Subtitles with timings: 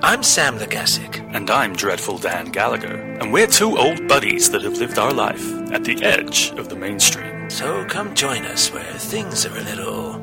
[0.00, 1.18] I'm Sam Legasic.
[1.34, 5.44] And I'm Dreadful Dan Gallagher, and we're two old buddies that have lived our life
[5.72, 7.50] at the edge of the mainstream.
[7.50, 10.14] So come join us where things are a little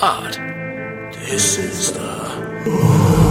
[0.00, 0.34] odd.
[1.12, 3.29] This is the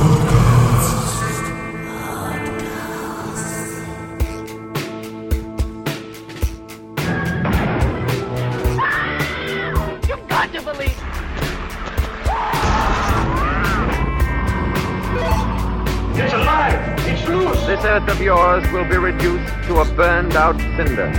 [17.30, 21.12] This earth of yours will be reduced to a burned out cinder.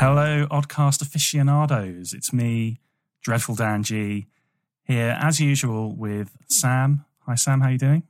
[0.00, 2.14] Hello, Oddcast aficionados.
[2.14, 2.80] It's me,
[3.20, 4.26] Dreadful Dan G,
[4.84, 7.04] here as usual with Sam.
[7.26, 7.60] Hi, Sam.
[7.60, 8.04] How you doing?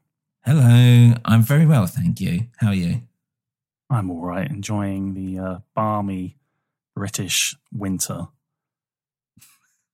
[0.46, 2.46] Hello, I'm very well, thank you.
[2.58, 3.02] How are you?
[3.90, 6.36] I'm all right, enjoying the uh, balmy
[6.94, 8.28] British winter.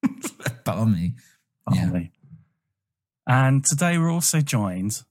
[0.66, 1.14] Balmy.
[1.72, 1.86] Yeah.
[1.86, 2.12] Balmy.
[3.26, 5.04] And today we're also joined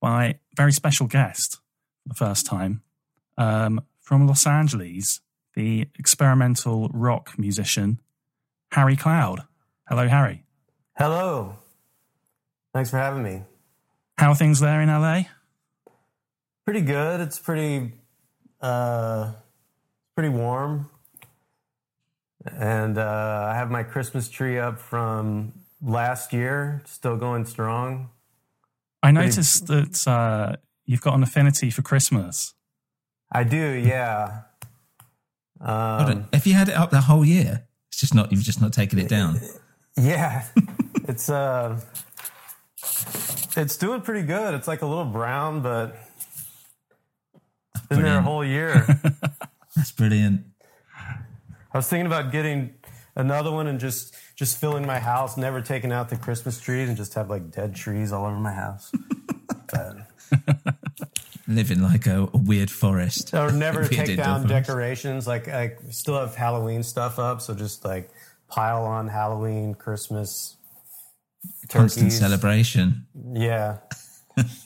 [0.00, 1.58] by a very special guest
[2.04, 2.82] for the first time
[3.36, 5.20] um, from Los Angeles,
[5.56, 7.98] the experimental rock musician
[8.70, 9.40] Harry Cloud.
[9.88, 10.44] Hello, Harry.
[10.96, 11.56] Hello.
[12.72, 13.42] Thanks for having me.
[14.18, 15.22] How are things there in LA?
[16.64, 17.20] Pretty good.
[17.20, 17.92] It's pretty
[18.60, 19.32] uh
[20.16, 20.88] pretty warm.
[22.46, 28.10] And uh I have my Christmas tree up from last year, still going strong.
[29.02, 32.54] I Pretty- noticed that uh, you've got an affinity for Christmas.
[33.30, 34.42] I do, yeah.
[35.60, 37.66] Hold Um, on, Have you had it up the whole year?
[37.90, 38.32] It's just not.
[38.32, 39.40] You've just not taken it down.
[39.98, 40.44] yeah.
[41.06, 41.78] it's uh
[43.56, 44.54] it's doing pretty good.
[44.54, 45.96] It's like a little brown, but
[47.88, 48.86] been there a whole year.
[49.76, 50.44] That's brilliant.
[50.96, 52.74] I was thinking about getting
[53.16, 56.96] another one and just just filling my house, never taking out the Christmas trees, and
[56.96, 58.92] just have like dead trees all over my house.
[61.46, 63.34] Living like a, a weird forest.
[63.34, 65.26] or never take down decorations.
[65.26, 68.08] Like I still have Halloween stuff up, so just like
[68.48, 70.53] pile on Halloween, Christmas,
[71.68, 72.18] Constant turkeys.
[72.18, 73.06] celebration.
[73.34, 73.78] Yeah,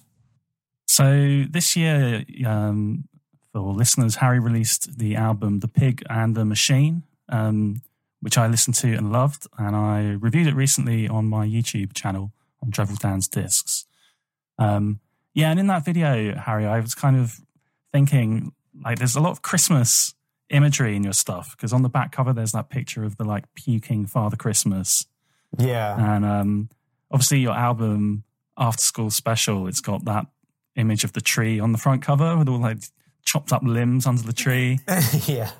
[0.88, 3.04] So this year, um,
[3.52, 7.82] for listeners, Harry released the album "The Pig and the Machine," um,
[8.20, 12.32] which I listened to and loved, and I reviewed it recently on my YouTube channel
[12.62, 13.86] on Dreadful Dan's Discs.
[14.58, 14.98] Um,
[15.34, 17.38] yeah, and in that video, Harry, I was kind of
[17.92, 18.52] thinking
[18.84, 20.14] like, there's a lot of Christmas
[20.50, 23.44] imagery in your stuff because on the back cover there's that picture of the like
[23.54, 25.06] puking Father Christmas,
[25.58, 26.70] yeah, and um,
[27.10, 28.24] obviously your album
[28.56, 30.26] After School Special, it's got that
[30.76, 32.78] image of the tree on the front cover with all like
[33.24, 34.80] chopped up limbs under the tree.
[35.26, 35.50] yeah.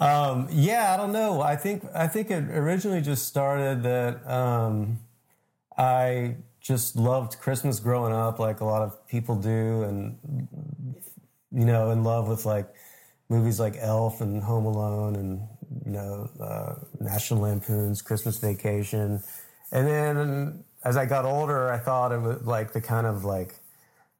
[0.00, 1.40] Um, yeah, I don't know.
[1.40, 5.00] I think I think it originally just started that um,
[5.76, 10.46] I just loved Christmas growing up, like a lot of people do, and
[11.50, 12.68] you know, in love with like
[13.28, 15.40] movies like Elf and Home Alone, and
[15.84, 19.20] you know, uh, National Lampoon's Christmas Vacation,
[19.72, 23.54] and then as I got older, I thought it was like the kind of like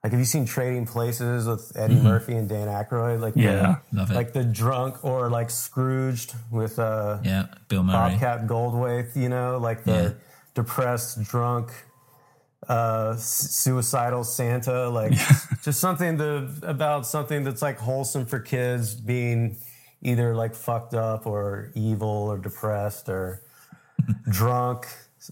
[0.03, 2.05] Like, have you seen Trading Places with Eddie Mhm.
[2.05, 3.21] Murphy and Dan Aykroyd?
[3.21, 3.77] Like, Yeah.
[3.93, 4.15] the, Love it.
[4.15, 8.13] Like the drunk or like Scrooged with uh, Yeah, Bill Murray.
[8.13, 9.15] Bobcat Goldthwait.
[9.15, 10.11] You know, like the Yeah.
[10.55, 11.71] depressed, drunk,
[12.67, 14.89] uh, suicidal Santa.
[14.89, 15.13] Like,
[15.63, 19.57] just something to about something that's like wholesome for kids being
[20.03, 23.43] either like fucked up or evil or depressed or
[24.31, 24.87] drunk.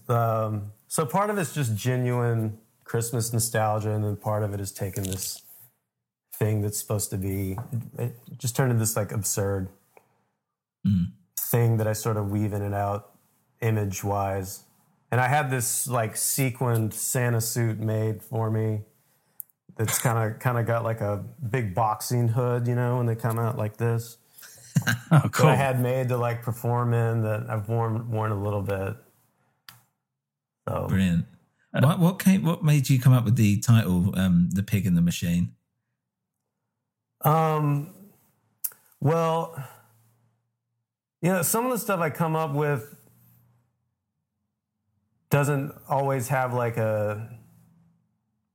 [0.07, 4.71] Um, so part of it's just genuine Christmas nostalgia, and then part of it is
[4.71, 5.41] taking this
[6.35, 7.57] thing that's supposed to be
[7.97, 9.67] it just turned into this like absurd
[10.87, 11.11] Mm.
[11.37, 13.11] thing that I sort of weave in and out
[13.61, 14.63] image wise.
[15.11, 18.83] And I had this like sequined Santa suit made for me.
[19.75, 21.17] That's kind of kind of got like a
[21.49, 24.17] big boxing hood, you know, when they come out like this.
[25.11, 25.41] Oh, That.
[25.45, 28.95] I had made to like perform in that I've worn worn a little bit.
[30.69, 31.25] So Brilliant.
[31.71, 32.43] What what came?
[32.43, 35.55] What made you come up with the title, um, "The Pig and the Machine"?
[37.21, 37.93] Um,
[38.99, 39.55] well,
[41.21, 42.95] you know, some of the stuff I come up with
[45.31, 47.29] doesn't always have like a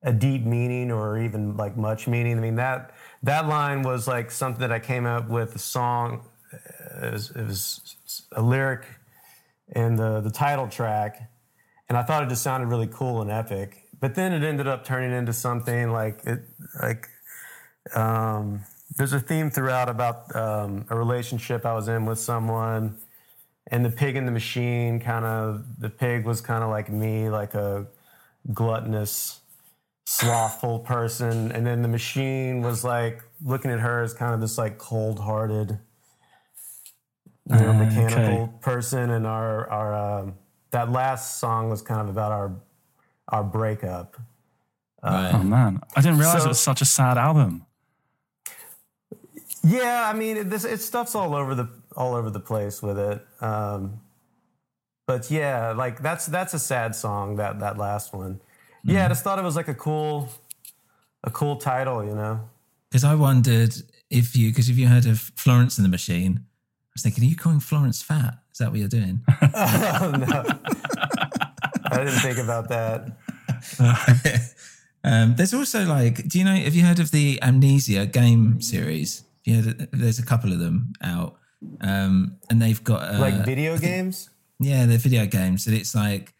[0.03, 2.39] a deep meaning or even like much meaning.
[2.39, 2.95] I mean that
[3.25, 6.25] that line was like something that I came up with a song.
[7.03, 7.97] It was, it was
[8.33, 8.87] a lyric
[9.75, 11.34] in the the title track,
[11.89, 13.83] and I thought it just sounded really cool and epic.
[14.01, 16.43] But then it ended up turning into something like it
[16.83, 17.09] like
[17.95, 18.65] um,
[18.97, 22.99] there's a theme throughout about um, a relationship I was in with someone,
[23.69, 27.29] and the pig and the machine kind of the pig was kind of like me,
[27.29, 27.87] like a
[28.53, 29.41] gluttonous,
[30.07, 34.59] slothful person, and then the machine was like looking at her as kind of this
[34.59, 35.79] like cold-hearted,
[37.47, 38.59] you know, Ah, mechanical okay.
[38.61, 40.35] person, and our our um,
[40.75, 42.55] that last song was kind of about our
[43.29, 44.17] our breakup.
[45.03, 47.65] oh man, I didn't realize so- it was such a sad album.
[49.67, 52.99] Yeah, I mean, it, this it stuff's all over the all over the place with
[52.99, 53.25] it.
[53.41, 54.01] Um,
[55.07, 57.37] but yeah, like that's that's a sad song.
[57.37, 58.41] That that last one.
[58.83, 60.29] Yeah, I just thought it was like a cool,
[61.23, 62.05] a cool title.
[62.05, 62.51] You know.
[62.91, 63.75] Because I wondered
[64.11, 67.27] if you, because if you heard of Florence and the Machine, I was thinking, are
[67.27, 68.35] you calling Florence fat?
[68.55, 69.21] Is that what you're doing?
[69.43, 70.45] oh, no.
[71.91, 73.17] I didn't think about that.
[75.03, 76.55] um, there's also like, do you know?
[76.55, 79.25] Have you heard of the Amnesia game series?
[79.45, 81.37] Th- there's a couple of them out,
[81.81, 84.31] um, and they've got uh, like video games.
[84.61, 86.33] Yeah, they're video games, and it's like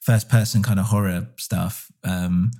[0.00, 1.90] first person kind of horror stuff.
[2.04, 2.50] Um,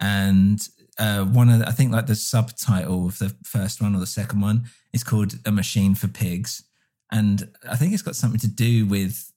[0.00, 0.66] and
[0.98, 4.06] uh, one of the, I think like the subtitle of the first one or the
[4.06, 4.64] second one
[4.94, 6.62] is called "A Machine for Pigs,"
[7.10, 9.32] and I think it's got something to do with.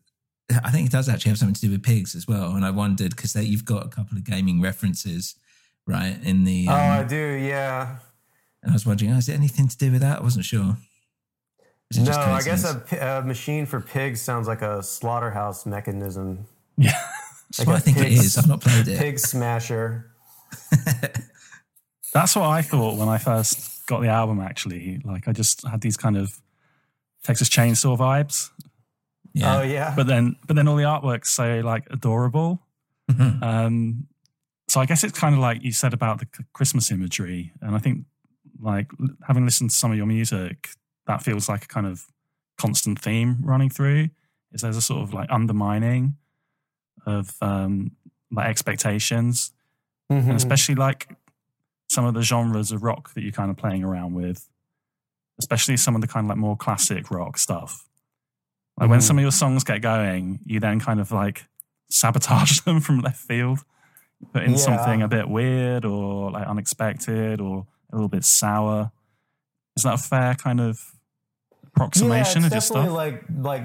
[0.63, 2.55] I think it does actually have something to do with pigs as well.
[2.55, 5.35] And I wondered because you've got a couple of gaming references,
[5.85, 6.17] right?
[6.23, 7.15] In the oh, um, I do.
[7.15, 7.97] Yeah.
[8.63, 10.19] and I was wondering, oh, is it anything to do with that?
[10.19, 10.77] I wasn't sure.
[11.95, 16.45] No, I guess a, a machine for pigs sounds like a slaughterhouse mechanism.
[16.77, 16.91] Yeah.
[17.57, 18.37] That's what I think it pig- is.
[18.37, 18.99] I've not played it.
[18.99, 20.11] Pig smasher.
[22.13, 24.39] That's what I thought when I first got the album.
[24.39, 26.39] Actually, like I just had these kind of
[27.23, 28.49] Texas Chainsaw vibes.
[29.33, 29.57] Yeah.
[29.57, 29.93] Oh yeah.
[29.95, 32.61] But then, but then all the artwork's so like adorable.
[33.11, 33.41] Mhm.
[33.43, 34.07] Um,
[34.67, 37.79] so I guess it's kind of like you said about the Christmas imagery, and I
[37.79, 38.05] think
[38.59, 38.91] like
[39.27, 40.69] having listened to some of your music,
[41.07, 42.05] that feels like a kind of
[42.57, 44.09] constant theme running through.
[44.51, 46.17] Is there's a sort of like undermining
[47.05, 47.91] of um,
[48.31, 49.51] like expectations,
[50.11, 50.23] Mhm.
[50.29, 51.15] and especially like
[51.87, 54.48] some of the genres of rock that you're kind of playing around with,
[55.39, 57.85] especially some of the kind of like more classic rock stuff.
[58.77, 59.03] Like when Mhm.
[59.03, 61.47] some of your songs get going, you then kind of like
[61.89, 63.59] sabotage them from left field,
[64.33, 64.57] put in Yeah.
[64.57, 68.91] something a bit weird or like unexpected or a little bit sour.
[69.75, 70.79] Is that a fair kind of
[71.65, 72.85] approximation yeah, of your it's stuff?
[72.85, 73.63] definitely like like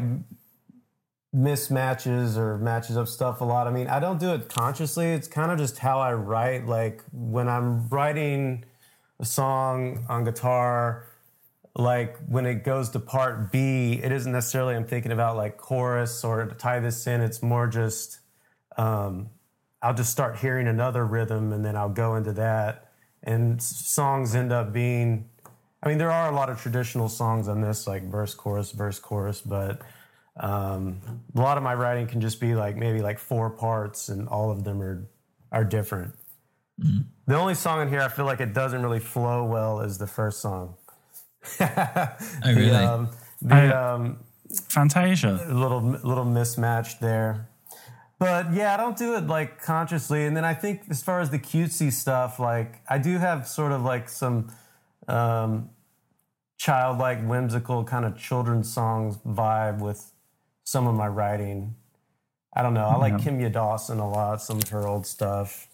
[1.34, 3.66] mismatches or matches up stuff a lot.
[3.66, 5.06] I mean, I don't do it consciously.
[5.06, 6.66] It's kind of just how I write.
[6.66, 8.64] Like when I'm writing
[9.18, 11.06] a song on guitar,
[11.76, 16.24] like when it goes to part B, it isn't necessarily I'm thinking about like chorus
[16.24, 17.20] or to tie this in.
[17.20, 18.20] It's more just
[18.76, 19.30] um,
[19.82, 22.92] I'll just start hearing another rhythm and then I'll go into that.
[23.22, 25.28] And songs end up being
[25.84, 28.98] I mean, there are a lot of traditional songs on this, like verse, chorus, verse,
[28.98, 29.82] chorus, but
[30.38, 30.98] um,
[31.36, 34.50] a lot of my writing can just be like maybe like four parts, and all
[34.50, 35.06] of them are
[35.52, 36.14] are different.
[37.26, 40.06] The only song in here I feel like it doesn't really flow well is the
[40.06, 40.74] first song.
[41.60, 42.08] Oh,
[42.46, 42.70] really?
[42.70, 43.08] The, um,
[43.42, 44.18] the I- um,
[44.68, 45.40] Fantasia.
[45.48, 47.48] a little little mismatched there.
[48.18, 50.24] But yeah, I don't do it like consciously.
[50.26, 53.72] And then I think as far as the cutesy stuff, like I do have sort
[53.72, 54.52] of like some
[55.08, 55.70] um,
[56.56, 60.12] childlike, whimsical kind of children's songs vibe with
[60.62, 61.74] some of my writing.
[62.56, 62.86] I don't know.
[62.86, 63.32] I like Yeah.
[63.32, 65.66] Kimya Dawson a lot, some of her old stuff.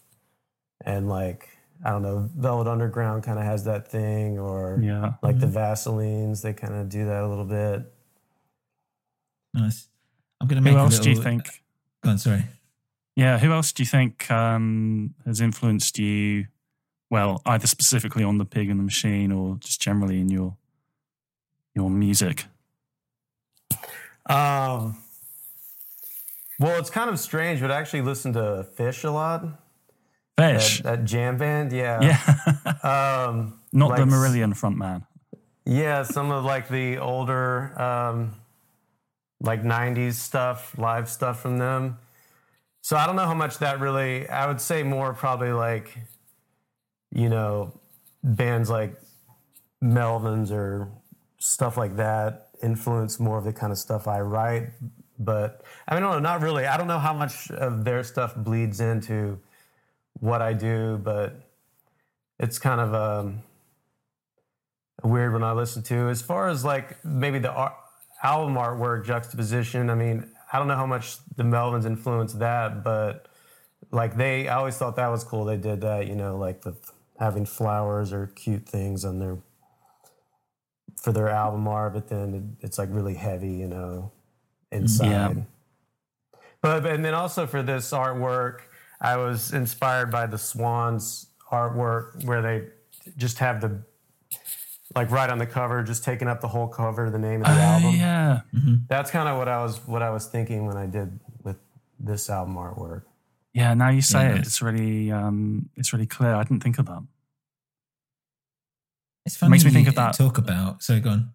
[0.83, 1.50] And like,
[1.83, 5.13] I don't know, Velvet Underground kind of has that thing, or Yeah.
[5.23, 7.91] like the Vaselines, they kind of do that a little bit.
[9.53, 9.87] Nice.
[10.39, 11.63] I'm going to make Who a else do you little- think?
[12.03, 12.43] Go on, sorry.
[13.15, 16.47] Yeah, who else do you think um, has influenced you?
[17.09, 20.55] Well, either specifically on the Pig and the Machine, or just generally in your
[21.75, 22.45] your music.
[24.29, 24.97] Um,
[26.59, 29.45] well, it's kind of strange, but I actually listen to Phish a lot.
[30.37, 32.01] Phish, That, that jam band, yeah.
[32.01, 32.73] yeah,
[33.27, 35.05] Um, not the like- Marillion frontman.
[35.65, 38.33] Yeah, some of like the older, um,
[39.39, 41.97] like 90s stuff, live stuff from them.
[42.81, 45.95] So I don't know how much that really, I would say more probably like,
[47.11, 47.79] you know,
[48.23, 48.95] bands like
[49.83, 50.89] Melvins or
[51.37, 54.69] stuff like that influence more of the kind of stuff I write.
[55.19, 56.65] But I mean, I don't know, not really.
[56.65, 59.39] I don't know how much of their stuff bleeds into
[60.21, 61.35] what I do, but
[62.39, 63.43] it's kind of um,
[65.03, 66.09] weird when I listen to.
[66.09, 67.75] As far as like maybe the ar-
[68.23, 73.27] album artwork juxtaposition, I mean, I don't know how much the Melvins influenced that, but
[73.91, 75.43] like they, I always thought that was cool.
[75.43, 79.37] They did that, you know, like with having flowers or cute things on their
[81.01, 84.11] for their album art, but then it, it's like really heavy, you know,
[84.71, 85.07] inside.
[85.07, 85.33] Yeah.
[86.61, 88.59] But and then also for this artwork,
[89.01, 92.67] I was inspired by the Swans artwork where they
[93.17, 93.81] just have the
[94.95, 97.53] like right on the cover, just taking up the whole cover, the name of the
[97.53, 97.95] Oh, album.
[97.95, 98.41] yeah,
[98.87, 101.57] That's kind of what I was what I was thinking when I did with
[101.99, 103.03] this album artwork.
[103.53, 103.73] yeah.
[103.73, 106.35] Now you say Yeah, it, it's really um, it's really clear.
[106.35, 107.01] I didn't think of that.
[109.25, 110.13] It's funny Makes me think of that.
[110.15, 110.81] Talk about.
[110.83, 111.33] so go on.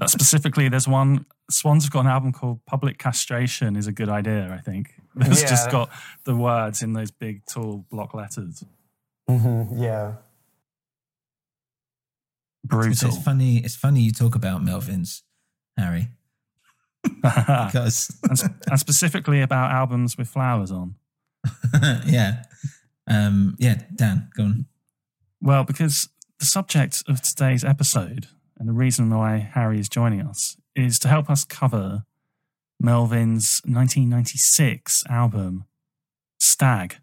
[0.00, 1.26] Uh, specifically, there's one.
[1.50, 4.52] Swans have got an album called "Public Castration." Is a good idea.
[4.52, 4.94] I think
[5.26, 5.90] it's just got
[6.24, 8.64] the words in those big, tall block letters.
[9.28, 9.82] Mm-hmm.
[9.82, 10.14] Yeah.
[12.64, 13.08] Brutal.
[13.08, 13.58] It's funny.
[13.58, 15.22] It's funny you talk about Melvins,
[15.76, 16.08] Harry,
[17.02, 20.96] because and, and specifically about albums with flowers on.
[22.06, 22.42] yeah,
[23.06, 23.82] um, yeah.
[23.94, 24.66] Dan, go on.
[25.40, 26.08] Well, because
[26.38, 28.26] the subject of today's episode
[28.58, 32.04] and the reason why Harry is joining us is to help us cover
[32.80, 35.64] Melvin's 1996 album,
[36.38, 36.98] Stag.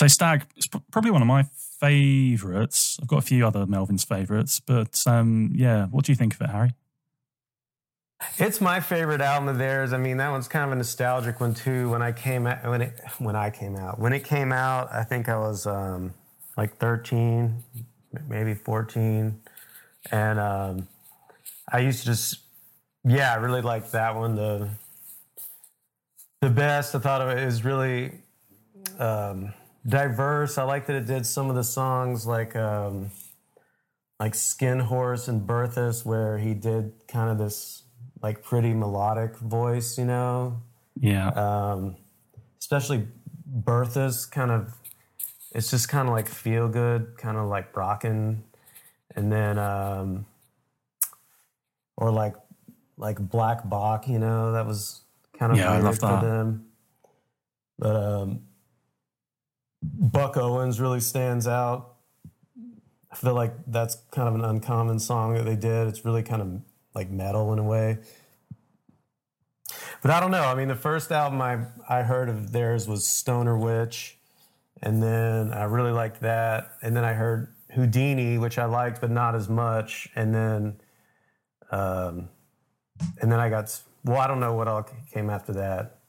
[0.00, 1.44] So Stag is probably one of my
[1.80, 2.98] favourites.
[3.00, 6.40] I've got a few other Melvin's favourites, but um, yeah, what do you think of
[6.42, 6.74] it, Harry?
[8.38, 9.92] It's my favorite album of theirs.
[9.94, 11.88] I mean, that one's kind of a nostalgic one too.
[11.90, 15.04] When I came out, when it when I came out, when it came out, I
[15.04, 16.12] think I was um,
[16.56, 17.64] like 13,
[18.28, 19.40] maybe 14,
[20.10, 20.88] and um,
[21.72, 22.40] I used to just,
[23.04, 24.68] yeah, I really liked that one the
[26.42, 26.94] the best.
[26.94, 28.12] I thought of it was really
[28.98, 29.54] um,
[29.86, 30.58] diverse.
[30.58, 32.54] I like that it did some of the songs like.
[32.56, 33.10] Um,
[34.18, 37.84] like Skin Horse and Berthas, where he did kind of this
[38.22, 40.60] like pretty melodic voice, you know.
[41.00, 41.28] Yeah.
[41.28, 41.96] Um,
[42.58, 43.08] especially
[43.50, 44.74] Bertha's kind of,
[45.54, 48.44] it's just kind of like feel good, kind of like rocking,
[49.16, 50.26] and then um,
[51.96, 52.34] or like
[52.98, 55.00] like Black Bock, you know, that was
[55.38, 56.20] kind of Yeah, I love for that.
[56.20, 56.66] them.
[57.78, 58.42] But um,
[59.82, 61.94] Buck Owens really stands out.
[63.12, 65.88] I feel like that's kind of an uncommon song that they did.
[65.88, 66.60] It's really kind of
[66.94, 67.98] like metal in a way.
[70.02, 70.44] But I don't know.
[70.44, 74.18] I mean, the first album I, I heard of theirs was Stoner Witch.
[74.82, 76.72] And then I really liked that.
[76.82, 80.08] And then I heard Houdini, which I liked, but not as much.
[80.14, 80.80] And then,
[81.70, 82.28] um,
[83.20, 85.99] and then I got, well, I don't know what all came after that.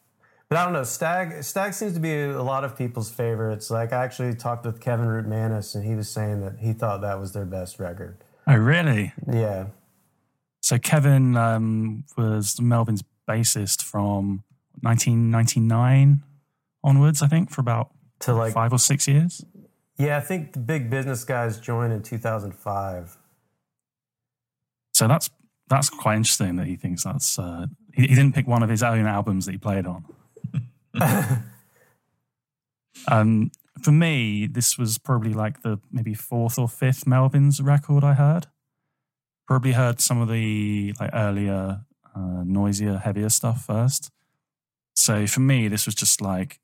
[0.51, 0.83] But I don't know.
[0.83, 3.71] Stag Stag seems to be a lot of people's favorites.
[3.71, 7.21] Like I actually talked with Kevin Rutmanis, and he was saying that he thought that
[7.21, 8.17] was their best record.
[8.45, 9.13] Oh, really?
[9.31, 9.67] Yeah,
[10.59, 14.43] So Kevin um, was Melvin's bassist from
[14.81, 16.21] 1999
[16.83, 19.45] onwards, I think, for about to like five or six years.
[19.97, 20.17] yeah.
[20.17, 23.17] I think the Big Business guys joined in 2005.
[24.93, 25.29] So that's
[25.69, 27.39] that's quite interesting that he thinks that's.
[27.39, 30.03] Uh, he, he didn't pick one of his own albums that he played on.
[33.07, 38.13] um, for me, this was probably like the maybe fourth or fifth Melvins record I
[38.13, 38.47] heard.
[39.47, 41.81] Probably heard some of the like earlier,
[42.15, 44.11] uh, noisier, heavier stuff first.
[44.95, 46.59] So for me, this was just like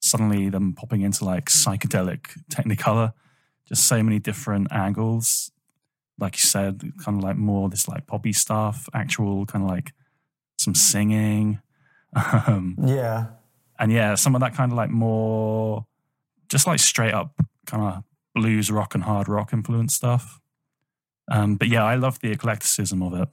[0.00, 3.12] suddenly them popping into like psychedelic Technicolor,
[3.66, 5.50] just so many different angles.
[6.18, 9.92] Like you said, kind of like more this like poppy stuff, actual kind of like
[10.58, 11.60] some singing.
[12.12, 13.26] Um, yeah.
[13.80, 15.86] And yeah, some of that kind of like more,
[16.48, 20.40] just like straight up kind of blues rock and hard rock influence stuff.
[21.30, 23.28] Um, but yeah, I love the eclecticism of it.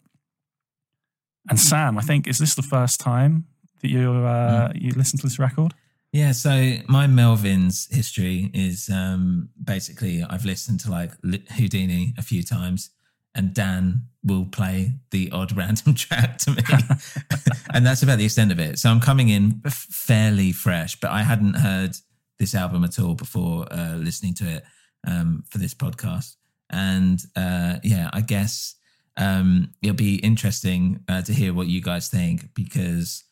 [1.50, 3.46] And Sam, I think is this the first time
[3.82, 4.82] that you uh, mm.
[4.82, 5.74] you listen to this record?
[6.14, 11.12] Yeah, so my Melvins history is um, basically I've listened to like
[11.52, 12.92] Houdini a few times,
[13.38, 16.64] and Dan will play the odd random track to me.
[17.74, 18.80] and that's about the extent of it.
[18.80, 21.96] So I'm coming in fairly fresh, but I hadn't heard
[22.40, 24.64] this album at all before uh, listening to it
[25.08, 26.36] um, for this podcast.
[26.70, 28.76] And uh, yeah, I guess
[29.16, 33.24] um, it'll be interesting uh, to hear what you guys think because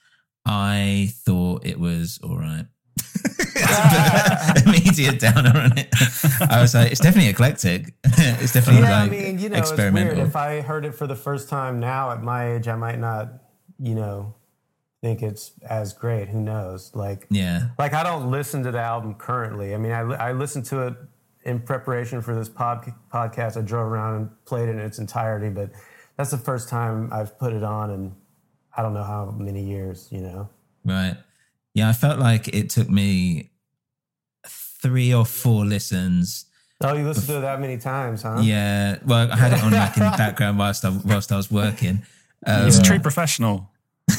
[0.46, 2.66] I thought it was all right.
[4.66, 5.90] immediate downer on it.
[6.50, 7.94] I was like, it's definitely eclectic.
[8.04, 10.12] it's definitely yeah, like I mean, you know, experimental.
[10.12, 10.28] It's weird.
[10.30, 13.30] If I heard it for the first time now at my age, I might not,
[13.80, 14.36] you know,
[15.02, 16.30] think it's as great.
[16.30, 16.92] Who knows?
[16.96, 19.74] Like, yeah, like I don't listen to the album currently.
[19.74, 20.96] I mean, I I listened to it
[21.44, 23.58] in preparation for this pod, podcast.
[23.58, 25.72] I drove around and played it in its entirety, but
[26.18, 28.16] that's the first time I've put it on in
[28.76, 30.08] I don't know how many years.
[30.12, 30.50] You know,
[30.84, 31.16] right.
[31.76, 33.52] Yeah, I felt like it took me
[34.48, 36.46] three or four listens.
[36.82, 38.40] Oh, you listened to it that many times, huh?
[38.42, 38.98] Yeah.
[39.06, 42.02] Well, I had it on like in the background whilst I whilst I was working.
[42.46, 43.70] Um, He's a true professional.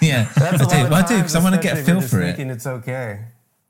[0.00, 0.90] yeah, That's I do.
[0.90, 2.38] Well, I do because I want to get a feel for it.
[2.38, 3.24] It's okay.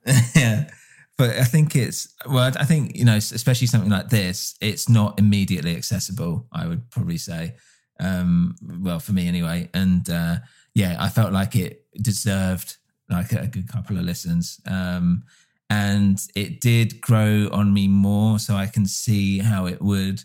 [0.34, 0.68] yeah,
[1.16, 2.52] but I think it's well.
[2.58, 6.46] I think you know, especially something like this, it's not immediately accessible.
[6.52, 7.54] I would probably say,
[8.00, 9.70] um, well, for me anyway.
[9.72, 10.37] And uh,
[10.74, 12.76] yeah, I felt like it deserved
[13.08, 14.60] like a, good couple of listens.
[14.66, 15.24] Um,
[15.70, 20.22] and it did grow on me more, so I can see how it would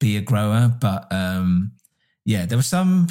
[0.00, 0.74] be a grower.
[0.80, 1.72] But um,
[2.24, 3.08] yeah, there was some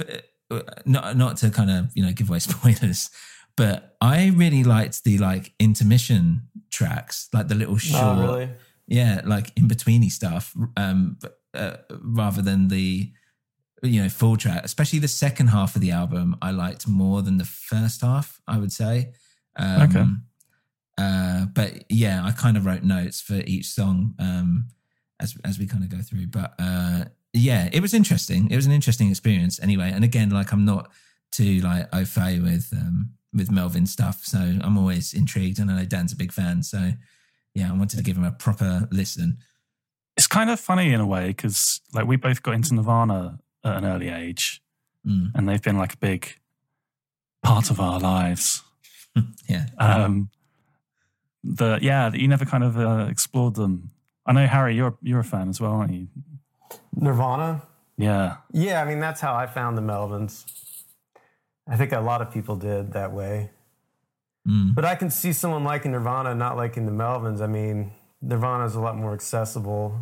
[0.50, 3.10] uh, not not to kind of you know give away spoilers,
[3.56, 8.50] but I really liked the like intermission tracks, like the little short, oh, really?
[8.88, 11.18] yeah, like in betweeny stuff, um,
[11.54, 13.12] uh, rather than the
[13.84, 17.38] you know full track especially the second half of the album i liked more than
[17.38, 19.12] the first half i would say.
[19.58, 20.06] Um, okay.
[20.98, 24.68] uh, but yeah i kind of wrote notes for each song um,
[25.22, 26.28] as as we kind of go through.
[26.28, 28.50] But uh, yeah it was interesting.
[28.50, 29.92] It was an interesting experience anyway.
[29.94, 30.92] And again like i'm not
[31.32, 35.60] too like au fait with um, with melvin stuff so i'm always intrigued.
[35.60, 36.92] And i know dan's a big fan so
[37.54, 39.38] yeah i wanted to give him a proper listen.
[40.18, 43.78] It's kind of funny in a way because like we both got into nirvana at
[43.78, 44.62] an early age,
[45.06, 45.32] mm.
[45.34, 46.36] and they've been like a big
[47.44, 48.64] part of our lives.
[49.48, 49.68] yeah.
[49.78, 50.30] Um,
[51.44, 53.92] the yeah, you never kind of uh, explored them.
[54.26, 56.08] I know Harry, you're you're a fan as well, aren't you?
[56.96, 57.64] Nirvana.
[57.98, 58.38] Yeah.
[58.52, 60.46] Yeah, I mean that's how I found the Melvins.
[61.68, 63.52] I think a lot of people did that way.
[64.48, 64.74] Mm.
[64.74, 67.42] But I can see someone liking Nirvana, not liking the Melvins.
[67.42, 70.00] I mean, Nirvana is a lot more accessible.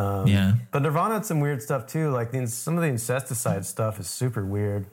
[0.00, 0.54] Um, yeah.
[0.70, 2.10] But Nirvana had some weird stuff too.
[2.10, 4.86] Like the, some of the incesticide stuff is super weird.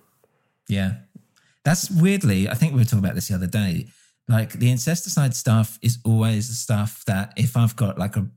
[0.67, 0.95] Yeah.
[1.63, 3.87] That's weirdly, I think we were talking about this the other day.
[4.27, 8.27] Like the incesticide stuff is always the stuff that if I've got like a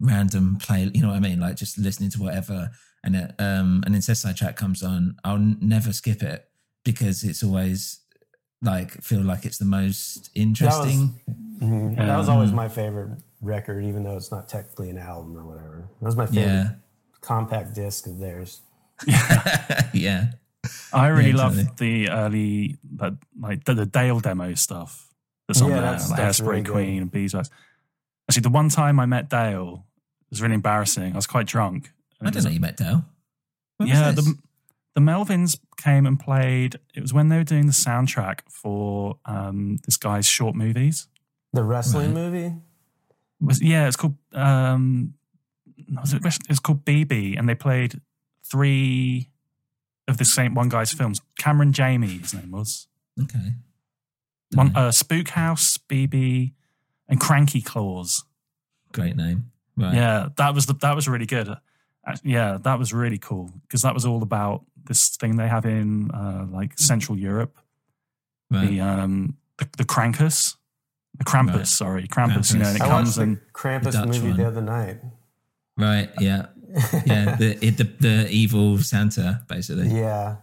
[0.00, 1.40] random play, you know what I mean?
[1.40, 2.70] Like just listening to whatever
[3.02, 6.46] and a, um, an incesticide track comes on, I'll n- never skip it
[6.84, 8.00] because it's always
[8.60, 11.14] like feel like it's the most interesting.
[11.26, 11.94] That was, mm-hmm.
[11.94, 15.88] that was always my favorite record, even though it's not technically an album or whatever.
[16.00, 16.68] That was my favorite yeah.
[17.20, 18.62] compact disc of theirs.
[19.92, 20.32] yeah.
[20.92, 22.78] I really yeah, love the early,
[23.38, 25.12] like the, the, Dale demo stuff
[25.48, 27.02] that's on yeah, there, that's, like that's Hairspray really Queen good.
[27.02, 27.50] and Beeswax.
[28.28, 29.84] Actually, the one time I met Dale
[30.30, 31.12] was really embarrassing.
[31.12, 31.90] I was quite drunk.
[32.20, 33.04] I didn't know you met Dale.
[33.78, 34.36] When yeah, the
[34.94, 36.76] the Melvins came and played.
[36.94, 41.08] It was when they were doing the soundtrack for um, this guy's short movies.
[41.52, 42.22] The wrestling right.
[42.22, 42.52] movie
[43.42, 45.14] was yeah, it's called um,
[46.00, 48.00] was it, it's called BB, and they played
[48.44, 49.28] three
[50.08, 51.20] of the same one guy's films.
[51.38, 52.88] Cameron Jamie, his name was.
[53.20, 53.54] Okay.
[54.54, 56.52] One uh, Spook House, BB,
[57.08, 58.24] and Kranky Klaus.
[58.92, 59.50] Great name.
[59.76, 59.94] Right.
[59.94, 61.48] Yeah, that was the, that was really good.
[61.48, 65.64] Uh, Yeah, that was really cool because that was all about this thing they have
[65.64, 67.56] in uh, like Central Europe,
[68.50, 68.68] Right.
[68.68, 70.54] the um the, the the
[71.24, 71.66] Krampus, Right.
[71.66, 72.52] sorry, Krampus.
[72.52, 74.36] You know, and it I comes the and Krampus Dutch movie one.
[74.36, 75.00] the other night.
[75.76, 76.10] Right.
[76.20, 76.46] Yeah.
[77.06, 77.36] Yeah.
[77.36, 79.88] the, it, the the evil Santa, basically.
[79.88, 80.36] Yeah.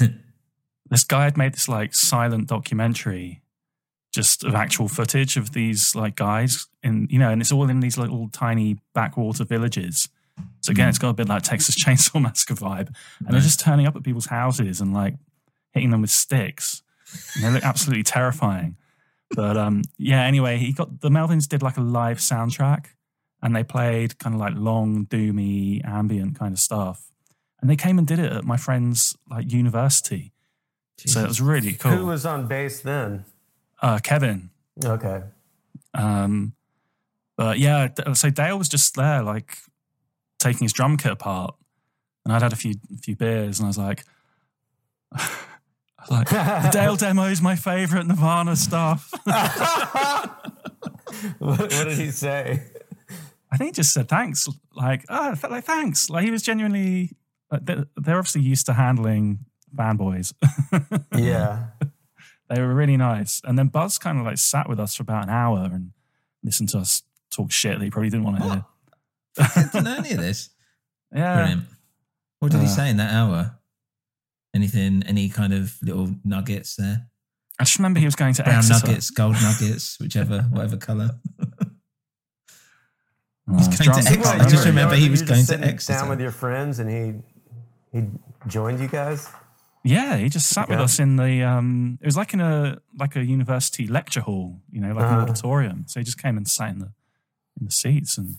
[0.90, 3.42] this guy had made this like silent documentary
[4.14, 7.80] just of actual footage of these like guys in you know and it's all in
[7.80, 10.08] these little tiny backwater villages
[10.60, 10.90] so again mm.
[10.90, 14.04] it's got a bit like texas chainsaw massacre vibe and they're just turning up at
[14.04, 15.14] people's houses and like
[15.72, 16.82] hitting them with sticks
[17.34, 18.76] and they look absolutely terrifying
[19.34, 22.86] but um yeah anyway he got the melvins did like a live soundtrack
[23.42, 27.10] and they played kind of like long doomy ambient kind of stuff
[27.60, 30.34] and they came and did it at my friend's like university
[30.98, 31.92] so it was really cool.
[31.92, 33.24] Who was on bass then?
[33.82, 34.50] uh, Kevin.
[34.82, 35.22] Okay.
[35.92, 36.54] Um,
[37.36, 39.58] but yeah, so Dale was just there, like
[40.38, 41.54] taking his drum kit apart,
[42.24, 44.04] and I'd had a few few beers, and I was like,
[46.10, 49.12] like the Dale demo is my favorite Nirvana stuff.
[51.38, 52.62] what, what did he say?
[53.52, 57.10] I think he just said thanks, like oh, th- like thanks, like he was genuinely.
[57.50, 59.40] Like, they're, they're obviously used to handling
[59.76, 60.32] fanboys.
[61.16, 61.66] Yeah.
[62.48, 63.40] they were really nice.
[63.44, 65.92] And then Buzz kind of like sat with us for about an hour and
[66.42, 68.64] listened to us talk shit that he probably didn't want to hear.
[69.38, 70.50] I didn't know any of this.
[71.14, 71.36] Yeah.
[71.36, 71.64] Brilliant.
[72.40, 73.56] What did he Uh, say in that hour?
[74.54, 75.02] Anything?
[75.06, 77.08] Any kind of little nuggets there?
[77.58, 78.86] I just remember he was going to Brown Exeter.
[78.86, 81.10] nuggets, gold nuggets, whichever, whatever color.
[83.48, 84.28] Oh, He's going drums to are Exeter.
[84.28, 84.66] I just good.
[84.70, 85.98] remember he was you going just to sitting Exeter.
[85.98, 88.06] down with your friends, and he he
[88.48, 89.28] joined you guys.
[89.84, 90.84] Yeah, he just sat with Yeah.
[90.84, 91.42] us in the.
[91.42, 95.12] Um, it was like in a like a university lecture hall, you know, like an
[95.12, 95.22] Uh-huh.
[95.22, 95.84] auditorium.
[95.86, 96.92] So he just came and sat in the
[97.60, 98.36] in the seats, and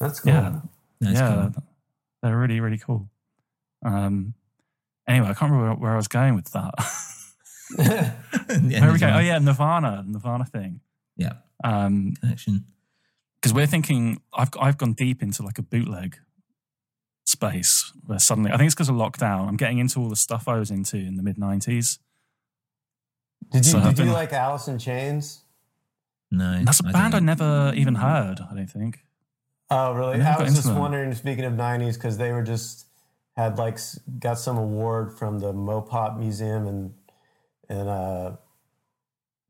[0.00, 0.32] That's cool.
[0.32, 0.60] yeah,
[1.00, 1.62] That's yeah, cool.
[2.22, 3.08] they're really really cool.
[3.84, 4.34] Um,
[5.06, 6.74] anyway, I can't remember where I was going with that.
[7.78, 8.12] Yeah,
[8.82, 9.14] where we going?
[9.14, 10.80] Oh yeah, Nirvana, the Nirvana thing.
[11.16, 11.32] Yeah,
[11.64, 12.66] Um, connection.
[13.36, 16.18] because we're thinking I've I've gone deep into like a bootleg
[17.24, 19.48] space where suddenly I think it's because of lockdown.
[19.48, 21.98] I'm getting into all the stuff I was into in the mid '90s.
[23.50, 25.42] Did you So I've did you like Alice in Chains?
[26.30, 28.40] No, That's a I band I never even heard.
[28.40, 29.00] I don't think.
[29.70, 30.20] Oh, really?
[30.20, 30.78] I I, was just them.
[30.78, 31.14] wondering.
[31.14, 32.86] Speaking of '90s, because they were just
[33.36, 33.78] had like
[34.18, 36.94] got some award from the Mopop Museum in
[37.68, 38.36] in uh,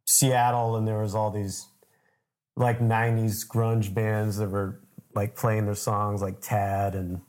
[0.07, 1.67] Seattle, and there was all these
[2.57, 4.81] like '90s grunge bands that were
[5.15, 7.21] like playing their songs, like Tad and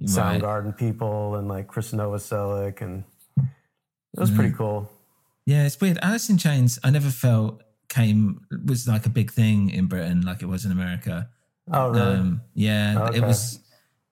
[0.00, 0.40] Right.
[0.40, 3.04] Soundgarden people, and like Chris Novoselic, and
[3.38, 3.44] it
[4.18, 4.36] was Mm-hmm.
[4.38, 4.90] pretty cool.
[5.46, 5.98] Yeah, it's weird.
[6.02, 10.42] Alice in Chains, I never felt came was like a big thing in Britain, like
[10.42, 11.28] it was in America.
[11.70, 12.16] Oh, really?
[12.16, 13.18] Um, yeah, Okay.
[13.18, 13.60] it was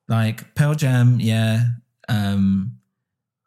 [0.07, 1.65] like Pearl Jam, yeah.
[2.11, 2.77] Um,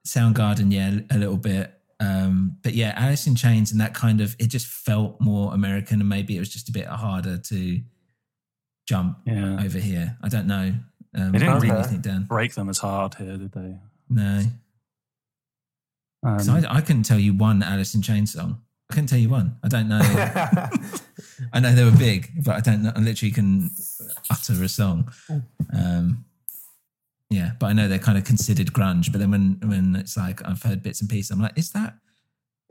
[0.08, 1.72] Soundgarden, yeah, a little bit.
[2.00, 6.00] Um, but yeah, Alice in Chains and that kind of it just felt more American,
[6.02, 7.82] and maybe it was just a bit harder to
[8.88, 9.62] jump Yeah.
[9.64, 10.18] over here.
[10.22, 10.74] I don't know.
[11.16, 12.24] Um, They didn't what do you really- think, Dan?
[12.24, 13.78] Break them as hard here, did they?
[14.10, 14.44] No,
[16.26, 18.62] Um, 'Cause I, I couldn't tell you one Alice in Chains song.
[18.90, 19.58] I couldn't tell you one.
[19.64, 20.00] I don't know.
[21.54, 22.92] I know they were big, but I don't know.
[22.96, 23.72] I literally can
[24.30, 25.12] utter a song.
[25.74, 26.26] Um,
[27.34, 29.12] yeah, but I know they're kind of considered grunge.
[29.12, 31.96] But then when when it's like I've heard bits and pieces, I'm like, is that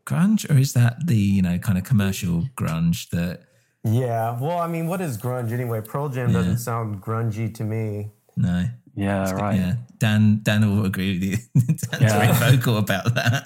[0.07, 3.43] grunge or is that the you know kind of commercial grunge that
[3.85, 4.39] Yeah.
[4.41, 5.81] Well, I mean, what is grunge anyway?
[5.81, 6.39] Pearl Jam Yeah.
[6.39, 8.11] doesn't sound grungy to me.
[8.37, 8.67] no?
[8.95, 9.57] yeah, right.
[9.59, 11.37] Yeah, Dan Dan will agree with you.
[11.67, 12.33] Dan's Yeah.
[12.39, 13.43] very vocal about that.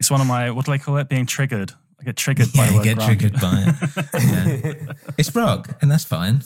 [0.00, 1.08] It's one of my what do they call it?
[1.08, 1.72] Being triggered.
[2.00, 3.06] I get triggered by yeah, the word get grunge.
[3.06, 3.74] triggered by it.
[4.86, 4.92] Yeah.
[5.18, 6.42] It's rock, and that's fine.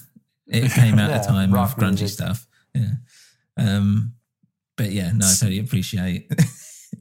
[0.47, 2.09] It came out at Yeah, a time of grungy music.
[2.19, 2.47] stuff.
[2.75, 2.93] Yeah.
[3.57, 4.15] Um,
[4.77, 6.31] but yeah, no, I totally appreciate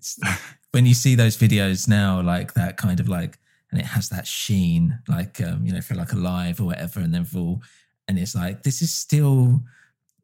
[0.72, 3.38] when you see those videos now, like that kind of like,
[3.72, 7.00] and it has that sheen, like um, you know, for like a live or whatever,
[7.00, 7.60] and then for
[8.08, 9.62] and it's like this is still,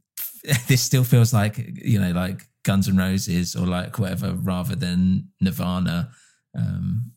[0.68, 5.30] this still feels like you know, like Guns and Roses or like whatever, rather than
[5.40, 6.10] Nirvana.
[6.58, 7.12] Um,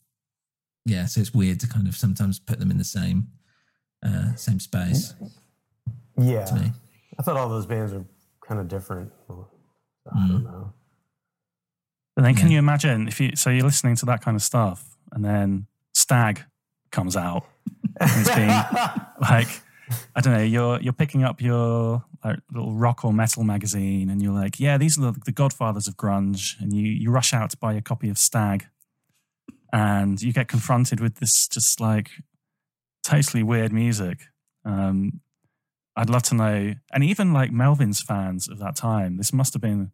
[0.84, 3.28] yeah, so it's weird to kind of sometimes put them in the same
[4.04, 5.14] uh, same space.
[6.16, 6.46] Yeah.
[7.18, 8.04] I thought all those bands are
[8.48, 9.12] kind of different.
[9.28, 9.50] Well,
[10.12, 10.28] I Mm.
[10.28, 10.72] don't know.
[12.16, 14.96] But then, can you imagine if you so you're listening to that kind of stuff,
[15.12, 16.44] and then Stag
[16.90, 17.44] comes out,
[18.00, 18.48] and it's being
[19.20, 19.48] like,
[20.16, 24.20] I don't know, you're you're picking up your like, little rock or metal magazine, and
[24.20, 27.50] you're like, yeah, these are the, the godfathers of grunge, and you you rush out
[27.50, 28.66] to buy a copy of Stag,
[29.72, 32.10] and you get confronted with this just like
[33.04, 34.22] totally weird music.
[34.64, 35.20] Um,
[35.98, 39.60] I'd love to know, and even like Melvin's fans of that time, this must have
[39.60, 39.90] been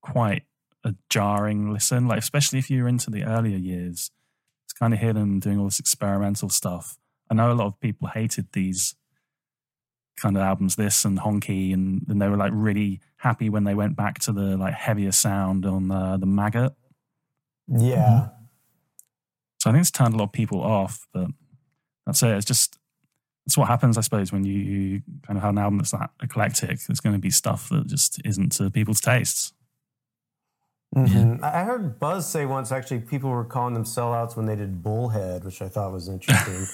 [0.00, 0.44] quite
[0.82, 2.08] a jarring listen.
[2.08, 4.10] Like especially if you're into the earlier years,
[4.68, 6.96] to kind of hear them doing all this experimental stuff.
[7.30, 8.94] I know a lot of people hated these
[10.16, 13.74] kind of albums, this and Honky, and, and they were like really happy when they
[13.74, 16.72] went back to the like heavier sound on uh, the Maggot.
[17.68, 18.28] Yeah.
[19.58, 21.28] So I think it's turned a lot of people off, but
[22.06, 22.30] that's it.
[22.30, 22.78] It's just
[23.46, 26.10] that's what happens, I suppose, when you, you kind of have an album that's that
[26.22, 26.80] eclectic.
[26.80, 29.52] There's going to be stuff that just isn't to people's tastes.
[30.94, 31.42] Mm-hmm.
[31.42, 35.42] I heard Buzz say once actually people were calling them sellouts when they did Bullhead,
[35.42, 36.66] which I thought was interesting.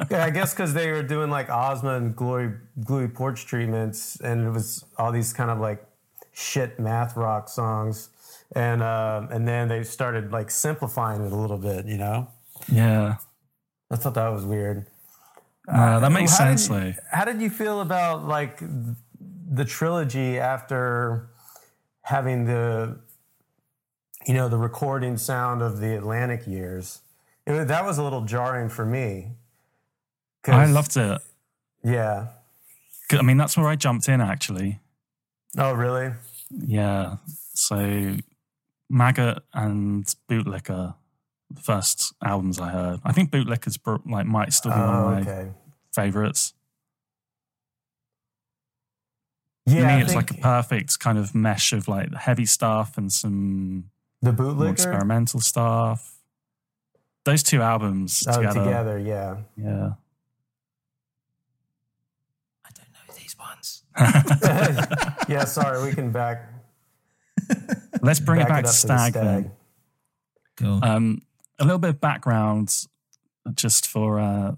[0.10, 4.44] yeah, I guess because they were doing like Ozma and Glory, Gluey Porch treatments, and
[4.48, 5.86] it was all these kind of like
[6.32, 8.08] shit math rock songs,
[8.56, 12.28] and uh, and then they started like simplifying it a little bit, you know.
[12.66, 13.18] Yeah,
[13.92, 14.86] I thought that was weird.
[15.68, 16.92] Uh, that makes how sense, did, though.
[17.10, 18.60] How did you feel about like
[19.50, 21.28] the trilogy after
[22.02, 22.98] having the
[24.26, 27.00] you know, the recording sound of the Atlantic years.
[27.46, 29.32] It, that was a little jarring for me.
[30.46, 31.20] I loved it.
[31.84, 32.28] Yeah.
[33.10, 34.80] I mean, that's where I jumped in actually.
[35.58, 36.12] Oh, really?
[36.50, 37.16] Yeah.
[37.54, 38.16] So
[38.88, 40.94] Maggot and Bootlicker,
[41.54, 43.00] the first albums I heard.
[43.04, 45.50] I think Bootlicker's like might still be one Oh, of my okay.
[45.94, 46.54] favorites.
[49.66, 49.74] Yeah.
[49.74, 53.12] For me, I it's like a perfect kind of mesh of like heavy stuff and
[53.12, 56.16] some the more bootlicker experimental stuff.
[57.24, 58.98] Those two albums oh, together, together.
[58.98, 59.36] Yeah.
[59.56, 59.90] yeah.
[62.64, 63.84] I don't know these ones.
[65.28, 65.44] yeah.
[65.44, 66.48] Sorry, we can back.
[68.00, 69.24] Let's bring it back back up to to the Stag, Stag.
[69.24, 69.52] then.
[70.56, 70.80] Cool.
[70.82, 71.22] Um,
[71.62, 72.86] a little bit of background,
[73.54, 74.52] just for uh,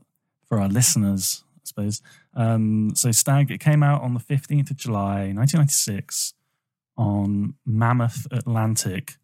[0.49, 2.03] for our listeners, I suppose.
[2.35, 6.35] Um, so Stag, it came out on the fifteenth of July, nineteen ninety six,
[6.97, 9.17] on Mammoth Atlantic.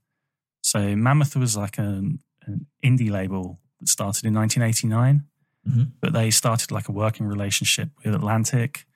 [0.63, 5.25] So Mammoth was like an, an indie label that started in nineteen eighty nine,
[5.69, 5.93] Mhm.
[6.01, 8.87] but they started like a working relationship with Atlantic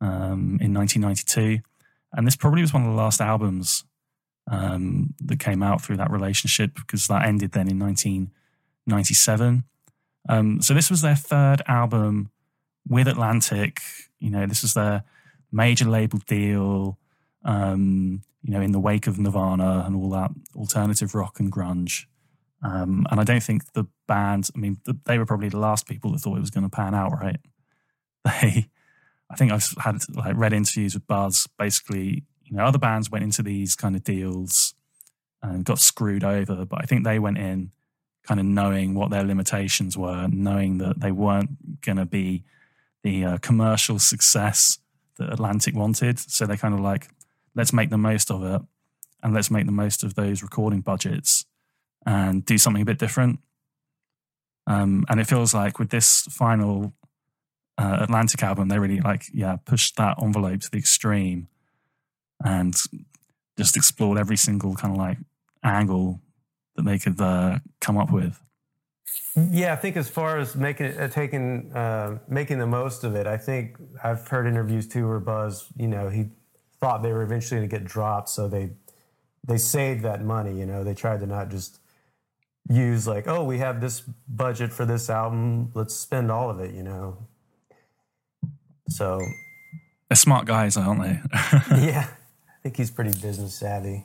[0.00, 1.60] um, in nineteen ninety two,
[2.12, 3.84] and this probably was one of the last albums
[4.50, 9.64] um, that came out through that relationship because that ended then in 1997.
[10.28, 12.30] Um, so this was their third album
[12.88, 13.80] with Atlantic.
[14.18, 15.04] You know, this was their
[15.52, 16.98] major label deal.
[17.44, 22.06] Um, you know, in the wake of Nirvana and all that alternative rock and grunge.
[22.62, 24.48] Um, and I don't think the band.
[24.54, 26.70] I mean, the, they were probably the last people that thought it was going to
[26.70, 27.38] pan out, right?
[28.42, 28.68] They,
[29.30, 31.46] I think I've had like read interviews with Buzz.
[31.58, 34.74] Basically, you know, other bands went into these kind of deals
[35.42, 37.70] and got screwed over, but I think they went in
[38.24, 42.44] kind of knowing what their limitations were, knowing that they weren't going to be
[43.02, 44.78] the uh, commercial success
[45.16, 46.18] that Atlantic wanted.
[46.18, 47.08] So they kind of like,
[47.54, 48.62] let's make the most of it
[49.22, 51.44] and let's make the most of those recording budgets
[52.04, 53.40] and do something a bit different.
[54.66, 56.92] Um, and it feels like with this final
[57.78, 61.48] uh, Atlantic album, they really like, yeah, pushed that envelope to the extreme
[62.44, 62.74] and
[63.56, 65.18] just explored every single kind of like
[65.64, 66.20] angle
[66.76, 68.40] that they could uh, come up with.
[69.50, 73.14] Yeah, I think as far as making it, uh, taking, uh, making the most of
[73.14, 76.26] it, I think I've heard interviews too where Buzz, you know, he
[76.80, 78.70] thought they were eventually going to get dropped, so they
[79.46, 80.58] they saved that money.
[80.58, 81.78] You know, they tried to not just
[82.68, 86.74] use like, oh, we have this budget for this album, let's spend all of it.
[86.74, 87.18] You know,
[88.88, 89.20] so
[90.08, 91.20] They're smart guys, aren't they?
[91.86, 92.08] yeah,
[92.68, 94.04] think he's pretty business savvy.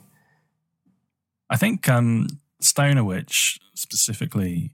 [1.50, 2.28] I think um,
[2.62, 4.72] Stoner Witch specifically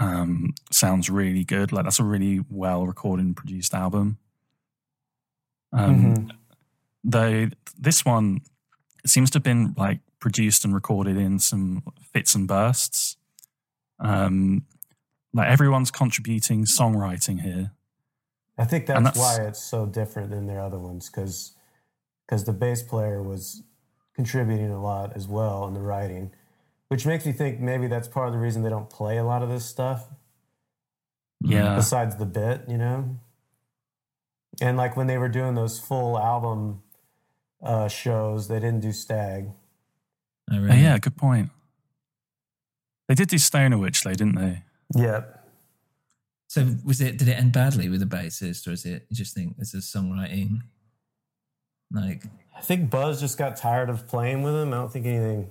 [0.00, 1.70] um, sounds really good.
[1.70, 4.18] Like that's a really well recorded and produced album.
[5.72, 6.32] Um,
[7.04, 7.46] Though
[7.78, 8.40] this one
[9.06, 13.16] seems to have been like produced and recorded in some fits and bursts.
[14.00, 14.64] Um,
[15.32, 17.70] like everyone's contributing songwriting here.
[18.58, 21.52] I think that's, that's- why it's so different than their other ones because
[22.28, 23.62] the bass player was
[24.14, 26.30] contributing a lot as well in the writing,
[26.88, 29.42] which makes me think maybe that's part of the reason they don't play a lot
[29.42, 30.06] of this stuff
[31.40, 31.74] Yeah.
[31.76, 33.16] besides the bit, you know.
[34.60, 36.82] And like when they were doing those full album
[37.62, 39.46] uh, shows, they didn't do Stag.
[40.50, 40.80] Oh, Oh, really?
[40.80, 41.50] yeah, good point.
[43.08, 44.62] They did do Stoner Witch though, didn't they?
[44.94, 45.34] Yep.
[46.48, 47.18] So was it?
[47.18, 49.06] Did it end badly with the bassist, or is it?
[49.10, 50.60] You just think this is songwriting?
[51.90, 52.24] Like,
[52.56, 54.72] I think Buzz just got tired of playing with him.
[54.72, 55.50] I don't think anything.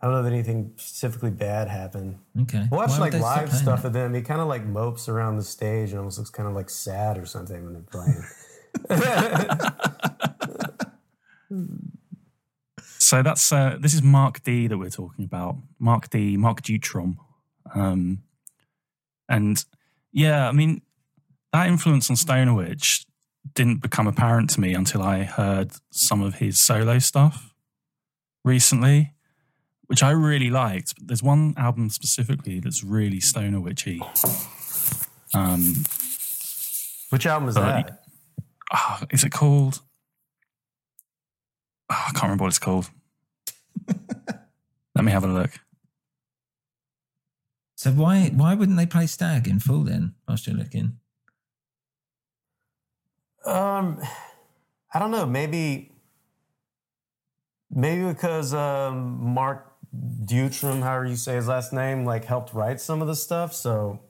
[0.00, 2.18] I don't know that anything specifically bad happened.
[2.42, 2.68] okay.
[2.70, 4.14] I watch like live stuff of them.
[4.14, 7.18] He kind of like mopes around the stage and almost looks kind of like sad
[7.18, 8.22] or something when they're playing.
[12.98, 15.56] so that's uh, this is Mark D that we're talking about.
[15.80, 17.16] Mark D, Mark Deutrom,
[17.74, 18.22] um,
[19.28, 19.64] and
[20.12, 20.82] yeah, I mean
[21.52, 23.04] that influence on Stoner Witch
[23.54, 27.54] didn't become apparent to me until I heard some of his solo stuff
[28.44, 29.14] recently,
[29.86, 30.94] which I really liked.
[30.96, 34.00] But there's one album specifically that's really Stoner Witchy.
[35.34, 35.74] Um,
[37.10, 38.02] Which album is but- that?
[38.74, 39.80] oh, is it called?
[41.90, 42.90] Oh, I can't remember what it's called.
[44.94, 45.50] Let me have a look.
[47.76, 50.14] So why why wouldn't they play Stag in full then?
[50.26, 50.98] Whilst you're looking,
[53.44, 54.00] Um,
[54.92, 55.26] I don't know.
[55.26, 55.92] Maybe,
[57.70, 59.72] maybe because um, Mark
[60.24, 63.54] Deutrom, however you say his last name, like helped write some of the stuff.
[63.54, 64.00] So,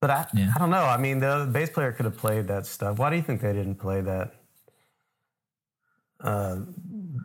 [0.00, 0.52] but I, Yeah.
[0.54, 0.84] I don't know.
[0.84, 2.98] I mean, the bass player could have played that stuff.
[2.98, 4.34] Why do you think they didn't play that?
[6.20, 6.60] Uh,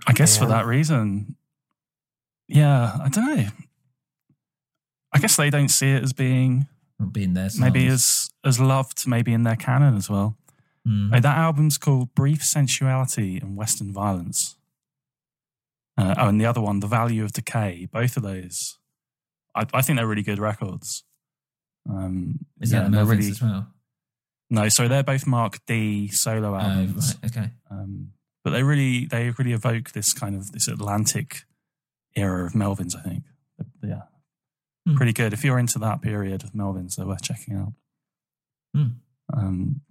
[0.06, 1.36] I guess for that reason.
[2.48, 3.48] Yeah, I don't know.
[5.12, 6.68] I guess they don't see it as being
[7.00, 10.38] or being there, maybe as as loved maybe in their canon as well.
[10.88, 11.14] Mm.
[11.16, 14.58] Uh, that album's called Brief Sensuality and Western Violence.
[15.98, 17.88] Uh, oh, and the other one, The Value of Decay.
[17.92, 18.80] Both of those,
[19.56, 21.04] I, I think they're really good records.
[21.90, 23.68] Um, is yeah, that they're Melvins really as well?
[24.50, 24.70] no.
[24.70, 27.16] So they're both Mark D solo Oh, albums.
[27.22, 27.50] right, okay.
[27.70, 28.10] Um,
[28.44, 31.44] but they really they really evoke this kind of this Atlantic
[32.16, 32.96] era of Melvins.
[32.98, 33.24] I think,
[33.84, 34.02] yeah,
[34.88, 34.96] Hmm.
[34.96, 35.32] pretty good.
[35.34, 37.74] If you're into that period of Melvins, they're worth checking out.
[38.74, 38.88] Hmm.
[39.34, 39.82] Um,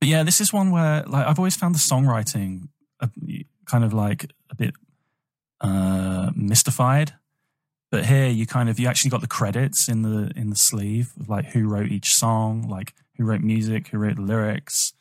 [0.00, 2.68] but yeah, this is one where like I've always found the songwriting
[3.00, 3.10] a,
[3.66, 4.74] kind of like a bit
[5.60, 7.14] uh, mystified.
[7.90, 11.12] But here you kind of you actually got the credits in the in the sleeve
[11.18, 14.92] of like who wrote each song, like who wrote music, who wrote the lyrics.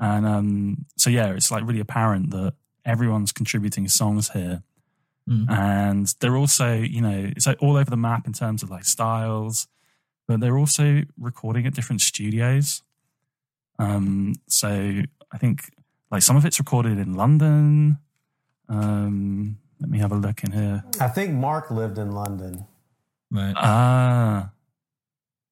[0.00, 4.62] And um, so yeah, it's like really apparent that everyone's contributing songs here.
[5.28, 5.48] Mm.
[5.48, 8.84] And they're also, you know, it's like all over the map in terms of like
[8.84, 9.68] styles,
[10.26, 12.82] but they're also recording at different studios.
[13.78, 14.68] Um, so
[15.32, 15.70] I think
[16.10, 17.98] like some of it's recorded in London.
[18.68, 20.84] Um, let me have a look in here.
[21.00, 22.66] I think Mark lived in London.
[23.30, 23.54] Right.
[23.56, 24.50] Ah.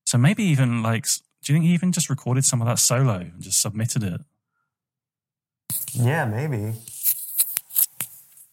[0.05, 1.05] So maybe even like,
[1.43, 4.21] do you think he even just recorded some of that solo and just submitted it?
[5.93, 6.75] Yeah, maybe.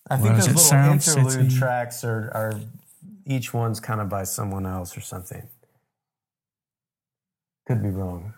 [0.10, 2.60] I think those little sounds interlude city- tracks are, are
[3.25, 5.47] each one's kind of by someone else or something.
[7.69, 8.34] Could be wrong.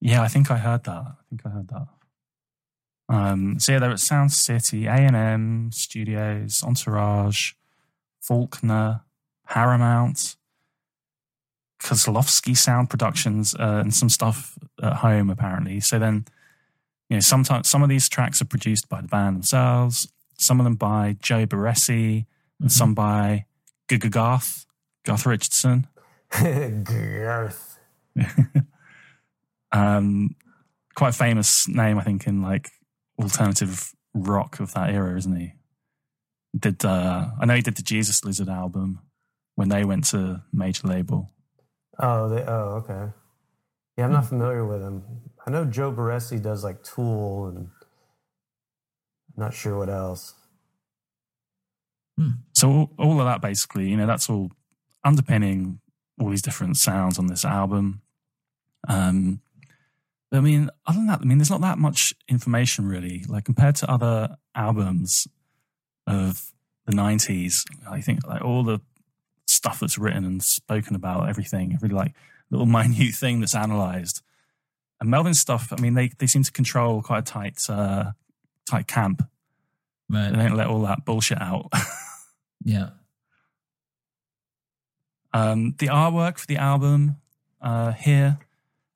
[0.00, 0.90] Yeah, I think I heard that.
[0.90, 1.86] I think I heard that.
[3.08, 7.52] Um, so yeah, they're at Sound City, A and M Studios, Entourage,
[8.20, 9.02] Faulkner,
[9.46, 10.34] Paramount,
[11.80, 15.78] Kozlovsky Sound Productions, uh, and some stuff at home apparently.
[15.78, 16.24] So then,
[17.08, 20.64] you know, sometimes some of these tracks are produced by the band themselves, some of
[20.64, 22.26] them by Joe Barresi,
[22.60, 23.44] and some by
[23.88, 24.66] Guga Garth,
[25.04, 25.86] Garth Richardson.
[26.82, 27.75] Garth.
[29.72, 30.34] um,
[30.94, 32.70] quite a famous name, I think, in like
[33.20, 35.52] alternative rock of that era, isn't he?
[36.58, 39.00] Did uh, I know he did the Jesus Lizard album
[39.56, 41.30] when they went to major label?
[41.98, 43.12] Oh, they, oh, okay.
[43.96, 45.02] Yeah, I'm not familiar with him.
[45.46, 50.34] I know Joe Barresi does like Tool and I'm not sure what else.
[52.54, 54.50] So all, all of that basically, you know, that's all
[55.04, 55.80] underpinning
[56.18, 58.00] all these different sounds on this album.
[58.86, 59.40] Um,
[60.30, 63.24] but I mean, other than that, I mean, there's not that much information really.
[63.28, 65.28] Like compared to other albums
[66.06, 66.52] of
[66.86, 68.80] the '90s, I think like all the
[69.46, 72.14] stuff that's written and spoken about, everything, every like
[72.50, 74.22] little minute thing that's analyzed.
[75.00, 78.12] And Melvin's stuff, I mean, they they seem to control quite a tight uh,
[78.68, 79.28] tight camp.
[80.08, 80.30] Right.
[80.30, 81.72] They don't let all that bullshit out.
[82.66, 82.90] Yeah.
[85.32, 87.16] Um, the artwork for the album
[87.60, 88.38] uh, here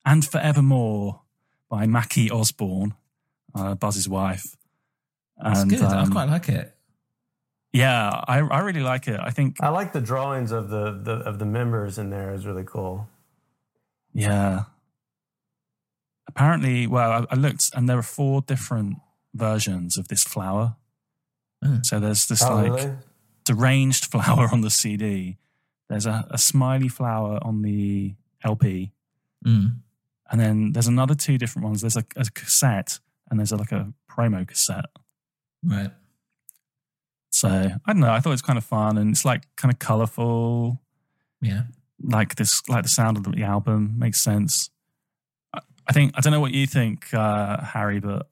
[0.05, 1.21] and Forevermore
[1.69, 2.95] by Mackie Osborne,
[3.55, 4.57] uh, Buzz's wife.
[5.45, 5.83] It's And, good.
[5.83, 6.75] I um, quite like it.
[7.73, 9.21] Yeah, I, I really like it.
[9.23, 12.45] I think, I like the drawings of the, the of the members in there is
[12.47, 13.09] really cool.
[14.13, 14.65] yeah.
[16.29, 18.99] Apparently, well, I, I looked and there are four different
[19.35, 20.77] versions of this flower.
[21.65, 21.85] Mm.
[21.85, 22.93] So there's this Oh, like really?
[23.45, 25.39] deranged flower on the CD.
[25.89, 28.15] There's a, a smiley flower on the
[28.45, 28.93] LP.
[29.45, 29.79] Mm.
[30.31, 31.81] And then there's another two different ones.
[31.81, 32.99] There's a, a cassette
[33.31, 34.87] and there's a, like a promo cassette.
[35.65, 35.91] Right.
[37.31, 38.13] So I don't know.
[38.13, 40.81] I thought it was kind of fun and it's like kind of colorful.
[41.41, 41.63] Yeah.
[42.03, 44.71] Like this, like the sound of the album makes sense.
[45.53, 48.29] I, I think I don't know what you think, uh, Harry, but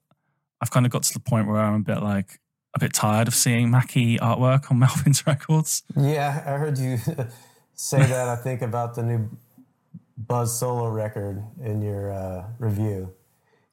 [0.61, 2.39] I've kind of got to the point where I'm a bit like
[2.75, 5.83] a bit tired of seeing Mackie artwork on Melvin's records.
[5.95, 6.97] Yeah, I heard you
[7.73, 8.27] say that.
[8.27, 9.29] I think about the new
[10.27, 13.13] Buzz solo record in your uh, review.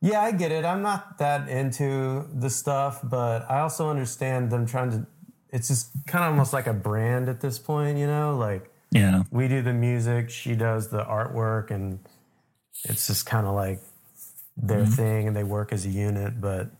[0.00, 0.64] Yeah, I get it.
[0.64, 5.06] I'm not that into the stuff, but I also understand them trying to.
[5.50, 8.36] It's just kind of almost like a brand at this point, you know.
[8.36, 11.98] Like Yeah, we do the music, she does the artwork, and
[12.84, 13.80] it's just kind of like
[14.56, 14.92] their Mm-hmm.
[14.92, 16.40] thing, and they work as a unit.
[16.40, 16.70] But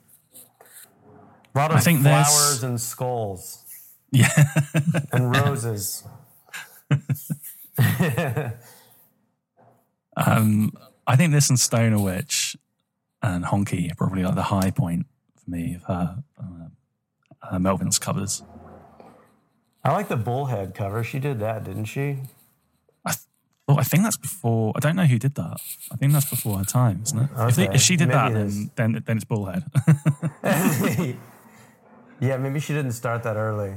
[1.55, 3.65] a lot of I think flowers and skulls
[4.13, 4.31] yeah.
[5.11, 6.05] and roses.
[10.17, 10.73] um,
[11.07, 12.57] I think this and Stoner Witch
[13.23, 15.07] and Honky are probably like the high point
[15.43, 18.43] for me of her uh, uh, Melvin's covers.
[19.85, 21.05] I like the bullhead cover.
[21.05, 22.19] She did that, didn't she?
[23.69, 24.73] Well, I think that's before.
[24.77, 25.61] I don't know who did that.
[25.91, 27.29] I think that's before her time, isn't it?
[27.37, 29.65] If, they, if she did maybe that, then, then then it's Bullhead.
[32.21, 33.75] yeah, maybe she didn't start that early.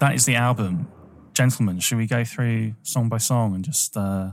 [0.00, 0.88] that is the album.
[1.34, 4.30] Gentlemen, should we go through song by song and just uh,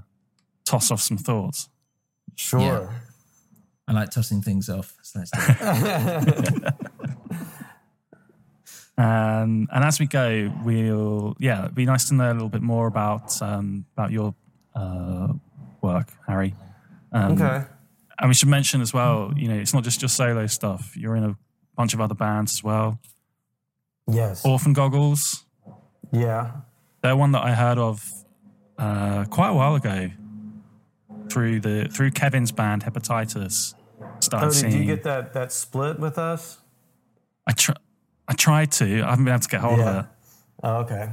[0.70, 1.70] toss off some thoughts?
[2.36, 2.59] Sure.
[2.61, 2.89] Yeah.
[3.88, 4.95] I like tossing things off.
[5.01, 5.32] So let's.
[8.97, 12.61] Um, and as we go, we'll yeah, it'd be nice to know a little bit
[12.61, 14.36] more about um, about your
[14.76, 15.30] uh,
[15.82, 16.53] work, Harry.
[17.13, 17.63] Um, Okay.
[18.22, 20.97] And we should mention as well, you know, it's not just your solo stuff.
[20.97, 21.38] You're in a
[21.78, 22.99] bunch of other bands as well.
[24.11, 24.43] Yes.
[24.45, 25.45] Orphan Goggles,
[26.11, 26.51] Yeah.
[27.01, 28.05] they're one that I heard of
[28.78, 30.09] uh, quite a while ago
[31.30, 33.73] through the through Kevin's band Hepatitis.
[34.19, 36.57] Started Oh, did you get that that split with us?
[37.47, 37.71] I tr-
[38.27, 39.03] I tried to.
[39.03, 39.99] I haven't been able to get hold of Yeah.
[40.01, 40.05] it.
[40.63, 41.09] Oh, okay.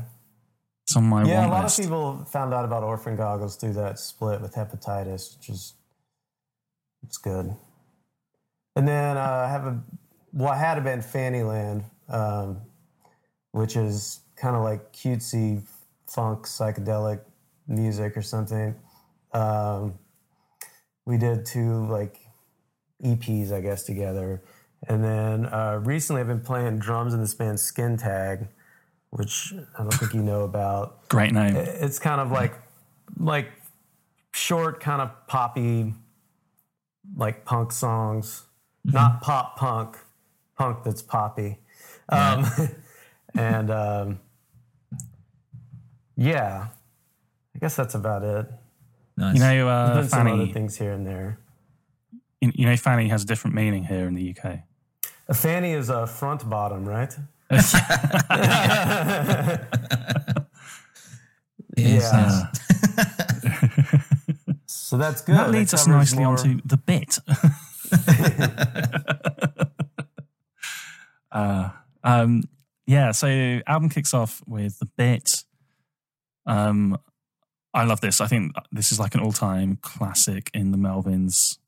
[0.84, 1.78] It's on my yeah, a lot list.
[1.78, 5.74] of people found out about orphan goggles through that split with hepatitis, which is
[7.02, 7.54] it's good.
[8.76, 9.80] And then uh, I have a
[10.32, 12.60] well, I had a band Fannyland, um,
[13.52, 15.62] which is kind of like cutesy
[16.06, 17.20] funk psychedelic
[17.66, 18.74] music or something.
[19.32, 19.94] Um,
[21.06, 22.18] we did two like
[23.02, 24.42] EPs, I guess, together.
[24.88, 28.48] And then uh, recently, I've been playing drums in this band Skin Tag,
[29.10, 31.08] which I don't think you know about.
[31.08, 31.56] Great name.
[31.56, 32.54] It's kind of like
[33.18, 33.50] like
[34.34, 35.94] short, kind of poppy,
[37.16, 38.42] like punk songs.
[38.84, 39.96] Not pop punk,
[40.56, 41.58] punk that's poppy.
[42.08, 42.46] Um,
[43.34, 44.20] and um,
[46.16, 46.68] yeah,
[47.54, 48.46] I guess that's about it.
[49.16, 49.34] Nice.
[49.34, 50.52] You know, uh, There's been some other Fanny.
[50.52, 51.38] things here and there.
[52.40, 54.60] You, you know, Fanny has a different meaning here in the UK.
[55.28, 57.12] A fanny is a front bottom, right?
[61.78, 62.50] Yes, Yeah.
[62.96, 64.02] yes.
[64.68, 65.34] So that's good.
[65.36, 67.18] that leads us nicely more- onto the bit.
[71.32, 71.70] uh,
[72.04, 72.42] um,
[72.86, 75.44] yeah, so album kicks off with the bit.
[76.46, 76.98] Um,
[77.76, 78.22] I love this.
[78.22, 81.58] I think this is like an all-time classic in the Melvins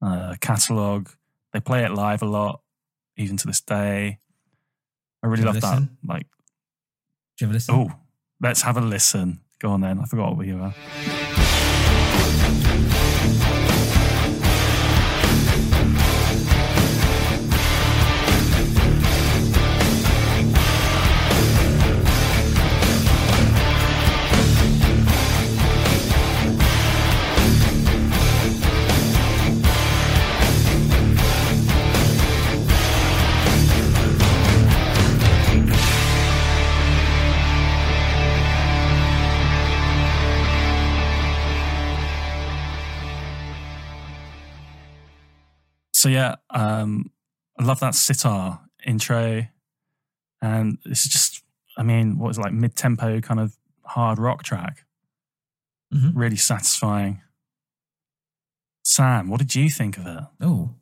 [0.00, 1.10] uh, catalog.
[1.52, 2.62] They play it live a lot,
[3.18, 4.18] even to this day.
[5.22, 5.88] I really love that.
[6.08, 6.26] Like,
[7.36, 7.74] Do you ever listen?
[7.74, 7.90] oh,
[8.40, 9.40] let's have a listen.
[9.58, 10.00] Go on then.
[10.00, 10.72] I forgot what we were.
[46.02, 47.12] So yeah, um,
[47.60, 49.46] I love that sitar intro,
[50.40, 51.44] and is just,
[51.78, 54.84] I mean, what is it, like mid tempo kind of hard rock track,
[55.94, 56.10] Mhm.
[56.16, 57.22] really satisfying.
[58.84, 60.24] Sam, what did you think of it?
[60.40, 60.74] Oh,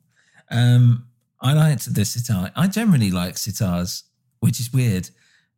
[0.49, 1.05] um,
[1.39, 2.51] I liked the sitar.
[2.55, 4.01] I generally like sitars,
[4.39, 5.11] which is weird.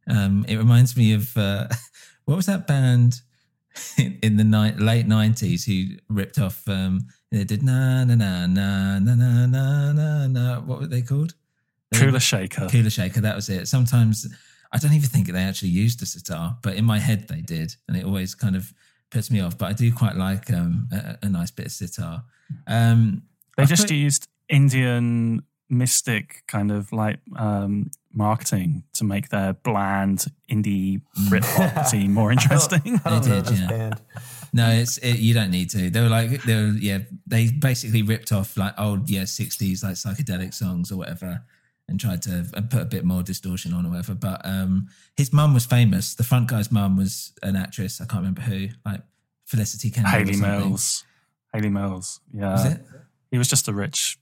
[0.08, 1.70] Um, it reminds me of uh,
[2.26, 3.22] what was that band
[3.98, 6.68] in, in the ni- late nineties who ripped off?
[6.68, 10.60] Um, they did na na na na na na na na na.
[10.62, 11.34] What were they called?
[11.92, 12.68] They- Kula Shaker.
[12.68, 13.22] Kula Shaker.
[13.22, 13.68] That was it.
[13.68, 14.28] Sometimes
[14.72, 17.76] I don't even think they actually used a sitar, but in my head they did,
[17.88, 18.74] and it always kind of
[19.12, 19.58] puts me off.
[19.58, 22.24] But I do quite like um, a, a nice bit of sitar.
[22.68, 23.24] Um,
[23.58, 29.54] They I just put- used Indian mystic kind of like um, marketing to make their
[29.54, 33.00] bland indie Britpop scene more interesting.
[33.06, 33.94] I don't They know did, this yeah.
[34.56, 35.90] No, it's it, you don't need to.
[35.90, 37.00] They were like they were yeah.
[37.26, 41.44] They basically ripped off like old yeah sixties like psychedelic songs or whatever,
[41.88, 44.14] and tried to put a bit more distortion on or whatever.
[44.14, 46.14] But um, his mum was famous.
[46.14, 48.00] The front guy's mum was an actress.
[48.00, 48.68] I can't remember who.
[48.86, 49.02] Like
[49.46, 50.38] Felicity or Haley.
[50.38, 51.04] Mills.
[51.52, 52.20] Hayley Mills.
[52.32, 52.52] Yeah.
[52.52, 52.82] Was it?
[53.32, 54.20] He was just a rich,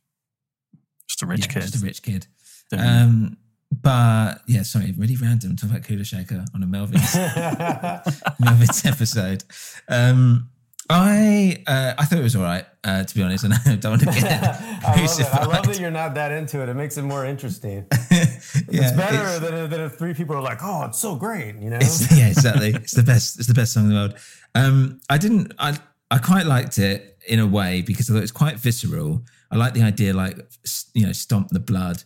[1.07, 1.61] just a rich Yeah, kid.
[1.63, 2.27] Just a rich kid.
[2.71, 3.37] Um,
[3.71, 7.15] but yeah, sorry, really random talk about Kula Shaker on a Melvin's
[8.39, 9.43] Melvin's episode.
[9.87, 10.49] Um,
[10.89, 13.91] I uh, I thought it was all right, uh, to be honest, and I don't
[13.91, 14.23] want to get
[14.85, 15.25] I love it.
[15.33, 16.67] I love that you're not that into it.
[16.69, 17.85] It makes it more interesting.
[17.89, 21.55] Yeah, it's better it's- than, than if three people are like, "Oh, it's so great,"
[21.55, 21.77] you know.
[21.79, 22.69] It's, yeah, exactly.
[22.71, 23.39] It's the best.
[23.39, 24.15] It's the best song in the world.
[24.53, 25.53] Um, I didn't.
[25.57, 25.77] I
[26.09, 29.23] I quite liked it in a way because I thought it was quite visceral.
[29.49, 30.37] I like the idea, like
[30.93, 32.03] you know, stomp the blood.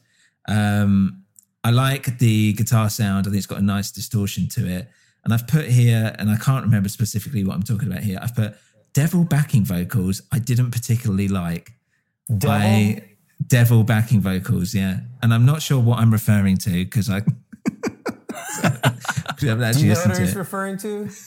[0.48, 1.24] Um,
[1.66, 3.26] I like the guitar sound.
[3.26, 4.88] I think it's got a nice distortion to it.
[5.24, 8.20] And I've put here, and I can't remember specifically what I'm talking about here.
[8.22, 8.54] I've put
[8.94, 10.22] devil backing vocals.
[10.32, 11.72] I didn't particularly like.
[12.38, 12.56] Devil?
[12.56, 13.04] I,
[13.48, 15.00] devil backing vocals, yeah.
[15.24, 17.22] And I'm not sure what I'm referring to because I
[19.40, 21.10] Do you know what he's referring to?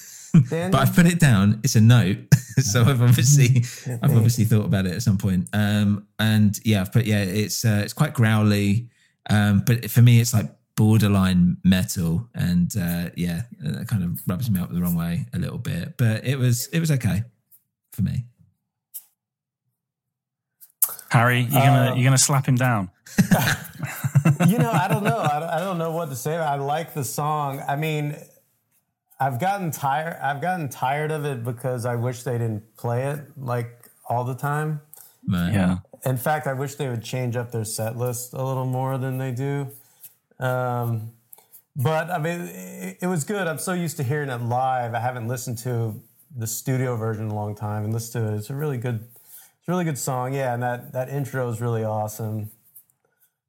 [0.51, 1.59] But I've put it down.
[1.65, 2.19] It's a note,
[2.61, 3.65] so I've obviously
[4.03, 5.49] I've obviously thought about it at some point.
[5.55, 8.91] Um, and yeah, I've put yeah, it's uh, it's quite growly,
[9.29, 14.51] um, but for me, it's like borderline metal, and uh, yeah, that kind of rubs
[14.51, 15.97] me up the wrong way a little bit.
[15.97, 17.25] But it was it was okay
[17.93, 18.25] for me.
[21.11, 22.91] Harry, you gonna Uh, you gonna slap him down?
[24.47, 25.19] you know, I don't know.
[25.19, 26.37] I don't, I don't know what to say.
[26.37, 27.63] I like the song.
[27.67, 28.17] I mean,
[29.19, 30.17] I've gotten tired.
[30.23, 34.35] I've gotten tired of it because I wish they didn't play it like all the
[34.35, 34.81] time.
[35.27, 35.53] Right.
[35.53, 35.79] Yeah.
[36.05, 39.19] In fact, I wish they would change up their set list a little more than
[39.19, 39.69] they do.
[40.39, 41.11] Um,
[41.77, 43.47] but I mean, it, it was good.
[43.47, 44.95] I'm so used to hearing it live.
[44.95, 46.01] I haven't listened to
[46.37, 48.37] the studio version in a long time and listened to it.
[48.39, 50.35] It's a really good, it's a really good song.
[50.35, 52.51] Yeah, and that that intro is really awesome.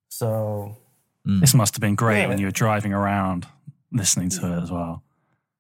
[0.10, 0.78] So
[1.26, 2.28] This must have been great Yeah.
[2.28, 3.48] when you were driving around
[3.92, 5.04] listening to it as well.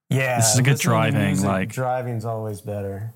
[0.09, 3.13] Yeah, This is a good driving, music, like- driving's always better.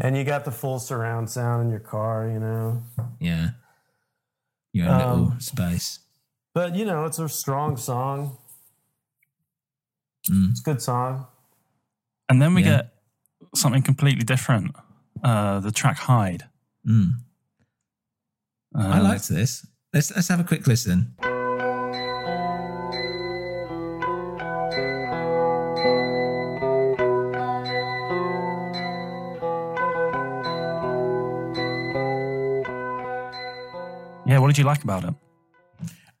[0.00, 2.82] And you got the full surround sound in your car, you know.
[3.20, 3.50] Yeah,
[4.72, 6.00] your own little Um, space.
[6.54, 8.38] But you know, it's a strong song.
[10.30, 10.50] Mm.
[10.50, 11.26] It's a good song.
[12.28, 12.76] And then we Yeah.
[12.76, 12.94] get
[13.54, 14.74] something completely different.
[15.22, 16.48] Uh, the track "Hide."
[16.86, 17.20] Mm.
[18.74, 19.66] I Uh, liked this.
[19.92, 21.14] Let's let's have a quick listen.
[34.48, 35.14] What did you like about it?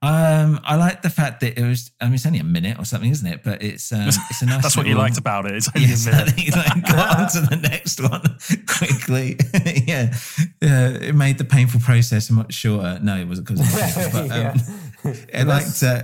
[0.02, 1.90] Um, I like the fact that it was.
[1.98, 3.42] I mean, it's only a minute or something, isn't it?
[3.42, 4.62] But it's um, it's a nice.
[4.62, 5.52] That's what you liked about it.
[5.54, 6.34] It's only Yes, a I minute.
[6.34, 8.20] think like got on to the next one
[8.66, 9.38] quickly.
[9.88, 10.12] yeah,
[10.62, 12.98] uh, it made the painful process much shorter.
[13.02, 15.82] No, it wasn't because of the painful, but um, I liked.
[15.82, 16.02] Uh,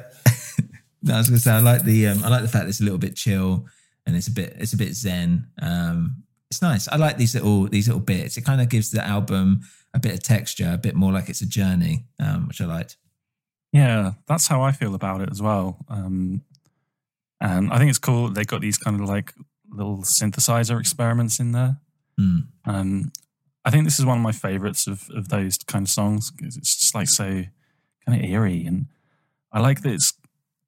[1.02, 2.70] no, I was going to say I like the um, I like the fact that
[2.70, 3.66] it's a little bit chill
[4.06, 5.46] and it's a bit it's a bit zen.
[5.60, 6.23] Um,
[6.54, 6.86] it's nice.
[6.88, 8.36] I like these little these little bits.
[8.36, 11.40] It kind of gives the album a bit of texture, a bit more like it's
[11.40, 12.96] a journey, um, which I liked.
[13.72, 15.84] Yeah, that's how I feel about it as well.
[15.88, 16.42] Um,
[17.40, 19.34] and I think it's cool they've got these kind of like
[19.68, 21.78] little synthesizer experiments in there.
[22.20, 22.46] Mm.
[22.66, 23.12] Um,
[23.64, 26.56] I think this is one of my favorites of, of those kind of songs because
[26.56, 27.24] it's just like so
[28.06, 28.64] kind of eerie.
[28.64, 28.86] And
[29.50, 30.12] I like that it's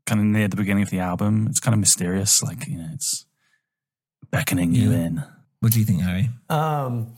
[0.04, 1.46] kind of near the beginning of the album.
[1.48, 3.24] It's kind of mysterious, like, you know, it's
[4.32, 5.22] beckoning you in.
[5.66, 6.30] What do you think, Harry?
[6.48, 7.14] Um,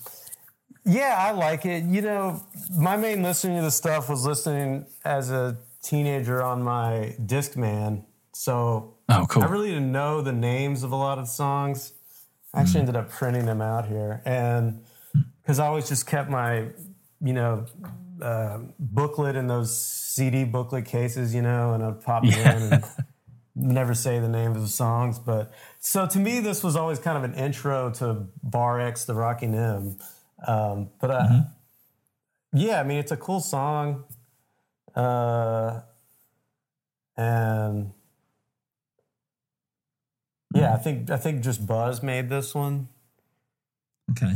[0.87, 1.85] yeah, I like it.
[1.85, 2.43] You know,
[2.75, 8.07] my main listening to the stuff was listening as a teenager on my Discman.
[8.33, 9.43] So Oh, cool.
[9.43, 11.93] I really didn't know the names of a lot of songs.
[12.55, 14.83] I actually ended up printing them out here, and
[15.43, 16.69] because I always just kept my,
[17.21, 17.67] you know,
[18.23, 22.85] uh, booklet in those CD booklet cases, you know, and I'd pop it in and
[23.59, 25.19] never say the names of the songs.
[25.19, 29.15] But so to me, this was always kind of an intro to Bar X, the
[29.15, 29.97] Rocking M.
[30.47, 31.41] Um, but uh,
[32.53, 34.05] yeah, I mean, it's a cool song.
[34.95, 35.81] Uh,
[37.17, 37.93] and
[40.55, 42.89] yeah, I think I think just Buzz made this one.
[44.11, 44.35] Okay.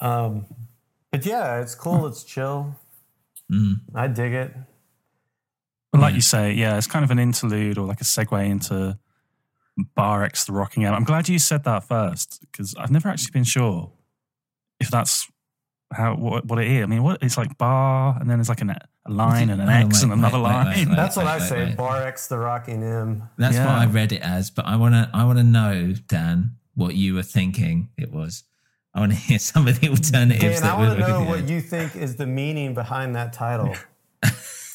[0.00, 0.46] Um,
[1.10, 2.06] but yeah, it's cool.
[2.06, 2.76] It's chill.
[3.52, 3.80] Mm.
[3.94, 4.54] I dig it.
[5.94, 8.98] But like you say, yeah, it's kind of an interlude or like a segue into
[9.94, 10.92] Bar X, the rocking out.
[10.94, 13.92] I'm glad you said that first because I've never actually been sure
[14.80, 15.28] if that's
[15.92, 16.82] how what, what it is.
[16.82, 18.78] I mean, what it's like bar and then there's like an, a
[19.08, 20.66] line and an Oh, X wait, and another wait, wait, line.
[20.66, 20.96] wait, wait.
[20.96, 21.64] That's what I wait, say.
[21.66, 21.76] wait.
[21.76, 23.28] Bar X, the Rocking M.
[23.38, 23.66] That's Yeah.
[23.66, 26.96] what I read it as, but I want to I want to know, Dan, what
[26.96, 28.42] you were thinking it was.
[28.94, 30.60] I want to hear some of the alternatives.
[30.60, 33.74] Dan, that I want to know what you think is the meaning behind that title.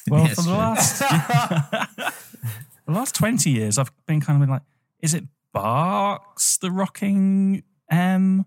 [0.11, 0.99] Well, Yes, for the last
[2.85, 4.63] the last twenty years, I've been kind of been like,
[5.01, 8.45] is it Barks the rocking M,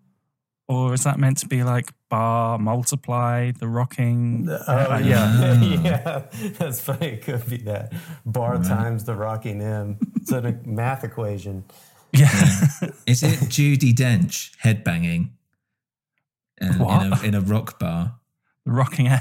[0.69, 4.47] or is that meant to be like bar multiply the rocking?
[4.49, 5.35] Oh, Uh, yeah.
[5.41, 5.83] Ah.
[5.83, 6.51] yeah.
[6.59, 7.07] That's funny.
[7.09, 7.93] It could be that.
[8.25, 9.99] Bar times the rocking M.
[10.17, 11.65] It's a math equation.
[12.13, 12.29] yeah.
[13.07, 15.31] Is it Judi Dench headbanging
[16.61, 18.17] in, in, a, in a rock bar?
[18.65, 19.21] the rocking M.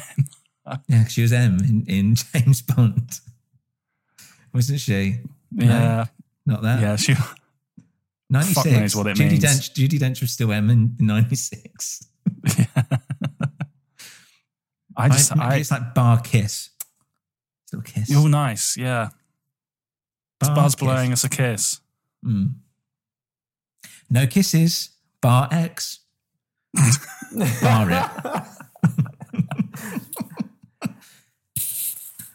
[0.88, 3.20] Yeah, she was M in, in James Bond,
[4.54, 5.20] wasn't she?
[5.52, 6.06] No, Yeah,
[6.46, 6.82] not that.
[6.82, 6.96] yeah.
[6.96, 7.16] She.
[8.30, 8.66] Ninety six.
[8.80, 9.44] knows what it Judi means.
[9.44, 9.74] Dench.
[9.74, 12.08] Judi Dench was still M in ninety six.
[14.96, 16.70] I just, I, it's like bar kiss.
[17.66, 18.10] Still kiss.
[18.16, 18.78] oh, nice.
[18.78, 19.10] Yeah,
[20.40, 20.84] it's Bar Buzz kiss.
[20.84, 21.82] blowing us a kiss.
[22.26, 22.54] Mm.
[24.10, 24.92] No kisses.
[25.22, 26.00] Bar X.
[27.62, 28.44] bar it.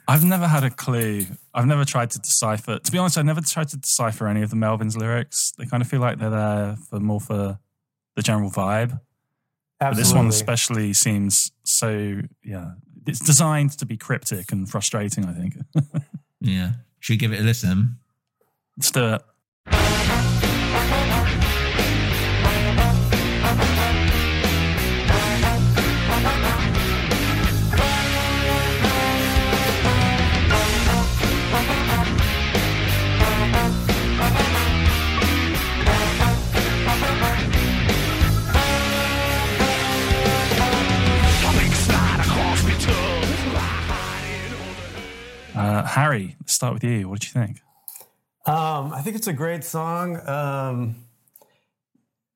[0.08, 1.26] I've never had a clue.
[1.52, 2.78] I've never tried to decipher.
[2.78, 5.52] To be honest, I've never tried to decipher any of the Melvins lyrics.
[5.58, 7.58] They kind of feel like they're there for more for
[8.14, 9.00] the general vibe.
[9.80, 12.20] But this one especially seems so.
[12.42, 12.72] Yeah,
[13.06, 15.26] it's designed to be cryptic and frustrating.
[15.26, 15.56] I think.
[16.40, 16.72] Yeah.
[17.00, 17.98] Should we give it a listen?
[18.76, 20.25] Let's do it.
[45.86, 47.08] Harry, let's start with you.
[47.08, 47.62] What did you think?
[48.46, 50.16] Um, I think it's a great song.
[50.28, 50.96] Um,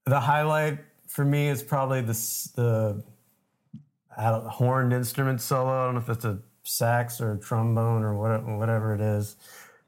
[0.07, 3.03] the highlight for me is probably the
[4.16, 5.70] horned instrument solo.
[5.70, 9.36] I don't know if it's a sax or a trombone or what, whatever it is,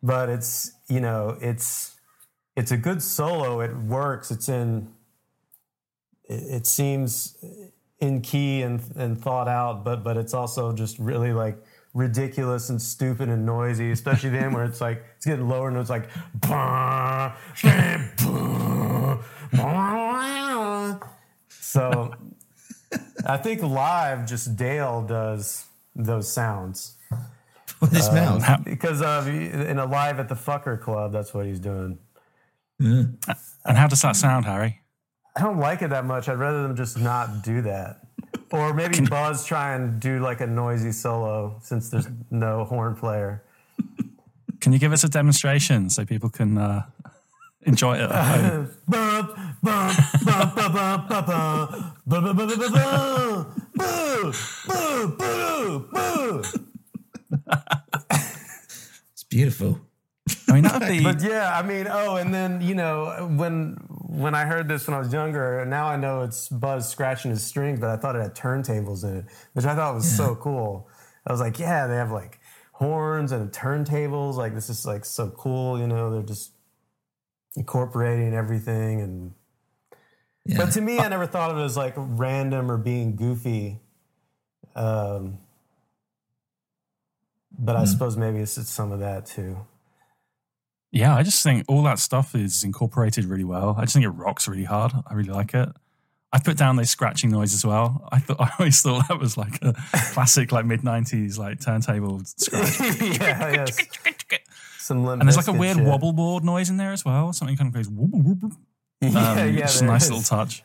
[0.02, 1.96] but it's you know it's
[2.56, 3.60] it's a good solo.
[3.60, 4.30] It works.
[4.30, 4.92] It's in.
[6.24, 7.36] It, it seems
[8.00, 11.56] in key and and thought out, but but it's also just really like
[11.94, 15.90] ridiculous and stupid and noisy, especially then where it's like it's getting lower and it's
[15.90, 19.18] like "Bah, bah, bah,
[19.52, 20.98] bah."
[21.48, 22.14] so
[23.26, 25.64] I think live just Dale does
[25.94, 26.96] those sounds.
[27.80, 28.64] With his Um, mouth.
[28.64, 31.98] because of in a live at the fucker club, that's what he's doing.
[32.78, 33.16] And
[33.64, 34.80] how does that sound, Harry?
[35.36, 36.28] I don't like it that much.
[36.28, 38.01] I'd rather them just not do that.
[38.52, 42.94] Or maybe Can Buzz try and do like a noisy solo since there's no horn
[42.94, 43.42] player.
[44.60, 46.84] Can you give us a demonstration so people can uh,
[47.62, 48.10] enjoy it?
[48.10, 48.68] At
[59.12, 59.80] it's beautiful.
[60.48, 61.02] I mean, that'd be.
[61.02, 63.78] But yeah, I mean, oh, and then you know when
[64.12, 67.30] when I heard this when I was younger, and now I know it's Buzz scratching
[67.30, 70.34] his strings, but I thought it had turntables in it, which I thought was so
[70.36, 70.88] cool.
[71.26, 72.38] I was like, yeah, they have like
[72.72, 74.34] horns and turntables.
[74.34, 75.78] Like this is like so cool.
[75.78, 76.52] You know, they're just
[77.56, 79.00] incorporating everything.
[79.00, 79.34] And
[80.44, 80.58] Yeah.
[80.58, 83.80] but to me, I never thought of it as like random or being goofy.
[84.74, 85.38] Um,
[87.58, 89.58] but I suppose maybe it's, it's some of that too.
[90.92, 93.74] Yeah, I just think all that stuff is incorporated really well.
[93.78, 94.92] I just think it rocks really hard.
[95.06, 95.68] I really like it.
[96.34, 98.08] I put down those scratching noise as well.
[98.12, 99.72] I thought I always thought that was like a
[100.12, 102.78] classic, like mid nineties, like turntable scratch.
[103.00, 103.78] yeah, yes.
[104.78, 105.86] Some Limp And there's like a weird shit.
[105.86, 107.32] wobble board noise in there as well.
[107.32, 108.52] Something kind of goes whoop, whoop, whoop.
[109.00, 110.10] Yeah, Um, yeah, just a nice is.
[110.10, 110.62] little touch.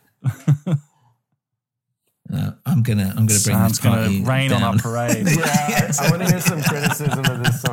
[2.34, 5.26] Uh, I'm gonna I'm gonna bring Sam's this party gonna rain on our parade.
[5.28, 7.67] Yeah, I, I want to hear some criticism of this song.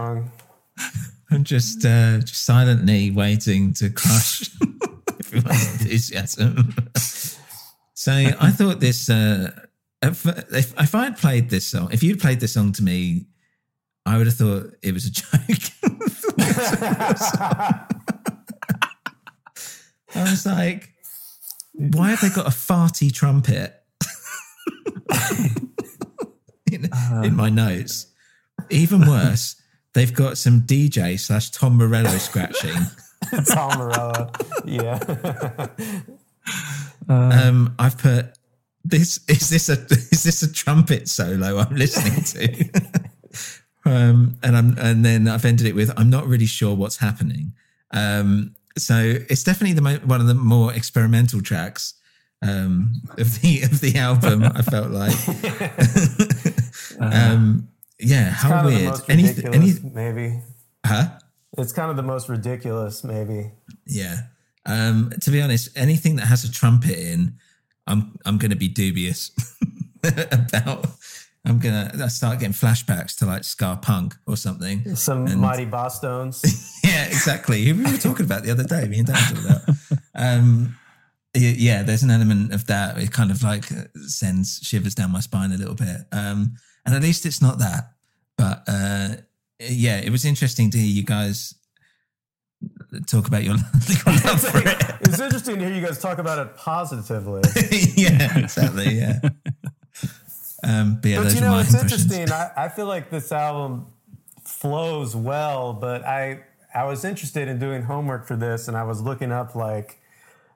[1.42, 4.50] Just uh, just silently waiting to crush
[5.20, 6.74] everyone's enthusiasm.
[7.94, 9.10] so I thought this.
[9.10, 9.50] Uh,
[10.02, 13.26] if, if if I had played this song, if you'd played this song to me,
[14.06, 15.30] I would have thought it was a joke.
[20.16, 20.92] I was like,
[21.72, 23.74] why have they got a farty trumpet
[26.70, 26.88] in,
[27.24, 28.06] in my notes?
[28.70, 29.60] Even worse,
[29.94, 32.76] they've got some DJ slash Tom Morello scratching.
[33.46, 34.30] Tom Morello.
[34.64, 34.98] Yeah.
[37.08, 38.36] um, I've put
[38.84, 39.20] this.
[39.28, 42.70] Is this a is this a trumpet solo I'm listening to?
[43.90, 47.54] um, and I'm and then I've ended it with I'm not really sure what's happening.
[47.92, 51.94] Um, so it's definitely the mo- one of the more experimental tracks
[52.42, 54.44] um, of the of the album.
[54.44, 55.14] I felt like,
[57.00, 57.68] um,
[58.04, 58.90] yeah, It's how kind of the weird.
[58.90, 59.10] most
[59.50, 60.42] Any, maybe.
[60.84, 61.08] huh?
[61.58, 63.52] It's kind of the most ridiculous, maybe.
[63.86, 64.16] Yeah.
[64.66, 67.38] Um, to be honest, anything that has a trumpet in,
[67.86, 69.30] I'm I'm going to be dubious
[70.02, 70.86] about.
[71.46, 74.96] I'm gonna start getting flashbacks to like ska punk or something.
[74.96, 76.42] Some And- mighty boss stones.
[76.84, 77.62] yeah, exactly.
[77.64, 78.88] Who we were talking about the other day.
[78.88, 79.76] Me and Dan talked about.
[80.14, 80.76] Um,
[81.34, 82.96] yeah, there's an element of that.
[82.96, 83.66] It kind of like
[84.06, 85.98] sends shivers down my spine a little bit.
[86.12, 86.54] Um,
[86.86, 87.90] and at least it's not that.
[88.36, 89.08] But uh,
[89.60, 91.54] yeah, it was interesting to hear you guys
[93.06, 93.56] talk about your,
[93.88, 94.84] your love for it.
[95.00, 97.42] it's interesting to hear you guys talk about it positively.
[97.96, 98.94] yeah, exactly.
[98.94, 99.20] Yeah.
[100.62, 102.30] Um, but yeah, but you know, it's interesting.
[102.30, 103.86] I, I feel like this album
[104.44, 106.40] flows well, but I
[106.74, 110.00] I was interested in doing homework for this, and I was looking up like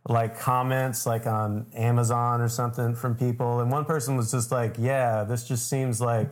[0.09, 4.77] like comments like on Amazon or something from people, and one person was just like,
[4.79, 6.31] "Yeah, this just seems like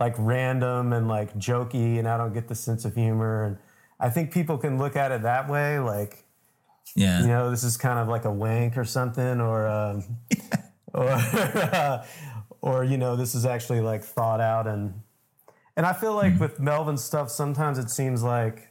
[0.00, 3.58] like random and like jokey, and I don't get the sense of humor." And
[4.00, 6.24] I think people can look at it that way, like
[6.96, 7.20] Yeah.
[7.20, 10.04] you know, this is kind of like a wank or something, or um,
[10.94, 11.16] or
[12.62, 14.94] or you know, this is actually like thought out and
[15.76, 18.68] and I feel like with Melvin's stuff, sometimes it seems like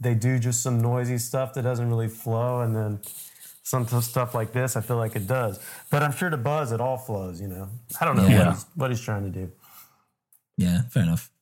[0.00, 3.00] they do just some noisy stuff that doesn't really flow, and then
[3.62, 5.60] some stuff like this, I feel like it does.
[5.90, 7.40] But I'm sure to Buzz, it all flows.
[7.40, 7.68] You know,
[8.00, 8.38] I don't know Yeah.
[8.46, 9.52] what, he's, what he's trying to do.
[10.60, 11.32] Yeah, fair enough.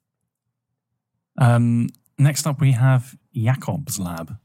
[1.38, 1.88] Um,
[2.18, 4.36] next up, we have Yacob's Lab.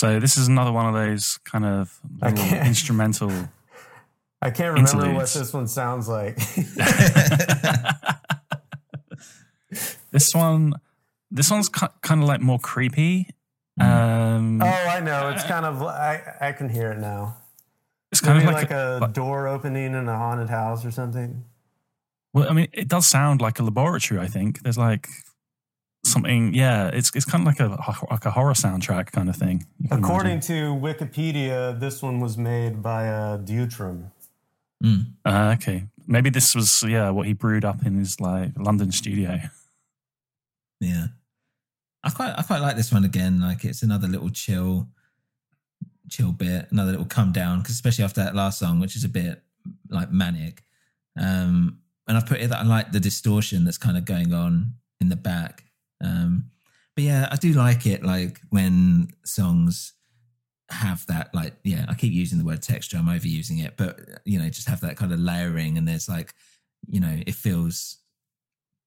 [0.00, 3.30] So this is another one of those kind of little instrumental.
[4.40, 6.38] I can't remember what this one sounds like.
[10.12, 10.74] This one,
[11.30, 13.28] this one's kind of like more creepy.
[13.78, 15.28] Um, oh, I know.
[15.28, 17.36] It's kind of I I can hear it now.
[18.10, 21.44] it's kind Maybe of like, like, a, door opening in a haunted house or something.
[22.32, 24.20] Well, I mean, it does sound like a laboratory.
[24.20, 25.06] I think there's like
[26.04, 26.54] something.
[26.54, 27.78] Yeah, it's it's kind of like a
[28.10, 29.66] like a horror soundtrack kind of thing.
[29.78, 34.10] you can According to Wikipedia, this one was made by uh, Deutrom.
[34.82, 35.14] imagine.
[35.24, 39.40] Uh, okay, maybe this was yeah what he brewed up in his like London studio.
[40.80, 41.08] Yeah.
[42.02, 43.40] I quite I quite like this one again.
[43.40, 44.88] Like it's another little chill
[46.08, 49.08] chill bit, another little come down, because especially after that last song, which is a
[49.08, 49.42] bit
[49.90, 50.62] like manic.
[51.16, 51.78] Um
[52.08, 55.10] and I've put it that I like the distortion that's kind of going on in
[55.10, 55.64] the back.
[56.00, 56.50] Um
[56.96, 59.94] but yeah, I do like it like when songs
[60.70, 64.38] have that like yeah, I keep using the word texture, I'm overusing it, but you
[64.38, 66.34] know, just have that kind of layering and there's like,
[66.86, 67.98] you know, it feels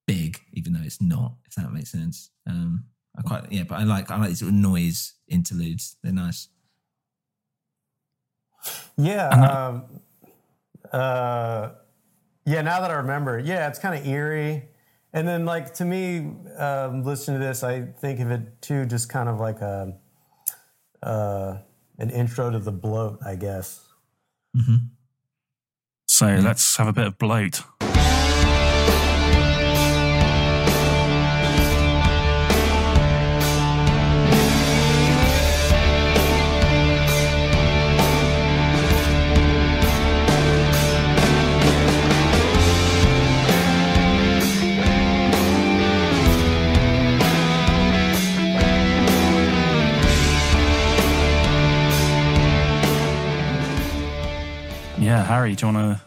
[0.07, 2.30] big, even though it's not, if that makes sense.
[2.47, 2.86] Um,
[3.18, 5.97] I quite yeah, but I like I like these little noise interludes.
[6.03, 6.49] They're nice.
[8.97, 9.30] Yeah.
[9.30, 10.01] Um,
[10.91, 11.72] uh,
[12.45, 12.61] yeah.
[12.61, 14.70] Now that I remember, yeah, it's kind of eerie.
[15.14, 19.09] And then, like to me, um, listening to this, I think of it too, just
[19.09, 19.95] kind of like a
[21.03, 21.57] uh,
[21.99, 23.88] an intro to the bloat, I guess.
[26.07, 27.61] So let's have a bit of bloat.
[55.24, 56.02] Harry, do you want to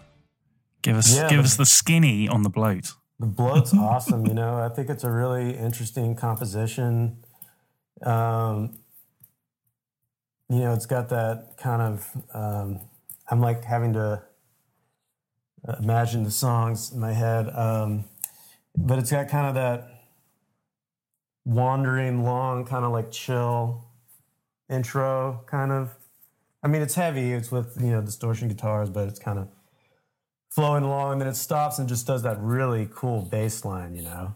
[0.83, 2.93] give us Yeah, give the- us the skinny on the bloat?
[3.19, 4.27] The bloat's awesome.
[4.27, 7.25] You know, I think it's a really interesting composition.
[8.03, 8.79] Um,
[10.51, 12.11] you know, it's got that kind of.
[12.35, 12.81] Um,
[13.31, 14.23] I'm like having to
[15.81, 18.05] imagine the songs in my head, um,
[18.77, 19.89] but it's got kind of that
[21.45, 23.85] wandering, long, kind of like chill
[24.69, 25.91] intro, kind of.
[26.62, 27.32] I mean, it's heavy.
[27.32, 29.48] It's with you know distortion guitars, but it's kind of
[30.50, 34.02] flowing along, and then it stops and just does that really cool bass line, you
[34.02, 34.34] know?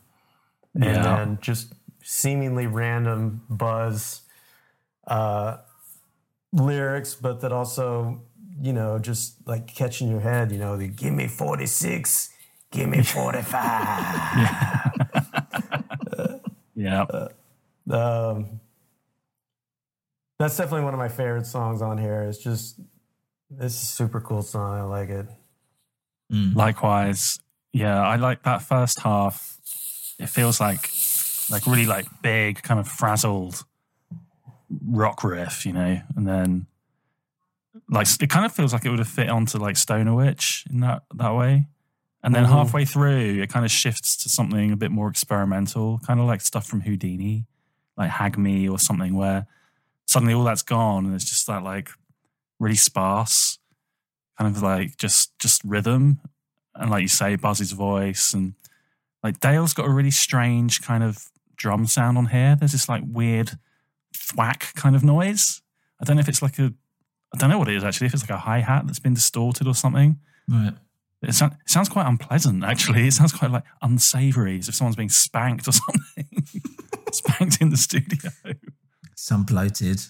[0.75, 1.03] And Yeah.
[1.03, 4.23] then just seemingly random buzz.
[5.07, 5.59] uh,
[6.53, 8.23] lyrics, but that also,
[8.61, 12.31] you know, just like catching your head, you know, the give me 46,
[12.71, 13.61] give me 45.
[16.77, 17.07] yeah.
[17.11, 17.29] Uh,
[17.91, 18.61] um,
[20.41, 22.23] that's definitely one of my favorite songs on here.
[22.23, 22.81] It's just,
[23.51, 24.79] this is a super cool song.
[24.79, 25.27] I like it.
[26.33, 26.57] Mm.
[26.57, 27.39] Likewise,
[27.75, 29.59] yeah, I like that first half.
[30.19, 30.91] It feels like
[31.51, 33.65] like really like big, kind of frazzled
[34.87, 36.67] rock riff, you know, and then
[37.91, 40.81] like it kind of feels like it would have fit onto like Stoner Witch in
[40.81, 41.67] that that way.
[42.23, 42.53] And then mm-hmm.
[42.53, 46.41] halfway through, it kind of shifts to something a bit more experimental, kind of like
[46.41, 47.47] stuff from Houdini,
[47.99, 49.47] like Hag Me or something, where
[50.11, 51.89] suddenly all that's gone and it's just that like
[52.59, 53.59] really sparse,
[54.37, 56.21] kind of like just just rhythm,
[56.75, 58.55] and like you say, Buzzy's voice and
[59.23, 62.57] like Dale's got a really strange kind of drum sound on here.
[62.59, 63.53] There's this like weird
[64.15, 65.63] thwack kind of noise.
[66.01, 66.75] I don't know if it's like a,
[67.33, 68.09] I don't know what it is actually.
[68.09, 70.19] If it's like a hi hat that's been distorted or something.
[70.49, 70.73] Right.
[71.23, 73.07] It, so, it, sounds quite unpleasant actually.
[73.07, 76.47] It sounds quite like unsavory, as if someone's being spanked or something.
[77.13, 78.31] spanked in the studio.
[79.23, 80.01] Some bloated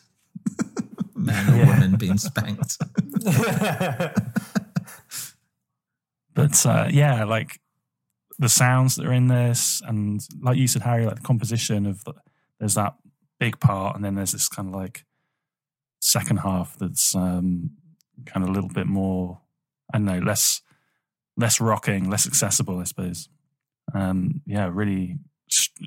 [1.16, 1.66] man or yeah.
[1.66, 2.76] woman being spanked.
[6.32, 7.58] but uh, yeah, like
[8.38, 12.04] the sounds that are in this, and like you said, Harry, like the composition of
[12.04, 12.14] the,
[12.60, 12.94] there's that
[13.40, 15.04] big part, and then there's this kind of like
[16.00, 17.70] second half that's um,
[18.26, 19.40] kind of a little bit more,
[19.92, 20.62] I don't know, less
[21.36, 23.28] less rocking, less accessible, I suppose.
[23.92, 25.18] Um, yeah, really,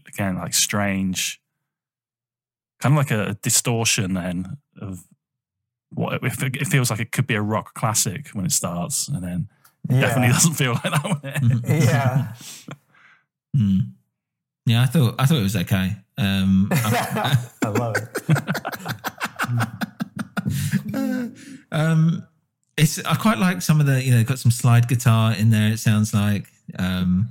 [0.10, 1.40] again, like strange,
[2.84, 5.06] kind of like a, distortion then of
[5.92, 9.48] what it feels like it could be a rock classic when it starts, and then
[9.90, 10.02] yeah.
[10.02, 11.80] definitely doesn't feel like that way.
[11.86, 12.34] yeah.
[13.56, 13.92] Mm.
[14.66, 15.96] Yeah, I thought I thought it was okay.
[16.18, 18.18] Um, I, I love it.
[21.72, 22.28] um,
[22.76, 25.72] it's I quite like some of the you know got some slide guitar in there.
[25.72, 27.30] It sounds like, um,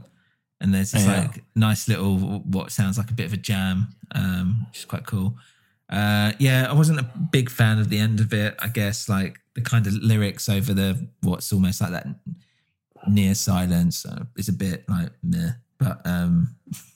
[0.62, 1.22] and there's this yeah.
[1.22, 5.04] like nice little what sounds like a bit of a jam, um, which is quite
[5.04, 5.36] cool.
[5.90, 8.54] Uh, yeah, I wasn't a big fan of the end of it.
[8.60, 12.06] I guess like the kind of lyrics over the what's almost like that
[13.08, 16.54] near silence uh, is a bit like meh, but um,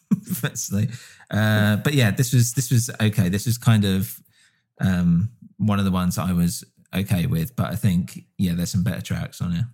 [0.72, 0.90] like,
[1.32, 3.28] uh, but yeah, this was this was okay.
[3.28, 4.20] This was kind of
[4.80, 6.62] um one of the ones I was
[6.94, 9.68] okay with, but I think yeah, there's some better tracks on here.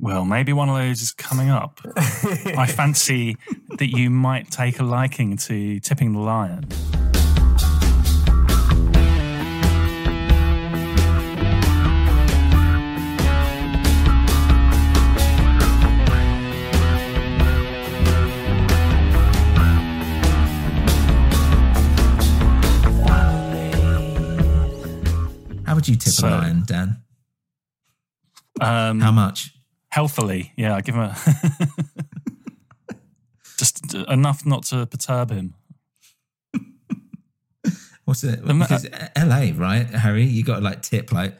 [0.00, 1.80] Well, maybe one of those is coming up.
[1.96, 3.36] I fancy
[3.78, 6.66] that you might take a liking to tipping the lion.
[25.66, 27.02] How would you tip so, a lion, Dan?
[28.60, 29.50] Um, How much?
[29.94, 30.74] Healthily, yeah.
[30.74, 31.16] I give him a
[33.56, 35.54] just uh, enough not to perturb him.
[38.04, 38.44] What's it?
[38.44, 40.24] Because uh, LA, right, Harry?
[40.24, 41.38] You got to like tip like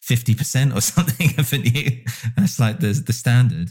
[0.00, 2.02] fifty percent or something, haven't you?
[2.36, 3.70] That's like the the standard.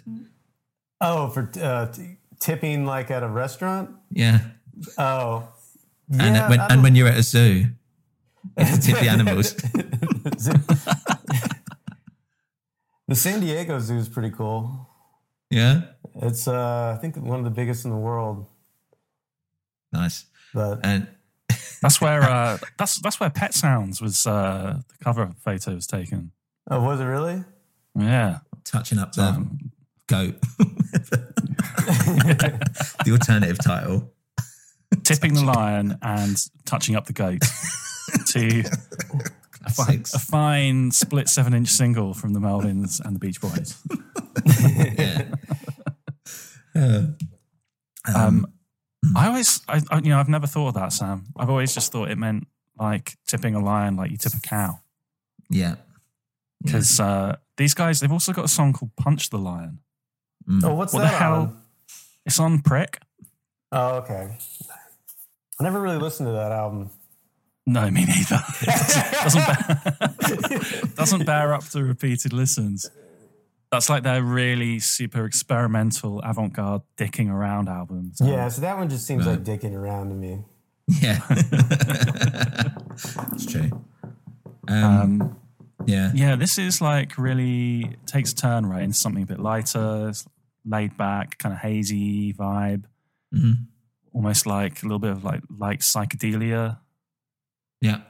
[1.02, 3.90] Oh, for uh, t- tipping like at a restaurant?
[4.12, 4.40] Yeah.
[4.98, 5.04] Oh.
[5.04, 5.44] Uh,
[6.08, 7.66] yeah, and when and when you're at a zoo,
[8.58, 9.56] you to tip the animals.
[13.08, 14.90] The San Diego Zoo is pretty cool.
[15.50, 15.82] Yeah,
[16.16, 18.46] it's uh, I think one of the biggest in the world.
[19.92, 21.08] Nice, but and
[21.82, 24.26] that's where uh, that's that's where Pet Sounds was.
[24.26, 26.32] Uh, the cover photo was taken.
[26.70, 27.44] Oh, was it really?
[27.98, 29.72] Yeah, touching up the um,
[30.08, 30.42] goat.
[33.06, 34.12] the alternative title:
[35.04, 37.42] tipping the lion and touching up the goat.
[38.28, 38.64] to
[39.66, 43.82] a fine, a fine, split seven inch single from the Melvins and the Beach Boys.
[44.98, 45.26] yeah.
[46.76, 47.18] um,
[48.14, 48.48] um,
[49.16, 51.26] I always, I, I, you know, I've never thought of that, Sam.
[51.38, 52.48] I've always just thought it meant
[52.80, 54.80] like tipping a lion, like you tip a cow.
[55.50, 55.76] Yeah.
[56.64, 57.06] Because yeah.
[57.06, 59.80] uh, these guys, they've also got a song called Punch the Lion.
[60.48, 60.64] Mm.
[60.64, 61.12] Oh, what's what that?
[61.12, 61.34] The hell?
[61.34, 61.62] On?
[62.26, 63.00] It's on Prick.
[63.72, 64.38] Oh, okay.
[65.60, 66.90] I never really listened to that album.
[67.68, 68.44] No, me neither.
[69.24, 69.82] doesn't, bear,
[70.96, 72.90] doesn't bear up to repeated listens.
[73.72, 78.20] That's like their really super experimental, avant-garde dicking around albums.
[78.24, 79.34] Yeah, so that one just seems right.
[79.34, 80.44] like dicking around to me.
[80.88, 81.48] Yeah, That's
[83.48, 83.72] true.
[84.68, 85.36] Um, um,
[85.88, 86.36] yeah, yeah.
[86.36, 90.14] This is like really takes a turn right into something a bit lighter,
[90.64, 92.84] laid back, kind of hazy vibe.
[93.34, 93.64] Mm-hmm.
[94.14, 96.78] Almost like a little bit of like like psychedelia
[97.86, 98.02] Yeah.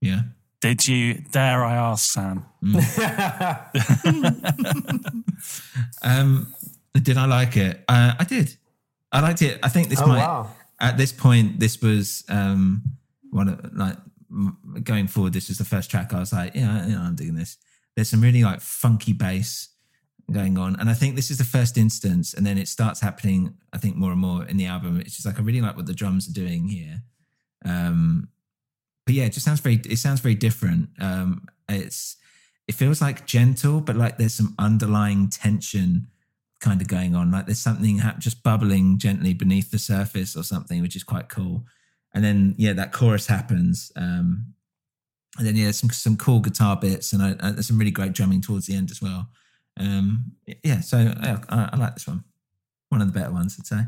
[0.00, 0.20] Yeah.
[0.60, 2.44] Did you dare I ask, Sam?
[6.02, 6.52] um,
[6.94, 7.84] did I like it?
[7.88, 8.56] Uh, I did.
[9.12, 9.58] I liked it.
[9.62, 10.50] I think this Oh, might wow.
[10.80, 12.82] at this point this was um
[13.30, 13.96] one of like
[14.82, 15.32] going forward.
[15.32, 16.12] This was the first track.
[16.12, 17.56] I was like, yeah, yeah, I'm digging this.
[17.94, 19.68] There's some really like funky bass
[20.32, 22.34] going on, and I think this is the first instance.
[22.34, 23.54] And then it starts happening.
[23.72, 25.00] I think more and more in the album.
[25.00, 27.02] It's just like I really like what the drums are doing here.
[27.66, 28.28] Um,
[29.04, 29.80] but yeah, it just sounds very.
[29.88, 30.90] It sounds very different.
[31.00, 32.16] Um, it's
[32.68, 36.08] it feels like gentle, but like there's some underlying tension
[36.60, 37.30] kind of going on.
[37.30, 41.28] Like there's something ha- just bubbling gently beneath the surface or something, which is quite
[41.28, 41.64] cool.
[42.14, 43.92] And then yeah, that chorus happens.
[43.96, 44.54] Um,
[45.38, 48.12] and then yeah, some some cool guitar bits, and I, I, there's some really great
[48.12, 49.28] drumming towards the end as well.
[49.78, 50.32] Um,
[50.64, 52.24] yeah, so I, I like this one.
[52.88, 53.82] One of the better ones, I'd say.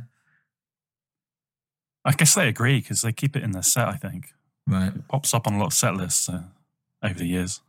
[2.08, 3.86] I guess they agree because they keep it in their set.
[3.88, 4.32] I think
[4.66, 4.88] Right.
[4.94, 6.42] it pops up on a lot of set lists uh,
[7.02, 7.60] over the years.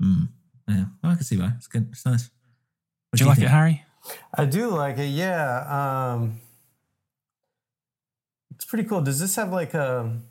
[0.00, 0.28] Mm.
[0.68, 1.52] Yeah, well, I can see why.
[1.56, 1.88] It's good.
[1.92, 2.30] It's nice.
[3.10, 3.46] What Do you like think?
[3.48, 3.84] it, Harry?
[4.34, 5.06] I do like it.
[5.08, 6.12] Yeah.
[6.12, 6.40] Um,
[8.54, 9.00] it's pretty cool.
[9.02, 10.24] Does this have like um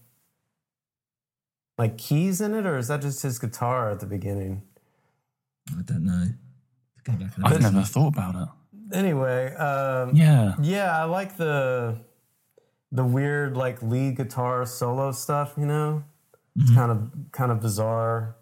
[1.78, 4.64] like keys in it, or is that just his guitar at the beginning?
[5.78, 6.26] I don't know.
[7.04, 8.96] Go back and I've never thought about it.
[8.96, 10.56] Anyway, um, Yeah.
[10.62, 11.98] yeah, I like the
[12.92, 15.54] the weird like lead guitar solo stuff.
[15.58, 16.04] You know,
[16.56, 18.36] it's kind of kind of bizarre,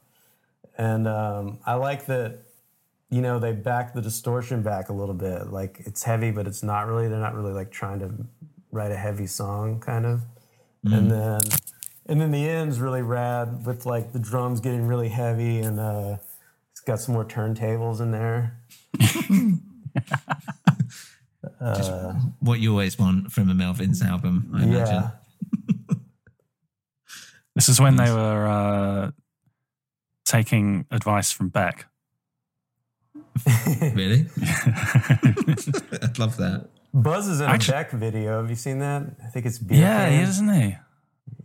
[0.77, 2.39] and um, I like that.
[3.11, 5.47] You know, they back the distortion back a little bit.
[5.47, 7.07] Like it's heavy, but it's not really.
[7.07, 8.11] They're not really like trying to
[8.71, 10.21] write a heavy song, kind of.
[10.83, 11.41] And then,
[12.05, 16.17] and then the end's really rad with like the drums getting really heavy, and uh,
[16.71, 18.57] it's got some more turntables in there.
[21.62, 21.91] Just
[22.39, 25.12] what you always want from a Melvins album, I imagine.
[27.55, 29.12] This is when they were uh,
[30.26, 31.88] taking advice from Beck.
[33.82, 34.28] Really?
[36.01, 36.70] I'd love that.
[36.93, 38.39] Buzz is in Actu- a Beck video.
[38.41, 39.03] Have you seen that?
[39.24, 40.76] I think it's Beer yeah, he is, isn't he?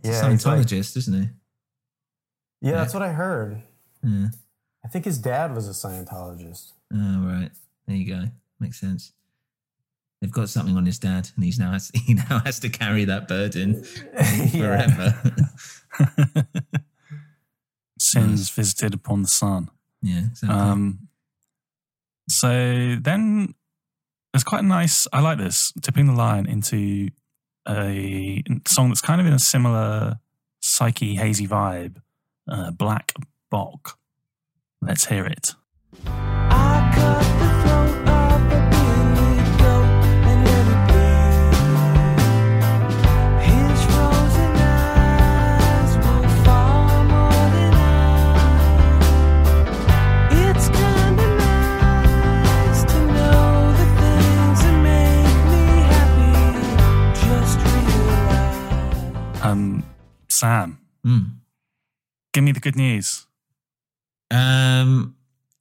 [0.03, 1.29] Yeah, he's like- Scientologist, isn't he?
[2.61, 3.61] yeah, that's what I heard.
[4.03, 4.27] Yeah.
[4.85, 6.71] I think his dad was a Scientologist.
[6.93, 7.51] Oh, right.
[7.87, 8.25] There you go.
[8.59, 9.11] Makes sense.
[10.21, 13.05] They've got something on his dad, and he's now has, he now has to carry
[13.05, 13.83] that burden
[14.51, 15.15] forever.
[17.99, 19.69] Sins visited upon the son.
[20.01, 20.57] yeah, exactly.
[20.57, 21.07] Um,
[22.29, 23.53] so then
[24.33, 27.09] there's quite a nice, I like this, Tipping the Lion into
[27.67, 30.19] a song that's kind of in a similar
[30.61, 32.01] psyche, hazy vibe,
[32.49, 33.13] uh, Black
[33.49, 33.97] Bock.
[34.81, 35.55] Let's hear it.
[59.55, 59.83] Um,
[60.29, 61.37] Sam, Mm.
[62.33, 63.25] give me the good news.
[64.29, 65.15] Um,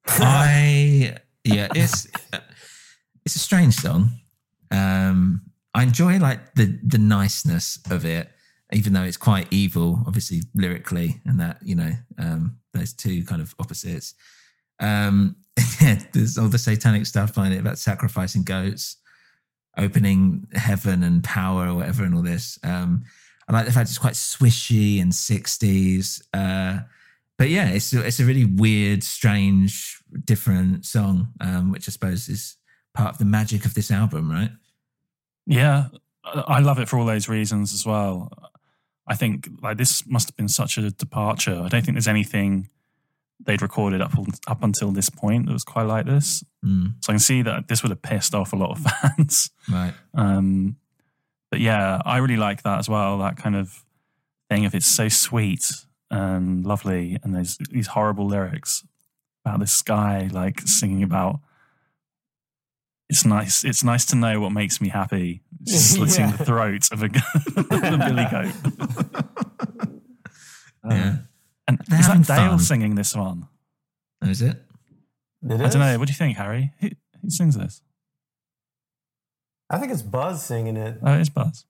[0.09, 2.09] I yeah, it's
[3.25, 4.11] it's a strange song.
[4.71, 5.43] Um,
[5.75, 8.31] I enjoy like the the niceness of it,
[8.73, 13.41] even though it's quite evil, obviously lyrically, and that you know, um, those two kind
[13.43, 14.15] of opposites.
[14.81, 15.37] Um,
[15.81, 18.97] yeah, there's all the satanic stuff behind it about sacrificing goats,
[19.77, 22.59] opening heaven and power or whatever, and all this.
[22.65, 23.05] Um,
[23.49, 26.23] I like the fact it's quite swishy and 60s.
[26.33, 26.81] Uh,
[27.37, 32.57] but yeah, it's it's a really weird, strange, different song, um, which I suppose is
[32.95, 34.51] part of the magic of this album, right?
[35.47, 35.89] Yeah,
[36.25, 38.31] I I love it for all those reasons as well.
[39.07, 41.61] I think like this must have been such a departure.
[41.63, 42.69] I don't think there's anything
[43.45, 44.13] they'd recorded up
[44.47, 46.43] up until this point that was quite like this.
[46.65, 48.79] Mm, So I can see that this would have pissed off a lot of
[49.19, 49.51] fans.
[49.71, 49.93] right.
[50.15, 50.77] Um,
[51.55, 53.19] but yeah, I really like that as well.
[53.19, 53.85] That kind of
[54.51, 55.71] thing of it's so sweet
[56.11, 58.85] and lovely, and there's these horrible lyrics
[59.45, 61.39] about this guy like singing about.
[63.09, 63.63] It's nice.
[63.63, 65.43] It's nice to know what makes me happy.
[65.67, 66.37] Slitting Yeah.
[66.37, 67.07] the throat of a,
[67.57, 68.55] a billy goat.
[70.83, 71.17] Um, Yeah.
[71.69, 72.59] And They're is having that Dale fun.
[72.59, 73.47] singing this one?
[74.23, 74.61] Oh, is it?
[75.49, 75.73] It I is?
[75.73, 75.99] don't know.
[75.99, 76.73] What do you think, Harry?
[76.81, 76.89] Who,
[77.23, 77.81] who sings this?
[79.75, 81.65] I think it's Buzz singing it, Oh, it's Buzz.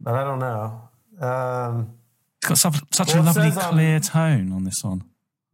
[0.00, 0.88] but I don't know.
[1.20, 1.90] Um,
[2.38, 5.04] It's got such, such Well, a lovely, says on- clear tone on this one.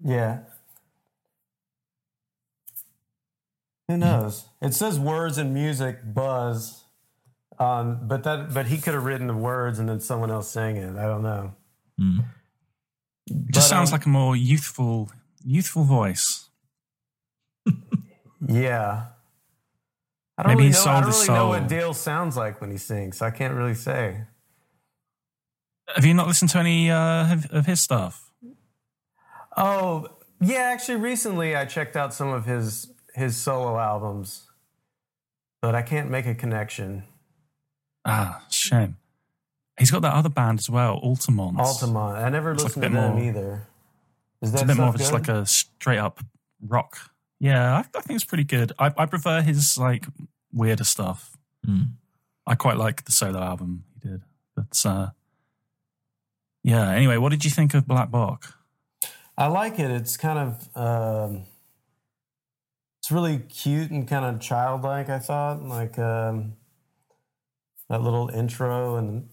[0.05, 0.41] yeah.
[3.89, 4.47] Who knows?
[4.61, 6.85] It says words and music, Buzz,
[7.59, 10.77] Um, but that but he could have written the words and then someone else sang
[10.77, 10.97] it.
[10.97, 11.55] I don't know.
[12.01, 12.21] Mm.
[13.27, 15.11] It just But, sounds um, like a more youthful,
[15.45, 16.49] youthful voice.
[18.49, 19.07] Yeah.
[20.39, 21.49] I don't Maybe really, he know, I don't his really know soul.
[21.51, 24.23] what Dale sounds like when he sings, so I can't really say.
[25.95, 28.31] Have you not listened to any uh, of- of his stuff?
[29.57, 30.09] Oh,
[30.41, 34.49] yeah, actually recently I checked out some of his his solo albums.
[35.61, 37.05] But I can't make a connection.
[38.05, 38.97] Ah, shame.
[39.79, 41.59] He's got that other band as well, Altamont.
[41.61, 42.17] Altamont.
[42.19, 43.67] I never It's like a listened to them more- either.
[44.41, 45.29] Is that It's a bit more stuff of just good?
[45.29, 46.19] like a straight up
[46.67, 47.12] rock.
[47.43, 48.71] Yeah, I, I think it's pretty good.
[48.79, 50.07] I, I prefer his like
[50.53, 51.37] weirder stuff.
[51.67, 51.95] Mm.
[52.47, 54.23] I quite like the solo album he did.
[54.55, 55.09] But uh,
[56.63, 58.53] yeah, anyway, what did you think of Black Box?
[59.37, 59.91] I like it.
[59.91, 61.43] It's kind of um,
[63.01, 65.09] it's really cute and kind of childlike.
[65.09, 66.53] I thought like um,
[67.89, 69.29] that little intro and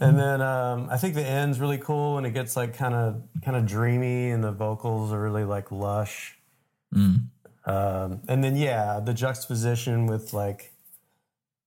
[0.00, 3.22] and then um, I think the end's really cool and it gets like kind of
[3.44, 6.38] kind of dreamy and the vocals are really like lush.
[6.94, 7.26] Mm.
[7.66, 10.72] Um, and then yeah, the juxtaposition with like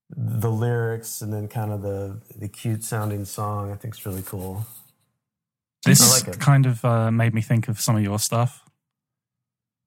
[0.09, 4.23] the lyrics and then kind of the the cute sounding song I think is really
[4.23, 4.65] cool.
[5.85, 8.63] This like kind of uh, made me think of some of your stuff,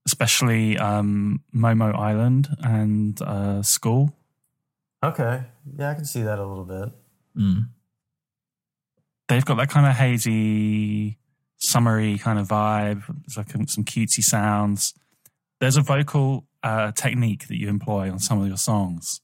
[0.06, 4.14] especially um, Momo Island and uh, School.
[5.02, 5.42] Okay,
[5.78, 6.90] yeah, I can see that a little bit.
[7.36, 7.68] Mm.
[9.28, 11.18] They've got that kind of hazy,
[11.58, 13.02] summery kind of vibe.
[13.26, 14.94] There's like some cutesy sounds.
[15.60, 19.20] There's a vocal uh, technique that you employ on some of your songs,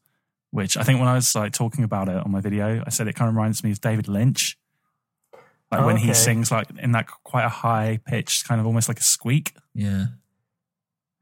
[0.50, 3.06] which I think when I was like talking about it on my video, I said
[3.06, 4.56] it kind of reminds me of David Lynch.
[5.70, 8.98] Like when he sings like in that quite a high pitch, kind of almost like
[8.98, 9.54] a squeak.
[9.74, 9.86] Yeah.
[9.86, 10.06] I And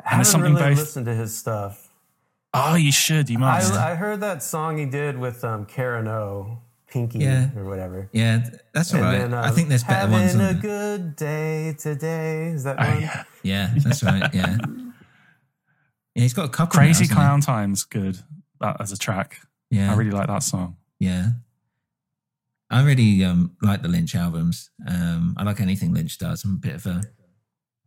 [0.02, 1.88] haven't there's something really both- listened to his stuff.
[2.52, 3.30] Oh, you should.
[3.30, 3.72] You must.
[3.74, 6.58] I, I heard that song he did with um, Karen O,
[6.90, 7.50] Pinky Yeah.
[7.56, 8.08] or whatever.
[8.12, 9.18] Yeah, that's all And right.
[9.18, 10.32] then, I um, think there's better ones.
[10.32, 12.48] having a than good day today.
[12.48, 13.00] Is that Oh, one?
[13.02, 13.24] yeah.
[13.42, 14.32] Yeah, that's right.
[14.34, 14.56] Yeah.
[16.16, 16.76] Yeah, he's got a couple.
[16.76, 17.14] Crazy hasn't he?
[17.14, 18.18] Clown Time's good.
[18.60, 19.36] That as a track.
[19.70, 20.76] Yeah, I really like that song.
[20.98, 21.30] yeah.
[22.68, 24.70] I really um, like the Lynch albums.
[24.88, 26.44] Um, I like anything Lynch does.
[26.44, 27.02] I'm a bit of a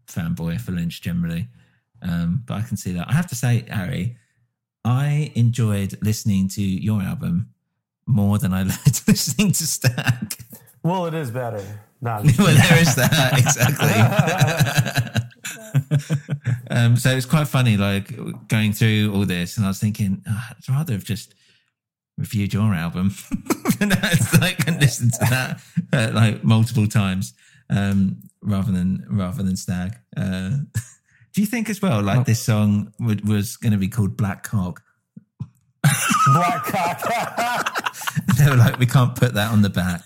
[0.08, 1.47] fanboy for Lynch generally,
[2.01, 3.10] um, but I can see that.
[3.10, 4.18] I have to say, Harry,
[4.86, 7.53] I enjoyed listening to your album
[8.06, 10.36] more than I liked listening to Stag.
[10.84, 11.64] Well, it is better.
[12.01, 13.93] No, well, there is that exactly.
[16.70, 18.14] um, so it's quite funny, like
[18.49, 21.34] going through all this, and I was thinking, oh, I'd rather have just
[22.18, 23.14] reviewed your album
[23.80, 25.62] than it's like and listened to that
[25.93, 27.34] uh, like multiple times,
[27.70, 29.95] um, rather than rather than Stag.
[30.18, 30.58] Uh,
[31.34, 34.43] do you think as well, like this song would, was going to be called Black
[34.43, 34.84] Cock?
[36.34, 37.80] Black cock.
[38.38, 40.06] They were like, we can't put that on the back.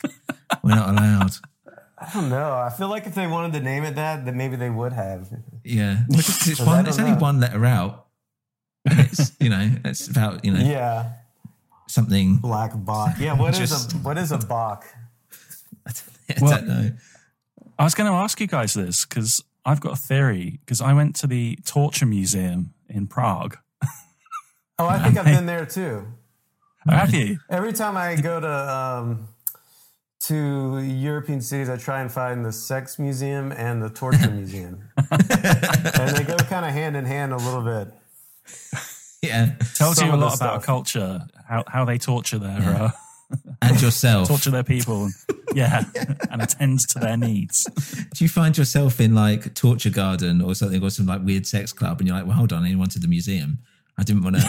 [0.61, 1.31] We're not allowed.
[1.97, 2.51] I don't know.
[2.53, 5.29] I feel like if they wanted to name it that, then maybe they would have.
[5.63, 6.85] Yeah, it's, it's one.
[6.85, 7.17] It's only know.
[7.17, 8.07] one letter out.
[8.85, 11.13] It's you know, it's about you know Yeah,
[11.87, 12.37] something.
[12.37, 13.15] Black Bock.
[13.19, 14.85] Yeah, what is Just- a what is a Bock?
[15.87, 15.91] I
[16.41, 16.91] Well- don't know.
[17.79, 20.59] I was going to ask you guys this because I've got a theory.
[20.65, 23.57] Because I went to the Torture Museum in Prague.
[24.79, 26.05] Oh, I think I've been there too.
[26.89, 27.39] Have you?
[27.49, 29.27] Every time I go to um,
[30.21, 36.15] to European cities, I try and find the sex museum and the torture museum, and
[36.15, 37.93] they go kind of hand in hand a little bit.
[39.21, 40.65] Yeah, Tells Some you a lot about stuff.
[40.65, 42.91] culture, how how they torture their uh,
[43.61, 44.27] and yourself.
[44.29, 45.09] torture their people,
[45.53, 45.83] yeah,
[46.31, 47.63] and attends to their needs.
[48.13, 51.73] Do you find yourself in like Torture Garden or something, or some like weird sex
[51.73, 53.57] club, and you're like, well, hold on, I to the museum.
[53.97, 54.41] I didn't want to.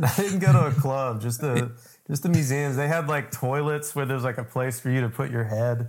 [0.00, 1.72] I didn't go to a club, just the
[2.06, 2.76] just the museums.
[2.76, 5.88] They had like toilets where there's like a place for you to put your head,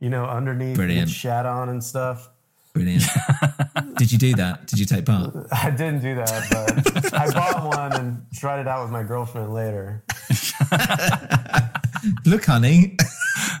[0.00, 1.02] you know, underneath Brilliant.
[1.02, 2.30] and shat on and stuff.
[2.72, 3.04] Brilliant.
[3.96, 4.66] Did you do that?
[4.66, 5.34] Did you take part?
[5.52, 9.52] I didn't do that, but I bought one and tried it out with my girlfriend
[9.52, 10.04] later.
[12.24, 12.96] Look, honey.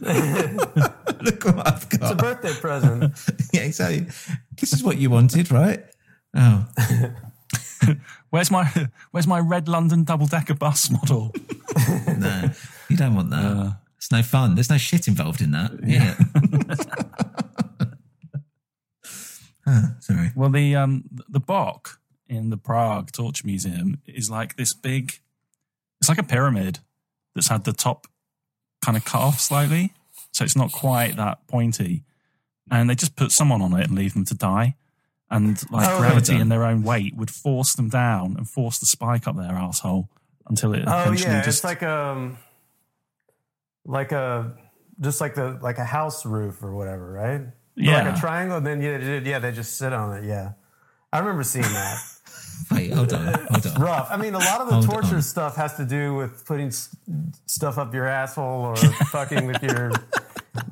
[0.00, 2.02] Look what I've got.
[2.02, 3.12] It's a birthday present.
[3.52, 4.06] yeah, exactly.
[4.60, 5.84] This is what you wanted, right?
[6.38, 6.66] Oh,
[8.30, 8.64] Where's my
[9.10, 11.34] Where's my red London double decker bus model?
[12.18, 12.50] no,
[12.88, 13.76] you don't want that.
[13.96, 14.54] it's no fun.
[14.54, 15.72] There's no shit involved in that.
[15.84, 16.14] Yeah.
[19.70, 20.30] Ah, sorry.
[20.34, 25.20] Well, the um the Bock in the Prague Torture Museum is like this big.
[26.00, 26.78] It's like a pyramid
[27.34, 28.06] that's had the top
[28.82, 29.92] kind of cut off slightly,
[30.32, 32.04] so it's not quite that pointy.
[32.70, 34.76] And they just put someone on it and leave them to die.
[35.30, 38.86] And like Oh, gravity and their own weight would force them down and force the
[38.86, 40.08] spike up their asshole
[40.48, 42.38] until it Oh eventually yeah, just it's like um,
[43.84, 44.56] like a
[45.00, 47.40] just like the like a house roof or whatever, right?
[47.40, 48.02] Or Yeah.
[48.02, 48.56] like a triangle.
[48.58, 50.24] And then yeah, they- yeah, they just sit on it.
[50.24, 50.52] Yeah,
[51.12, 51.98] I remember seeing that.
[52.72, 53.80] Wait, hold on, hold on.
[53.80, 54.08] Rough.
[54.10, 55.22] I mean, a lot of the Hold torture on.
[55.22, 58.76] stuff has to do with putting stuff up your asshole or
[59.12, 59.92] fucking with your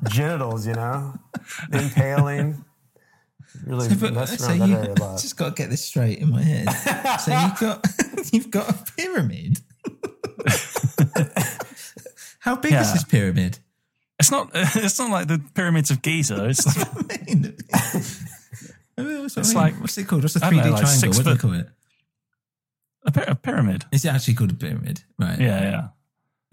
[0.09, 0.67] genitals.
[0.67, 1.13] You know,
[1.71, 2.63] impaling.
[3.65, 5.19] Really So, but- messing so around that you area a lot.
[5.21, 6.67] just got to get this straight in my head.
[7.21, 7.87] so you've got
[8.33, 9.59] you've got a pyramid.
[12.39, 13.59] How big is this pyramid?
[14.19, 16.45] it's not it's not like the pyramids of Giza.
[16.45, 16.87] It's like,
[18.97, 20.23] I mean, it's It's like- what's it called?
[20.23, 20.87] What's the I three D like triangle?
[20.87, 21.67] six What do they call it?
[23.05, 23.85] a, py- a pyramid.
[23.91, 25.03] Is it actually called a pyramid?
[25.19, 25.39] Right.
[25.39, 25.87] Yeah, yeah.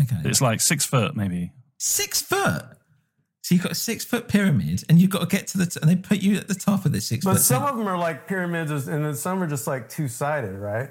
[0.03, 0.29] Okay.
[0.29, 1.53] It's like six foot maybe.
[1.79, 2.65] Six foot.
[3.45, 5.79] So you've got a six foot pyramid, and you've got to get to the, t-
[5.83, 7.43] and they put you at the top of this six But foot.
[7.43, 7.73] some thing.
[7.73, 10.89] of them are like pyramids, and then some are just like two sided, right?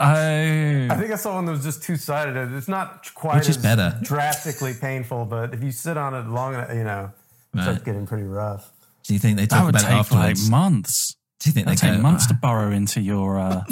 [0.00, 2.36] I I think I saw one that was just two sided.
[2.52, 3.98] It's not quite Which is as better.
[4.02, 7.10] drastically painful, but if you sit on it long enough, you know,
[7.54, 7.62] it Right.
[7.64, 8.70] starts getting pretty rough.
[9.04, 11.16] Do you think they that talk would about it take like months.
[11.40, 13.64] Do you think they It'd take go, months to "Ah, burrow into your uh,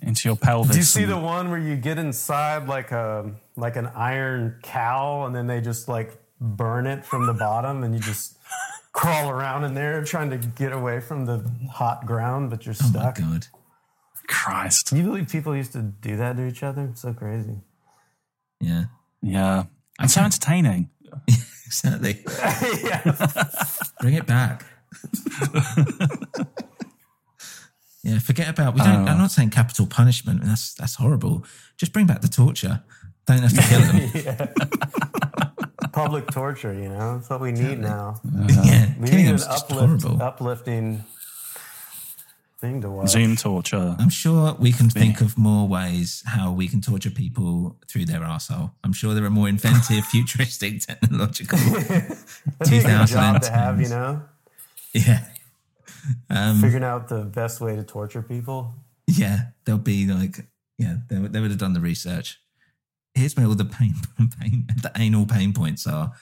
[0.00, 0.72] into your pelvis.
[0.72, 4.56] Do you see and- the one where you get inside like a like an iron
[4.62, 8.36] cow, and then they just like burn it from the bottom, and you just
[8.92, 13.18] crawl around in there trying to get away from the hot ground, but you're stuck.
[13.20, 13.46] Oh my god!
[14.26, 14.88] Christ.
[14.88, 16.88] Can you believe people used to do that to each other?
[16.90, 17.60] It's so crazy.
[18.60, 18.84] Yeah,
[19.20, 19.64] Yeah.
[19.98, 20.90] And so entertaining.
[21.66, 22.24] exactly.
[24.00, 24.64] Bring it back.
[28.02, 28.74] yeah, forget about.
[28.74, 29.08] We don't.
[29.08, 29.12] Oh.
[29.12, 30.42] I'm not saying capital punishment.
[30.44, 31.44] That's that's horrible.
[31.76, 32.82] Just bring back the torture.
[33.26, 35.31] Don't have to kill them.
[36.04, 38.20] Public torture, you know, that's what we need now.
[38.64, 41.04] yeah, We killing need an uplift, uplifting
[42.60, 43.08] thing to watch.
[43.10, 43.96] Zoom torture.
[43.98, 48.20] I'm sure we can think of more ways how we can torture people through their
[48.20, 48.72] arsehole.
[48.84, 51.58] I'm sure there are more inventive, futuristic, technological.
[52.58, 54.22] That'd a good job to have, you know,
[54.92, 55.26] Yeah.
[56.30, 58.74] Um, figuring out the best way to torture people.
[59.06, 60.44] yeah, they'll be like,
[60.78, 62.40] yeah, they, they would have done the research.
[63.14, 63.94] Here's where all the pain,
[64.40, 66.12] pain the anal pain points are.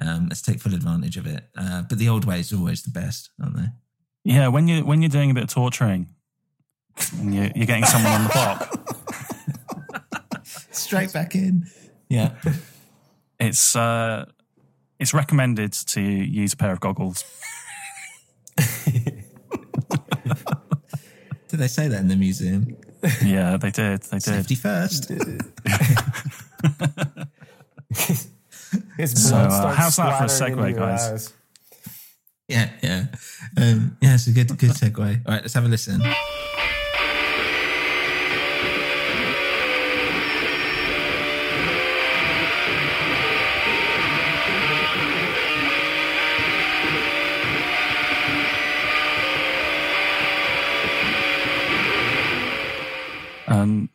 [0.00, 1.48] Um, let's take full advantage of it.
[1.56, 3.66] Uh, but the old way is always the best, aren't they?
[4.24, 6.08] Yeah, when you when you're doing a bit of torturing,
[7.18, 8.74] and you, you're getting someone on the block,
[10.72, 11.66] Straight back in.
[12.08, 12.34] Yeah.
[13.40, 14.26] it's uh,
[14.98, 17.24] it's recommended to use a pair of goggles.
[21.48, 22.76] Did they say that in the museum?
[23.24, 24.02] Yeah, they did.
[24.02, 24.22] They did.
[24.22, 25.10] Safety first.
[28.98, 31.08] His So, uh, how's that for a segue, guys?
[31.08, 31.32] eyes.
[32.48, 33.06] Yeah, yeah.
[33.56, 34.98] Um, yeah, it's a good good segue.
[34.98, 35.04] All
[35.34, 36.02] right, let's have a listen.
[53.48, 53.90] Um,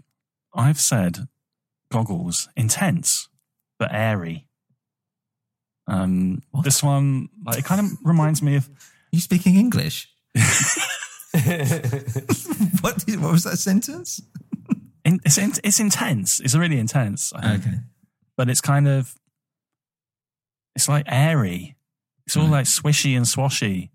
[0.54, 1.28] I've said
[1.92, 3.30] goggles intense
[3.84, 4.48] but airy.
[5.88, 8.70] Um, this one, like, it kind of reminds me of.
[9.12, 10.10] you speaking English?
[12.82, 14.22] what, what was that sentence?
[15.04, 16.40] In, it's in, it's intense.
[16.40, 17.34] It's really intense.
[17.36, 17.66] I think.
[17.66, 17.76] Okay.
[18.38, 19.14] but it's kind of
[20.76, 21.76] it's like airy.
[22.26, 23.90] It's all like swishy and swashy.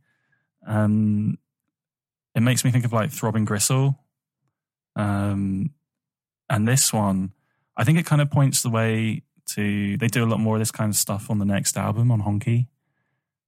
[0.66, 1.38] Um,
[2.34, 3.98] it makes me think of like throbbing gristle.
[4.98, 5.70] Um,
[6.50, 7.32] and this one,
[7.76, 9.96] I think it kind of points the way to.
[9.96, 12.22] They do a lot more of this kind of stuff on the next album on
[12.22, 12.66] Honky.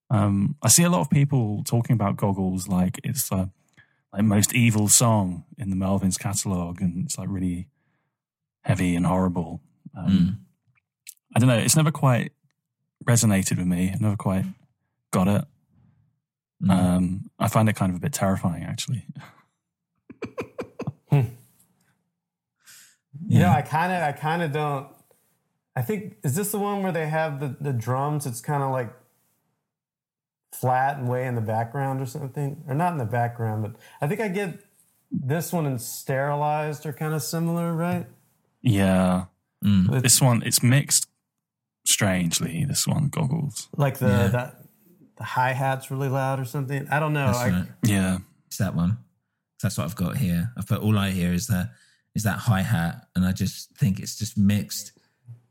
[0.08, 3.50] Um, I see a lot of people talking about goggles like it's the
[4.12, 7.68] like most evil song in the Melvins catalog, and it's like really
[8.62, 9.60] heavy and horrible.
[9.96, 10.46] Um,
[11.34, 11.58] I don't know.
[11.58, 12.32] It's never quite
[13.04, 13.90] resonated with me.
[13.90, 14.44] I never quite
[15.10, 15.44] got it.
[16.68, 19.06] Um, I find it kind of a bit terrifying, actually.
[23.28, 24.88] You know, I kind of, I kind of don't.
[25.76, 28.26] I think is this the one where they have the the drums?
[28.26, 28.92] It's kind of like
[30.52, 34.08] flat and way in the background or something, or not in the background, but I
[34.08, 34.60] think I get
[35.10, 38.06] this one and sterilized are kind of similar, right?
[38.62, 39.26] Yeah.
[39.64, 40.02] Mm.
[40.02, 41.06] This one, it's mixed
[41.84, 42.64] strangely.
[42.64, 43.68] This one, goggles.
[43.76, 44.26] Like the Yeah.
[44.28, 44.56] that
[45.16, 46.88] the hi hat's really loud or something.
[46.88, 47.26] I don't know.
[47.26, 47.66] That's I, right.
[47.82, 48.18] Yeah.
[48.46, 48.98] It's that one.
[49.62, 50.52] That's what I've got here.
[50.56, 51.70] I put all I hear is that
[52.14, 54.92] is that hi hat, and I just think it's just mixed,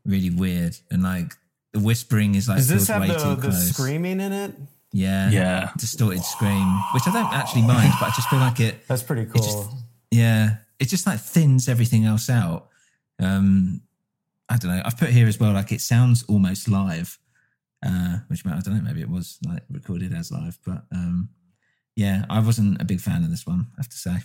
[0.04, 1.32] really weird, and like
[1.72, 3.68] the whispering is like Does this have way the, too the close.
[3.70, 4.54] screaming in it?
[4.92, 5.70] Yeah, Yeah.
[5.78, 8.86] distorted scream, which I don't actually mind, but I just feel like it.
[8.88, 9.42] That's pretty it cool.
[9.42, 12.68] just- yeah, it just like thins everything else out.
[13.20, 13.82] Um,
[14.48, 14.82] I don't know.
[14.84, 17.18] I've put here as well, like it sounds almost live,
[17.86, 18.80] uh, which I don't know.
[18.82, 21.28] Maybe it was like recorded as live, but um,
[21.94, 23.68] yeah, I wasn't a big fan of this one.
[23.78, 24.16] I have to say.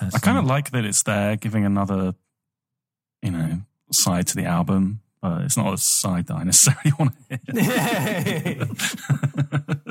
[0.00, 2.14] I kind of like that it's there, giving another,
[3.22, 5.00] you know, side to the album.
[5.20, 8.68] But it's not a side that I necessarily want to hear.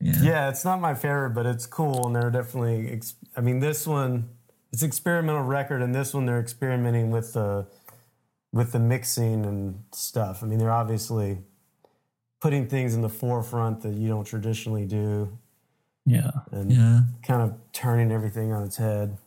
[0.00, 0.22] yeah.
[0.22, 2.90] Yeah, it's not my favorite, but it's cool, and they're definitely.
[2.90, 4.28] Ex- I mean, this one,
[4.72, 7.66] it's experimental record, and this one they're experimenting with the
[8.52, 10.42] with the mixing and stuff.
[10.42, 11.38] I mean, they're obviously
[12.40, 15.38] putting things in the forefront that you don't traditionally do,
[16.08, 16.30] yeah.
[16.52, 17.00] and Yeah.
[17.22, 19.18] kind of turning everything on its head.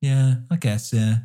[0.00, 0.92] Yeah, I guess.
[0.92, 1.16] Yeah,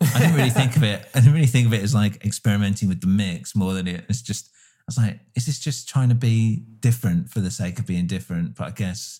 [0.00, 1.04] I didn't really think of it.
[1.14, 4.04] I didn't really think of it as like experimenting with the mix more than it.
[4.08, 4.50] It's just.
[4.52, 8.06] I was like, is this just trying to be different for the sake of being
[8.06, 8.54] different?
[8.54, 9.18] But I guess,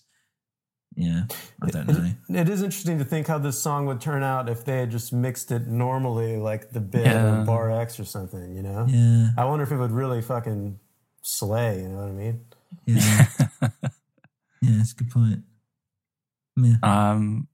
[0.94, 1.24] yeah,
[1.60, 2.40] I don't know.
[2.40, 5.12] It is interesting to think how this song would turn out if they had just
[5.12, 7.42] mixed it normally, like the bit Yeah.
[7.42, 8.54] or bar X or something.
[8.54, 8.86] You know?
[8.88, 10.78] Yeah, I wonder if it would really fucking
[11.22, 11.82] slay.
[11.82, 12.45] You know what I mean?
[12.86, 13.26] Yeah,
[13.62, 14.80] yeah.
[14.80, 15.40] It's a good point.
[16.56, 16.76] Yeah.
[16.82, 17.48] Um,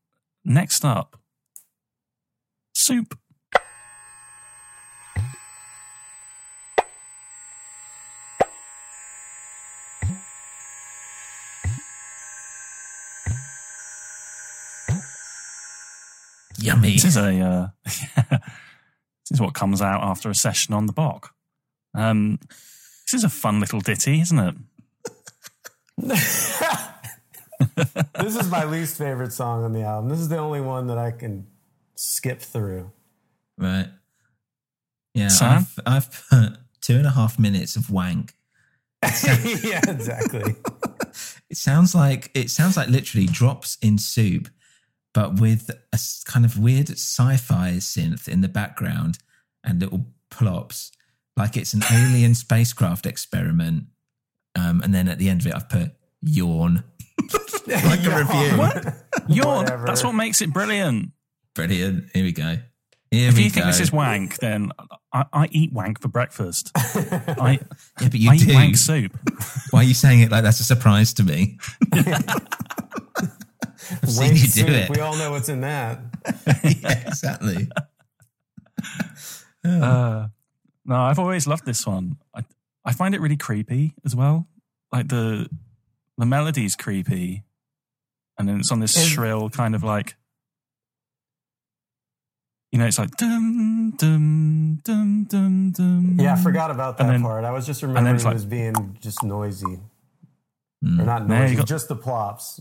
[0.45, 1.17] next up,
[2.75, 3.19] soup.
[16.59, 16.93] Yummy.
[16.93, 21.35] This is a uh, this is what comes out after a session on the Bock.
[21.95, 22.39] Um,
[23.07, 24.55] this is a fun little ditty, isn't it?
[28.21, 30.11] this is my least favorite song on the album.
[30.11, 31.47] This is the only one that I can
[31.95, 32.91] skip through.
[33.57, 33.89] Right.
[35.15, 35.67] Yeah, Sam?
[35.79, 38.35] I've, I've put two and a half minutes of wank.
[39.03, 40.57] yeah, exactly.
[41.51, 44.49] It sounds like it sounds like literally drops in soup,
[45.13, 49.19] but with a kind of weird sci-fi synth in the background
[49.63, 50.93] and little plops,
[51.37, 53.85] like it's an alien spacecraft experiment.
[54.55, 56.85] Um, and then at the end of it, I've put yawn,
[57.67, 58.59] like a review.
[58.59, 58.95] What?
[59.29, 59.65] Yawn.
[59.65, 59.87] Whatever.
[59.87, 61.11] That's what makes it brilliant.
[61.55, 62.11] Brilliant.
[62.15, 62.57] Here we go.
[63.11, 64.73] Here If we you think this is wank, then
[65.13, 66.71] I, I eat wank for breakfast.
[66.75, 67.59] I,
[68.01, 68.51] yeah, but you I do.
[68.51, 69.19] eat wank soup.
[69.71, 71.59] Why are you saying it like that's a surprise to me?
[71.93, 72.41] I've
[74.11, 74.91] seen you do soup, it.
[74.91, 76.01] We all know what's in that.
[76.65, 77.69] yeah, exactly.
[79.65, 80.29] Uh,
[80.87, 82.17] no, I've always loved this one.
[82.35, 82.45] I,
[82.85, 84.47] I find it really creepy as well.
[84.93, 85.49] Like the
[86.19, 87.45] the melody's creepy,
[88.39, 90.17] and then it's on this shrill kind of like,
[92.71, 96.17] you know, it's like dum dum dum dum dum.
[96.21, 97.45] Yeah, I forgot about that And then- part.
[97.45, 99.79] I was just then remembering it's it like- was being just noisy.
[100.85, 101.01] Mm.
[101.01, 102.61] Or not No, you noisy, got- just the plops.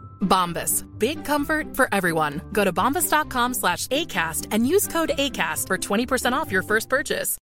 [0.21, 0.85] Bombas.
[0.97, 2.41] Big comfort for everyone.
[2.51, 7.37] Go to bombas.com slash ACAST and use code ACAST for 20% off your first purchase.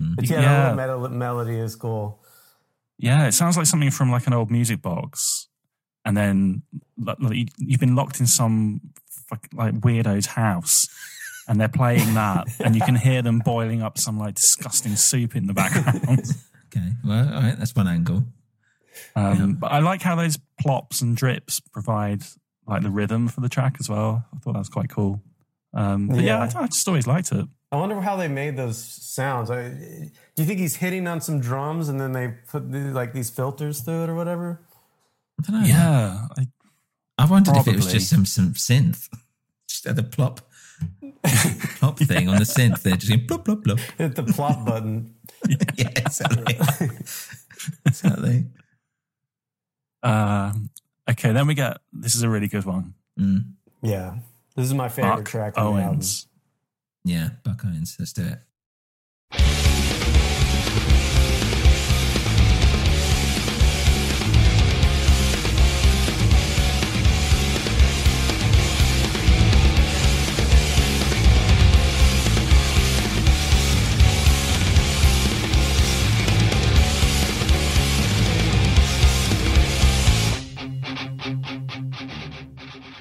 [0.00, 0.14] Mm-hmm.
[0.16, 0.70] But yeah, Yeah.
[0.70, 2.20] the mel- melody is cool.
[2.98, 5.48] Yeah, it sounds like something from like an old music box,
[6.04, 6.62] and then
[6.96, 8.80] like, like, you've been locked in some
[9.52, 10.86] like weirdo's house,
[11.48, 15.34] and they're playing that, and you can hear them boiling up some like disgusting soup
[15.34, 16.22] in the background.
[16.76, 16.88] Okay.
[17.04, 17.56] Well, all right.
[17.56, 18.24] That's one angle.
[19.16, 22.22] Um, But I like how those plops and drips provide
[22.66, 24.24] like the rhythm for the track as well.
[24.34, 25.22] I thought that was quite cool.
[25.74, 26.52] Um, but yeah, Yeah.
[26.60, 27.46] I, I just always liked it.
[27.72, 29.50] I wonder how they made those sounds.
[29.50, 33.12] I, do you think he's hitting on some drums and then they put the, like
[33.12, 34.60] these filters through it or whatever?
[35.40, 35.66] I don't know.
[35.66, 36.46] Yeah, I,
[37.18, 39.08] I wondered if it was just some some synth,
[39.68, 40.40] just had the plop
[41.78, 42.82] plop thing on the synth.
[42.82, 43.78] They're just going plop plop plop.
[43.98, 45.14] Hit the plop button.
[45.76, 46.54] yeah, exactly.
[47.86, 48.46] exactly.
[50.04, 50.70] Um,
[51.10, 52.94] okay, then we get this is a really good one.
[53.18, 53.44] Mm.
[53.82, 54.16] Yeah,
[54.54, 55.58] this is my favorite Buck track.
[55.58, 55.94] on the album.
[55.96, 56.28] Owens.
[57.04, 57.96] Yeah, Buck Owens.
[57.98, 59.73] Let's do it.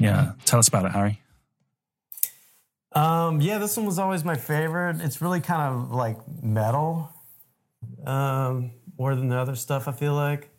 [0.04, 1.22] Yeah, tell us about it, Harry.
[2.92, 5.02] Um, yeah, this one was always my favorite.
[5.02, 7.10] It's really kind of like metal,
[8.06, 9.88] um, more than the other stuff.
[9.88, 10.50] I feel like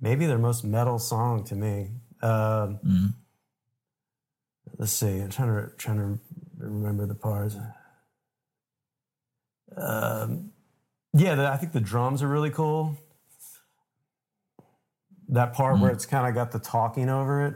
[0.00, 1.90] maybe their most metal song to me.
[2.22, 3.14] Um, Mm.
[4.78, 5.20] Let's see.
[5.20, 6.18] I'm trying to trying to
[6.58, 7.56] remember the parts.
[9.76, 10.50] Um,
[11.12, 12.96] yeah, the, I think the drums are really cool.
[15.28, 17.54] That part where it's kind of got the talking over it.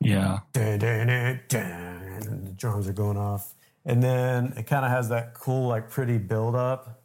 [0.00, 3.54] Yeah, dun, dun, dun, dun, and the drums are going off.
[3.84, 7.02] And then it kind of has that cool, like pretty build up.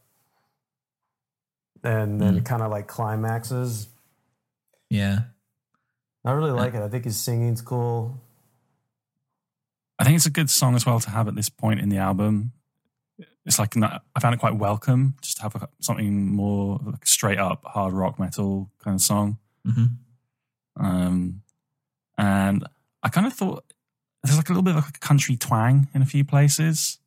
[1.84, 3.88] And then it kind of like climaxes.
[4.90, 5.20] Yeah.
[6.24, 6.82] I really like it.
[6.82, 8.22] I think his singing's cool.
[10.00, 11.98] I think it's a good song as well to have at this point in the
[11.98, 12.52] album.
[13.46, 17.06] It's like not- I found it quite welcome just to have a, something more like
[17.06, 19.38] straight up hard rock metal kind of song.
[19.64, 19.86] hmm
[20.76, 21.42] Um,
[22.18, 22.66] and
[23.06, 23.64] I kind of thought
[24.24, 26.98] there's like a little bit of like a country twang in a few places.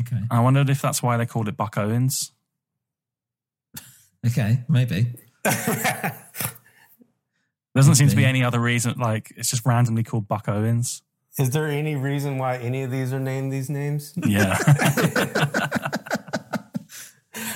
[0.00, 0.18] Okay.
[0.30, 2.32] I wondered if that's why they called it Buck Owens.
[4.26, 4.64] Okay.
[4.68, 5.12] Maybe.
[5.44, 6.12] There
[7.76, 8.98] doesn't seem to be any other reason.
[8.98, 11.02] Like it's just randomly called Buck Owens.
[11.38, 14.14] Is there any reason why any of these are named these names?
[14.26, 14.56] Yeah.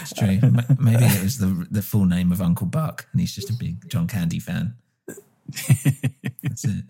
[0.02, 0.28] It's true.
[0.42, 3.54] M- Maybe it was the the full name of Uncle Buck, and he's just a
[3.54, 4.74] big John Candy fan.
[5.06, 6.84] That's it.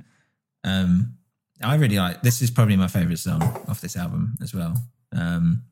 [0.65, 1.15] Um,
[1.63, 2.23] I really like.
[2.23, 4.77] This is probably my favorite song off this album as well.
[5.13, 5.65] Um,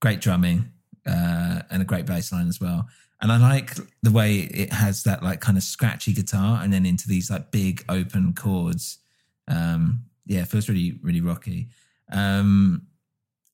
[0.00, 0.72] great drumming
[1.06, 2.88] uh, and a great bass line as well.
[3.20, 6.86] And I like the way it has that like kind of scratchy guitar, and then
[6.86, 8.98] into these like big open chords.
[9.48, 11.68] Um, yeah, feels really really rocky.
[12.12, 12.88] Um,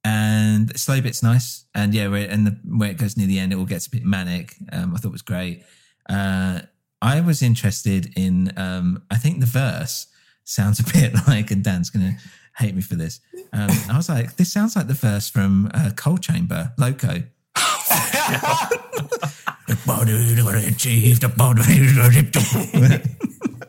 [0.05, 3.53] and slow bit's nice and yeah where, and the where it goes near the end
[3.53, 5.65] it all gets a bit manic um, i thought was great
[6.11, 6.61] uh,
[7.01, 10.07] i was interested in um, i think the verse
[10.45, 12.17] sounds a bit like and dan's gonna
[12.57, 13.21] hate me for this.
[13.53, 17.23] Um, i was like this sounds like the verse from uh, coal chamber loco.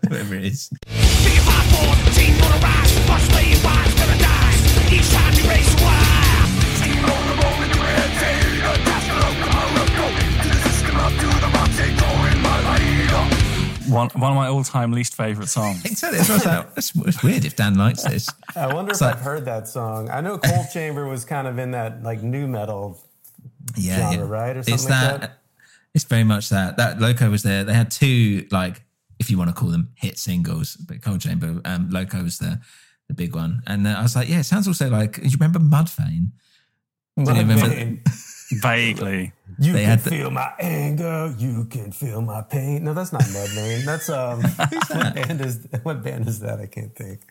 [0.08, 0.70] Whatever it is
[13.88, 15.84] one one of my all time least favorite songs.
[15.86, 18.92] exactly that's, what I was like, that's, it's weird if dan likes this I wonder
[18.92, 20.10] It's if like- I've heard that song.
[20.10, 23.00] I know Coal Chamber was kind of in that like new metal
[23.76, 24.32] yeah, genre, yeah.
[24.32, 24.58] right?
[24.58, 25.40] Or something it's like that, that.
[25.94, 26.78] It's very much that.
[26.78, 27.64] That Loco was there.
[27.64, 28.84] They had two, like,
[29.20, 32.60] if you want to call them hit singles, but Coal Chamber, um, Loco was the
[33.08, 33.62] the big one.
[33.66, 35.18] And uh, I was like, yeah, it sounds also like.
[35.24, 36.32] You remember Mudvayne?
[37.18, 38.02] Do you remember- Mudvayne.
[38.52, 39.34] Vaguely.
[39.60, 41.34] You They can had the- feel my anger.
[41.38, 42.84] You can feel my pain.
[42.84, 43.86] No, that's not Mudvayne.
[43.86, 44.42] That's um.
[44.88, 46.60] what band is what band is that?
[46.60, 47.22] I can't think.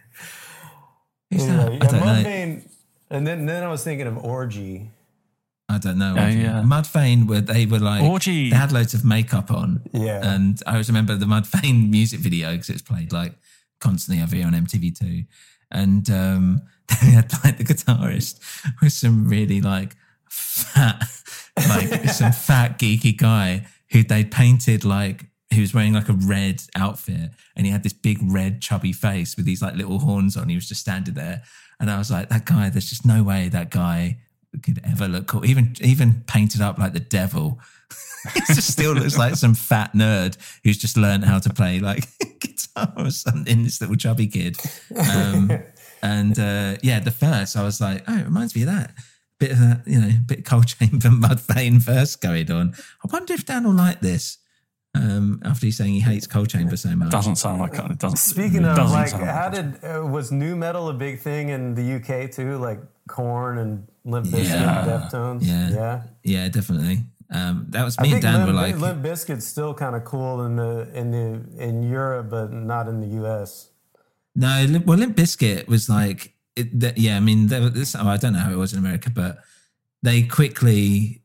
[1.30, 1.92] Who's Anyway, that?
[1.92, 2.00] Yeah.
[2.00, 2.68] Mudvayne.
[3.10, 4.90] And then then I was thinking of Orgy.
[5.68, 6.14] I don't know.
[6.18, 6.62] Oh, yeah.
[6.64, 8.50] Mudvayne were they were like Orgy.
[8.50, 9.82] They had loads of makeup on.
[9.92, 10.20] Yeah.
[10.34, 13.34] And I always remember the Mudvayne music video because it's played like
[13.80, 15.26] constantly every year on MTV2.
[15.70, 18.40] And um, they had like the guitarist
[18.82, 19.96] with some really like
[20.34, 21.02] fat,
[21.68, 26.62] like some fat geeky guy who they painted like he was wearing like a red
[26.74, 30.48] outfit and he had this big red chubby face with these like little horns on.
[30.48, 31.42] He was just standing there.
[31.80, 34.18] And I was like, that guy, there's just no way that guy
[34.62, 35.44] could ever look cool.
[35.44, 37.60] Even even painted up like the devil.
[38.34, 42.06] he just still looks like some fat nerd who's just learned how to play like
[42.40, 43.62] guitar or something.
[43.62, 44.56] This little chubby kid.
[45.10, 45.50] Um,
[46.02, 48.92] and uh, yeah, the first I was like, oh, it reminds me of that.
[49.38, 52.74] Bit of that, you know, bit cold chamber Mudvayne verse going on.
[53.04, 54.38] I wonder if Dan will like this.
[54.96, 57.10] Um, after he's saying he hates Coal Chamber so much.
[57.10, 57.98] Doesn't sound like it.
[57.98, 58.16] Doesn't.
[58.16, 61.18] Speaking it of doesn't like, sound how like did uh, was new metal a big
[61.18, 62.58] thing in the UK too?
[62.58, 62.78] Like
[63.08, 64.82] Korn and Limp Bizkit, Yeah.
[64.84, 65.38] and Deftones.
[65.42, 65.70] Yeah.
[65.70, 66.02] yeah.
[66.22, 67.00] Yeah, definitely.
[67.28, 70.04] Um, that was I me and Dan Limp, were like, Limp Bizkit's still kind of
[70.04, 73.70] cool in the in the in Europe, but not in the US.
[74.36, 77.16] No, well, Limp Bizkit was like, it, that, yeah.
[77.16, 79.38] I mean, there, this, I don't know how it was in America, but
[80.02, 81.22] they quickly,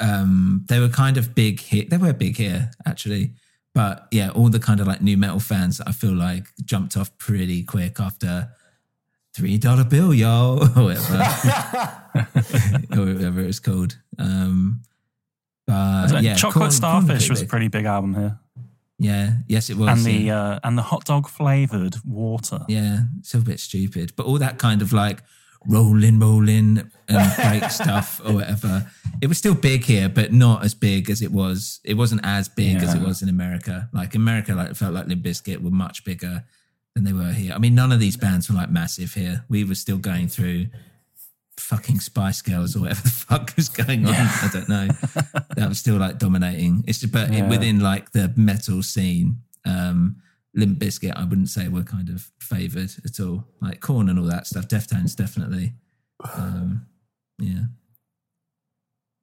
[0.00, 1.84] um, they were kind of big here.
[1.88, 3.34] They were big here actually,
[3.74, 7.16] but yeah, all the kind of like new metal fans, I feel like jumped off
[7.18, 8.50] pretty quick after
[9.34, 11.14] three dollar bill, yo, or whatever,
[12.92, 13.96] or whatever it's called.
[14.18, 14.82] Um,
[15.66, 18.38] but yeah, Chocolate Starfish was a pretty big album here,
[19.02, 19.88] Yeah, yes, it was.
[19.88, 20.40] and the yeah.
[20.40, 22.60] uh, and the hot dog flavored water.
[22.68, 25.22] Yeah, it's a bit stupid, but all that kind of like
[25.66, 28.88] rolling, rolling, and break stuff or whatever.
[29.20, 31.80] It was still big here, but not as big as it was.
[31.84, 33.88] It wasn't as big as it was in America.
[33.92, 36.44] Like America, like it felt like Limp Bizkit were much bigger
[36.94, 37.54] than they were here.
[37.54, 39.44] I mean, none of these bands were like massive here.
[39.48, 40.68] We were still going through
[41.62, 44.14] fucking Spice Girls or whatever the fuck was going on.
[44.14, 44.88] I don't know.
[45.56, 46.84] that was still like dominating.
[46.86, 47.48] It's just, but Yeah.
[47.48, 50.16] within like the metal scene, um,
[50.54, 53.46] Limp Bizkit, I wouldn't say were kind of favoured at all.
[53.60, 54.68] Like Korn and all that stuff.
[54.68, 55.72] Deftones definitely.
[56.34, 56.86] Um,
[57.38, 57.64] yeah.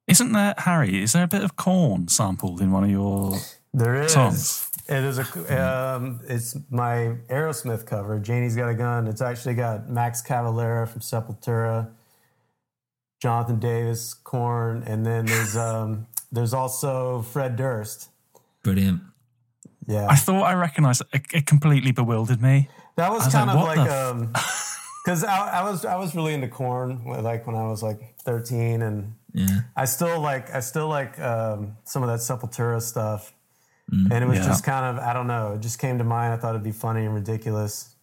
[0.08, 1.02] Isn't there Harry?
[1.02, 3.36] Is there a bit of Korn sampled in one of your
[3.72, 4.12] There is.
[4.12, 4.68] songs?
[4.88, 5.62] It is a.
[5.96, 8.18] Um, it's my Aerosmith cover.
[8.18, 9.06] Janie's got a gun.
[9.06, 11.90] It's actually got Max Cavalera from Sepultura,
[13.20, 18.08] Jonathan Davis, Korn, and then there's um, there's also Fred Durst.
[18.62, 19.00] Brilliant.
[19.86, 21.22] Yeah, I thought I recognised it.
[21.32, 22.68] It completely bewildered me.
[22.96, 24.32] that was, was kind like, of what like the um,
[25.04, 28.82] because I, I was I was really into Korn like when I was like 13,
[28.82, 29.60] and Yeah.
[29.76, 33.32] I still like I still like um, some of that Sepultura stuff.
[33.92, 34.12] Mm.
[34.12, 34.46] and it was Yeah.
[34.46, 35.54] just kind of I don't know.
[35.54, 36.32] It just came to mind.
[36.32, 37.94] I thought it'd be funny and ridiculous.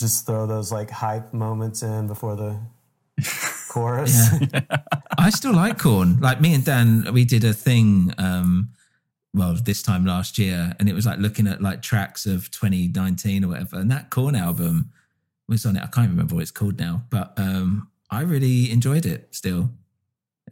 [0.00, 2.58] Just throw those like hype moments in before the
[3.80, 4.28] chorus.
[4.40, 4.60] Yeah.
[5.18, 6.18] I still like Korn.
[6.20, 8.12] Like me and Dan, we did a thing.
[8.18, 8.70] Um,
[9.34, 13.44] well, this time last year, and it was like looking at like tracks of 2019
[13.44, 13.76] or whatever.
[13.78, 14.92] And that Korn album
[15.48, 15.82] was on it.
[15.82, 19.28] I can't remember what it's called now, but um, I really enjoyed it.
[19.34, 19.70] Still,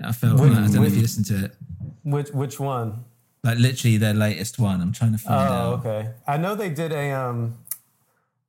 [0.02, 0.38] I felt.
[0.40, 1.56] Which- I don't know if you listened to it.
[2.02, 3.04] Which which one?
[3.42, 4.80] Like literally their latest one.
[4.82, 5.78] I'm trying to find Oh, out.
[5.86, 6.10] okay.
[6.26, 7.58] I know they did a um,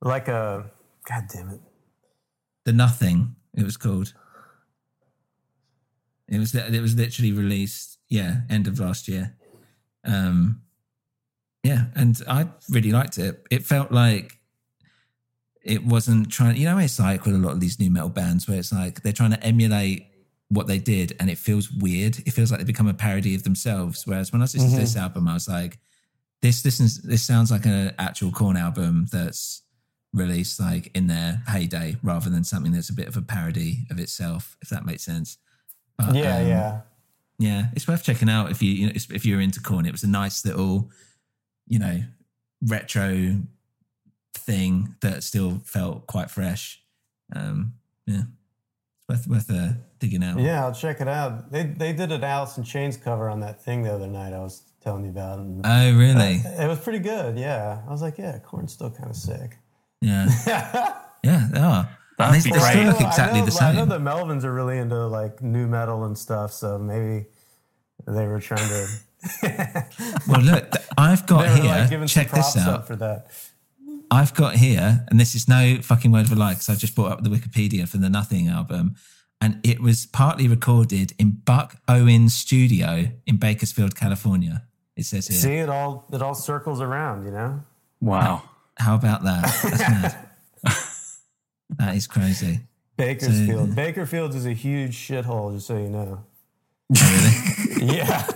[0.02, 0.70] like a
[1.08, 1.60] God damn it.
[2.64, 3.36] The Nothing.
[3.54, 4.12] It was called.
[6.28, 7.98] It was it was literally released.
[8.08, 9.34] Yeah, end of last year.
[10.04, 10.62] Um,
[11.64, 13.44] yeah, and I really liked it.
[13.50, 14.38] It felt like
[15.62, 16.56] it wasn't trying.
[16.56, 19.02] You know, it's like with a lot of these new metal bands where it's like
[19.02, 20.06] they're trying to emulate
[20.48, 22.18] what they did, and it feels weird.
[22.24, 24.06] It feels like they become a parody of themselves.
[24.06, 25.78] Whereas when I was listening to this album, I was like,
[26.42, 29.62] this this is, this sounds like an actual Korn album that's
[30.12, 33.98] released like in their heyday, rather than something that's a bit of a parody of
[33.98, 34.56] itself.
[34.62, 35.38] If that makes sense.
[35.98, 36.80] But, yeah, um, yeah.
[37.38, 39.86] yeah, it's worth checking out if you, you know if you're into Korn.
[39.86, 40.90] It was a nice little,
[41.66, 42.00] you know,
[42.62, 43.36] retro
[44.34, 46.82] thing that still felt quite fresh.
[47.34, 47.74] Um,
[48.06, 48.22] yeah,
[49.08, 50.38] it's worth worth uh, digging out.
[50.38, 51.50] Yeah, I'll check it out.
[51.50, 54.38] They they did an Alice in Chains cover on that thing the other night I
[54.40, 55.38] was telling you about.
[55.38, 56.42] and- Oh, really?
[56.44, 57.36] Uh, it was pretty good.
[57.38, 59.56] Yeah, I was like, yeah, Korn's still kind of sick.
[60.00, 60.28] Yeah,
[61.24, 61.88] yeah, they are.
[62.18, 62.86] That'd And they, be they still great.
[62.86, 65.42] look I know- exactly I know, the I know the Melvins are really into like
[65.42, 67.26] new metal and stuff, so maybe
[68.06, 68.86] they were trying to.
[70.28, 71.70] Well, look, I've got they were here.
[71.70, 72.68] like giving some check this out.
[72.68, 73.26] up for that.
[74.10, 76.94] I've got here, and this is no fucking word of a lie because I just
[76.94, 78.94] brought up the Wikipedia for the Nothing album,
[79.40, 84.62] and it was partly recorded in Buck Owens Studio in Bakersfield, California.
[84.96, 85.36] It says here.
[85.38, 87.60] See, it all it all circles around, you know.
[88.00, 88.42] Wow.
[88.78, 90.22] How about that?
[91.68, 91.88] That's mad.
[91.88, 92.60] that is crazy.
[92.96, 93.70] Bakersfield.
[93.70, 96.24] So- Bakerfield is a huge shithole, just so you know.
[96.96, 97.94] Oh, really?
[97.96, 98.26] Yeah,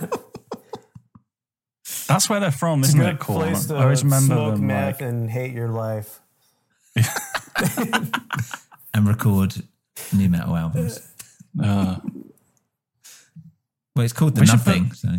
[2.07, 3.19] That's where they're from, it's a isn't good it?
[3.19, 3.39] Korn?
[3.49, 4.67] place to I always remember smoke them.
[4.67, 6.19] meth Like, and hate your life.
[8.93, 9.55] and record
[10.13, 10.99] new metal albums.
[11.61, 11.97] uh,
[13.95, 14.93] Well, it's called The We should put- Nothing.
[14.93, 15.09] so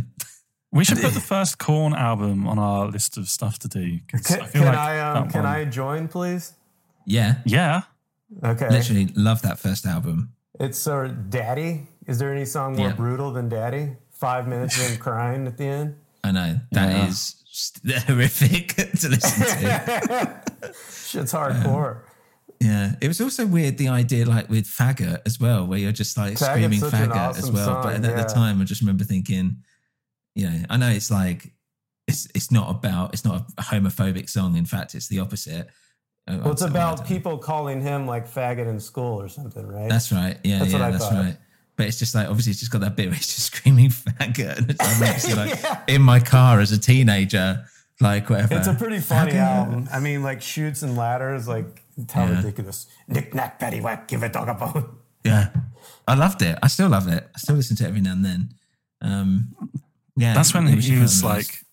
[0.70, 3.98] we should put the first Korn album on our list of stuff to do.
[4.08, 6.52] Can, I feel can like I um, can I join, please?
[7.06, 7.82] yeah, Yeah.
[8.42, 8.68] Okay.
[8.70, 10.32] literally love that first album.
[10.60, 11.88] It's sort of Daddy.
[12.06, 12.94] Is there any song more Yeah.
[12.94, 13.96] brutal than Daddy?
[14.10, 15.96] Five minutes of him crying at the end.
[16.24, 17.06] I know that Yeah.
[17.08, 20.42] is st- horrific to listen to.
[20.90, 21.96] Shit's hardcore.
[21.96, 22.02] Um,
[22.60, 26.16] yeah, it was also weird the idea like with faggot as well, where you're just
[26.16, 27.82] like Faggot's screaming such an faggot as awesome well.
[27.82, 28.22] but at yeah.
[28.22, 29.56] the time, I just remember thinking,
[30.36, 31.52] you know, I know it's like
[32.06, 34.56] it's it's not about it's not a homophobic song.
[34.56, 35.68] In fact, it's the opposite.
[36.28, 39.66] Uh, Well, it's I- I about people calling him like faggot in school or something,
[39.66, 39.88] right?
[39.88, 40.38] That's right.
[40.44, 41.14] Yeah, That's yeah, what I that's thought.
[41.14, 41.36] right.
[41.76, 44.58] But it's just like obviously it's just got that bit where he's just screaming faggot,
[44.58, 45.58] and it's obviously like
[45.88, 47.64] in my car as a teenager,
[48.00, 48.54] like whatever.
[48.56, 49.88] It's a pretty funny How album.
[49.92, 51.82] I mean, like shoots and ladders, like
[52.12, 52.36] how Yeah.
[52.36, 52.86] ridiculous.
[53.08, 54.96] Knick knack, paddywhack, give a dog a bone.
[55.24, 55.48] Yeah,
[56.06, 56.58] I loved it.
[56.62, 57.28] I still love it.
[57.34, 58.54] I still listen to it every now and then.
[59.00, 59.54] Um,
[60.16, 61.48] yeah, That's when it he was felt nice.
[61.48, 61.64] like,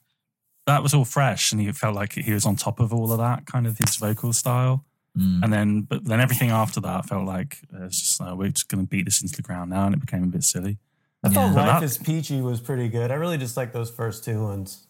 [0.65, 3.17] that was all fresh, and he felt like he was on top of all of
[3.19, 4.85] that kind of his vocal style.
[5.17, 5.43] Mm.
[5.43, 8.69] And then, but then everything after that felt like uh, it's just uh, we're just
[8.69, 10.77] going to beat this into the ground now, and it became a bit silly.
[11.23, 13.11] I thought But Life that- is Peachy was pretty good.
[13.11, 14.87] I really just like those first two ones.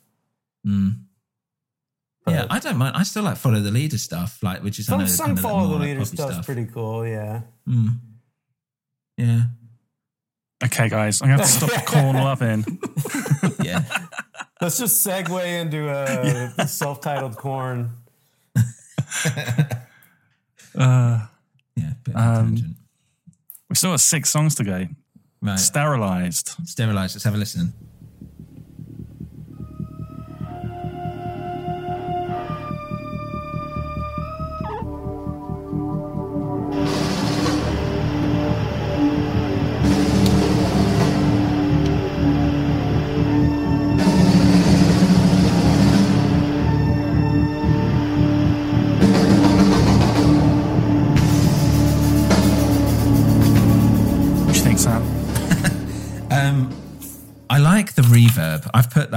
[0.67, 1.03] Mm.
[2.27, 2.95] Yeah, I don't mind.
[2.95, 5.37] I still like follow the leader stuff, like which is I Some, know some kind
[5.39, 6.45] of follow more the leader poppy stuff's stuff.
[6.45, 7.41] pretty cool, yeah.
[7.67, 7.97] Mm.
[9.17, 9.41] Yeah,
[10.63, 12.65] Okay, guys, I'm going to have to stop the Korn loving.
[13.65, 13.83] yeah.
[14.61, 15.89] Let's just segue into
[16.57, 17.91] a self-titled Korn.
[20.77, 21.25] Uh,
[21.75, 22.55] yeah, um,
[23.69, 24.85] we still have six songs to go.
[25.41, 25.57] Right.
[25.57, 26.49] Sterilized.
[26.65, 27.15] Sterilized.
[27.15, 27.73] Let's have a listen.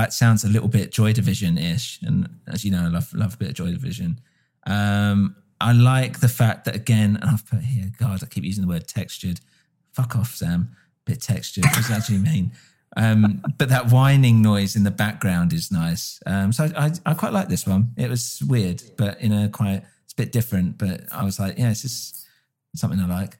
[0.03, 3.35] That sounds a little bit Joy Division ish, and as you know, I love love
[3.35, 4.21] a bit of Joy Division.
[4.67, 7.93] Um, I like the fact that again, and I've put here.
[7.99, 9.41] God, I keep using the word textured.
[9.93, 10.75] Fuck off, Sam.
[11.05, 11.65] Bit textured.
[11.67, 12.51] What does that actually mean?
[12.97, 16.21] Um, but that whining noise in the background is nice.
[16.27, 17.93] Um, so I, I, I quite like this one.
[17.97, 20.79] It was weird, but in a quite it's a bit different.
[20.79, 22.27] But I was like, yeah, it's just
[22.75, 23.39] something I like.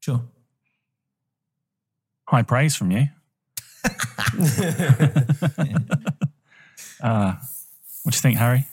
[0.00, 0.20] Sure.
[2.26, 3.06] High praise from you.
[7.00, 7.34] uh,
[8.02, 8.66] what do you think, Harry?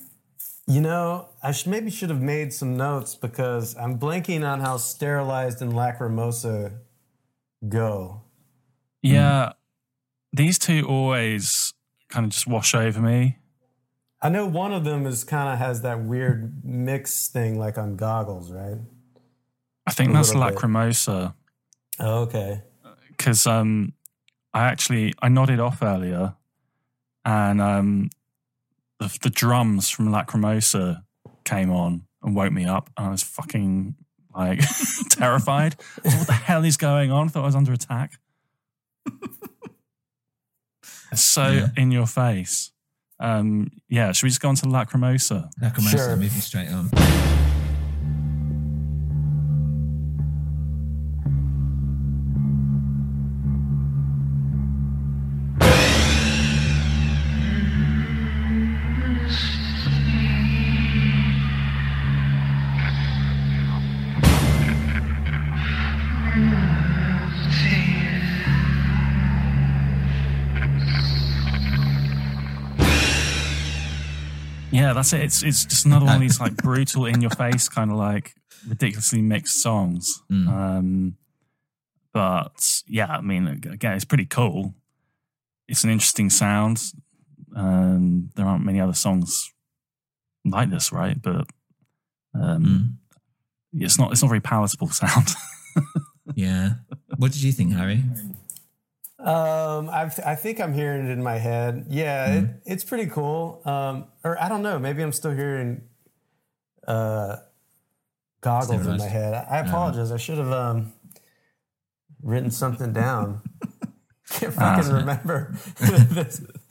[0.67, 4.77] You know, I sh- maybe should have made some notes because I'm blanking on how
[4.77, 6.73] sterilized and lacrimosa
[7.67, 8.21] go.
[9.01, 9.53] Yeah,
[10.33, 11.73] these two always
[12.09, 13.37] kind of just wash over me.
[14.21, 17.95] I know one of them is kind of has that weird mix thing like on
[17.95, 18.77] goggles, right?
[19.85, 20.33] I think A that's.
[20.33, 21.35] Lacrimosa
[21.99, 22.61] Oh, okay.
[23.09, 23.93] because um,
[24.55, 26.33] I actually I nodded off earlier,
[27.25, 28.09] and um,
[28.99, 31.03] the, the drums from Lacrimosa
[31.43, 33.95] came on and woke me up, and I was fucking
[34.33, 34.61] like
[35.09, 35.75] terrified.
[36.05, 37.27] I thought, what the hell is going on?
[37.27, 38.13] I thought I was under attack.
[41.11, 41.67] It's so Yeah.
[41.77, 42.71] in your face.
[43.19, 45.49] Um, yeah, should we just go on to Lacrimosa?
[45.61, 46.15] Lacrimosa, Sure.
[46.15, 46.89] moving straight on.
[74.85, 75.21] Yeah, that's it.
[75.21, 78.35] It's it's just another one of these like brutal in your face kind of like
[78.67, 80.21] ridiculously mixed songs.
[80.31, 80.47] Mm.
[80.47, 81.17] Um,
[82.13, 84.75] but yeah, I mean, again, it's pretty cool.
[85.67, 86.83] It's an interesting sound.
[87.55, 89.51] Um, there aren't many other songs
[90.45, 91.19] like this, right?
[91.19, 91.47] But
[92.39, 92.99] um,
[93.73, 95.29] it's not it's not very palatable sound.
[96.35, 96.73] Yeah.
[97.17, 98.03] What did you think, Harry?
[99.25, 101.87] Um, I I think I'm hearing it in my head.
[101.89, 103.61] Yeah, it, it's pretty cool.
[103.65, 104.77] Um, or I don't know.
[104.77, 105.81] Maybe I'm still hearing
[106.87, 107.37] uh,
[108.41, 109.33] goggles in my head.
[109.33, 110.11] I, I apologize.
[110.11, 110.93] I should have um,
[112.21, 113.41] written something down.
[114.29, 114.97] Can't fucking Ah.
[114.97, 115.55] remember.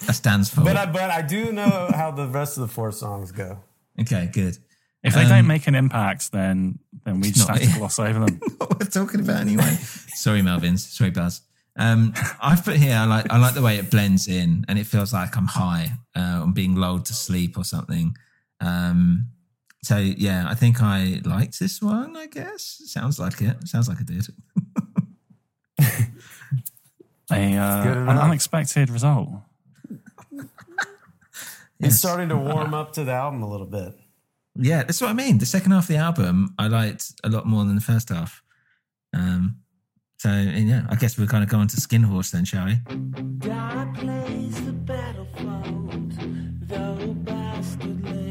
[0.06, 0.60] That stands for.
[0.62, 3.59] But I but I do know how the rest of the four songs go.
[4.01, 4.59] okay, good.
[5.02, 7.98] if they Um, don't make an impact, then then we just not- have to gloss
[7.98, 8.39] over them.
[8.59, 9.76] what we're talking about anyway.
[10.14, 10.81] Sorry, Melvins.
[10.81, 11.40] Sorry, Buzz.
[11.76, 12.96] Um, I've put here.
[12.96, 13.30] I like.
[13.30, 15.92] I like the way it blends in, and it feels like I'm high.
[16.14, 18.16] Uh, I'm being lulled to sleep or something.
[18.60, 19.30] Um,
[19.82, 22.16] so yeah, I think I liked this one.
[22.16, 23.68] I guess sounds like it.
[23.68, 24.26] Sounds like I did.
[27.30, 29.30] A, uh, an unexpected result.
[31.80, 33.94] It's starting to warm up to the album a little bit.
[34.55, 35.38] Yeah, that's what I mean.
[35.38, 38.42] The second half of the album, I liked a lot more than the first half.
[39.12, 39.56] Um,
[40.18, 42.74] so yeah, I guess we're kind of going to Skin Horse then, shall we?
[43.38, 46.68] God plays the battlefront.
[46.68, 48.23] though.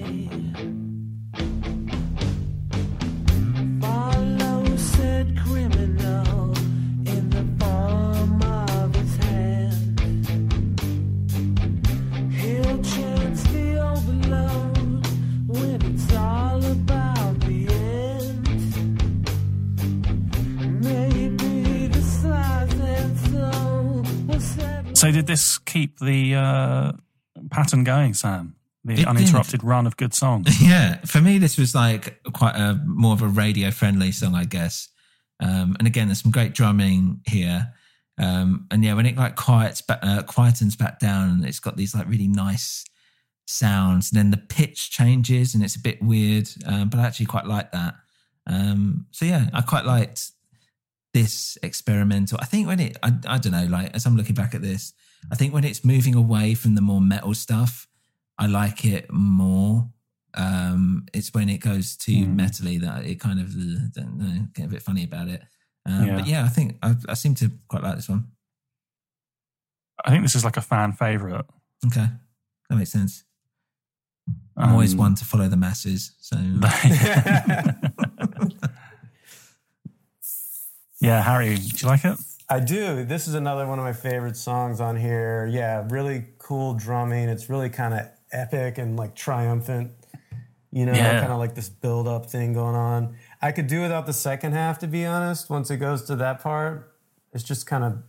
[25.03, 26.91] So did this keep the uh,
[27.51, 28.55] pattern going, Sam?
[28.85, 29.07] The It did.
[29.07, 30.61] uninterrupted run of good songs.
[30.65, 34.45] yeah, for me, this was like quite a more of a radio friendly song, I
[34.45, 34.87] guess.
[35.41, 37.73] Um, and again, there's some great drumming here.
[38.17, 42.07] Um, and yeah, when it like quiets, uh, quietens back down, it's got these like
[42.07, 42.85] really nice
[43.45, 44.09] sounds.
[44.09, 47.45] And then the pitch changes, and it's a bit weird, um, but I actually quite
[47.45, 47.95] like that.
[48.47, 50.31] Um, so yeah, I quite liked
[51.13, 52.37] this experimental.
[52.41, 54.93] I think when it, I, I don't know, like as I'm looking back at this,
[55.31, 57.87] I think when it's moving away from the more metal stuff,
[58.37, 59.89] I like it more.
[60.33, 62.39] Um, it's when it goes too Hmm.
[62.39, 65.41] metally that it kind of uh, don't know, get a bit funny about it.
[65.85, 66.15] Um, Yeah.
[66.15, 68.25] But yeah, I think I, I seem to quite like this one.
[70.03, 71.45] I think this is like a fan favorite.
[71.85, 72.07] Okay,
[72.69, 73.23] that makes sense.
[74.57, 76.35] I'm always Um, one to follow the masses, so
[81.03, 82.17] Yeah, Harry, do you like it?
[82.49, 83.03] I do.
[83.03, 85.45] This is another one of my favorite songs on here.
[85.51, 87.27] Yeah, really cool drumming.
[87.27, 89.91] It's really kind of epic and like triumphant.
[90.71, 91.19] You know, Yeah.
[91.19, 93.17] kind of like this build up thing going on.
[93.41, 95.49] I could do without the second half, to be honest.
[95.49, 96.95] Once it goes to that part,
[97.33, 98.01] it's just kind of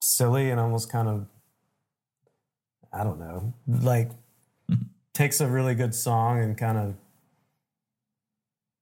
[0.00, 1.26] silly and almost kind of,
[2.92, 4.10] I don't know, like
[5.12, 6.94] takes a really good song and kind of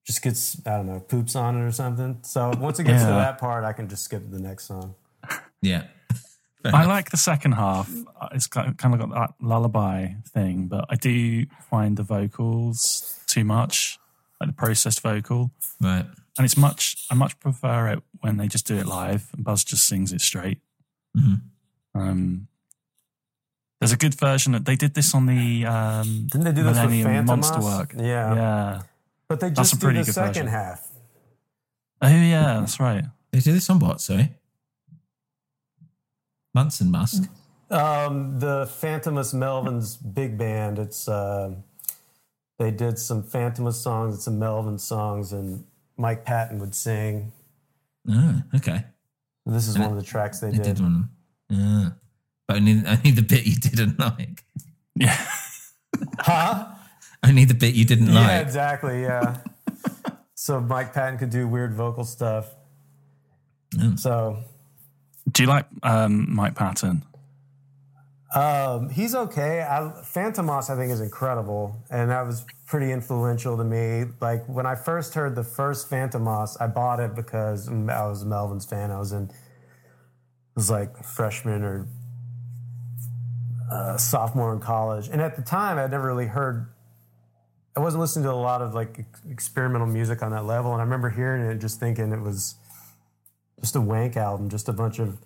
[0.09, 2.19] just gets, I don't know, poops on it or something.
[2.23, 4.95] So once it gets to that part, I can just skip the next song.
[5.61, 5.85] yeah.
[6.65, 7.91] I like the second half.
[8.33, 13.45] It's kind kind of got that lullaby thing, but I do find the vocals too
[13.45, 13.99] much,
[14.41, 15.51] like the processed vocal.
[15.79, 16.07] Right.
[16.39, 19.63] And it's much, I much prefer it when they just do it live and Buzz
[19.63, 20.61] just sings it straight.
[21.15, 21.43] Mhm.
[21.95, 22.49] Um,
[23.79, 26.79] there's a good version that they did this on the um, Didn't they do this
[26.81, 27.79] with Millennium Monster Fantômas?
[27.79, 27.95] work.
[27.95, 28.35] Yeah.
[28.35, 28.83] Yeah.
[29.29, 30.47] But they just a do pretty the good second version.
[30.49, 30.89] half.
[32.01, 33.05] Oh, yeah, that's right.
[33.33, 34.01] They do this on what?
[34.01, 34.31] Sorry,
[36.55, 37.25] Munson Musk.
[37.71, 40.79] Um, the Fantômas Melvin's big band.
[40.79, 41.55] It's uh,
[42.59, 45.65] they did some Fantômas songs and some Melvin songs, and
[45.97, 47.33] Mike Patton would sing.
[48.09, 48.85] Oh, okay.
[49.45, 50.77] This is And one of the tracks they, They did.
[50.77, 51.09] did one.
[51.51, 51.91] Yeah.
[52.47, 54.45] But only, only the bit you didn't like.
[54.95, 55.17] Yeah.
[56.21, 56.67] Huh?
[57.25, 58.27] Only the bit you didn't like.
[58.27, 59.03] Yeah, exactly.
[59.03, 59.39] Yeah.
[60.35, 62.55] so Mike Patton could do weird vocal stuff.
[63.97, 64.39] So
[65.31, 67.03] Do you like um, Mike Patton?
[68.35, 69.63] Um, he's okay.
[69.63, 74.05] I, Fantômas, I think, is incredible, and that was pretty influential to me.
[74.21, 78.27] Like when I first heard the first Fantômas, I bought it because I was a
[78.27, 78.91] Melvin's fan.
[78.91, 79.31] I was in, it
[80.55, 81.89] was like freshman or
[83.73, 86.69] uh, sophomore in college, and at the time, I'd never really heard.
[87.79, 90.85] I wasn't listening to a lot of like experimental music on that level, and I
[90.85, 92.57] remember hearing it, and just thinking it was
[93.61, 95.17] just a wank album, just a bunch of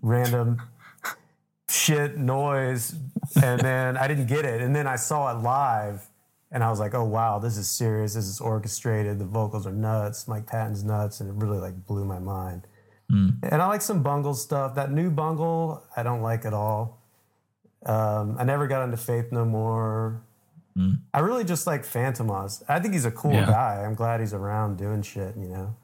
[0.00, 0.62] random
[1.68, 2.94] shit noise
[3.42, 4.62] and then i didn't get it.
[4.62, 6.08] And then i saw it live
[6.50, 8.14] and i was like oh wow this is serious.
[8.14, 9.18] This is orchestrated.
[9.18, 10.26] The vocals are nuts.
[10.26, 11.20] Mike patton's nuts.
[11.20, 12.66] And it really like blew my mind.
[13.42, 14.74] And i like some bungle stuff.
[14.74, 17.02] That new bungle i don't like at all.
[17.84, 20.22] Um, i never got into faith no more
[21.14, 23.46] i really just like Fantômas i think he's a cool Yeah.
[23.46, 25.74] guy i'm glad he's around doing shit you know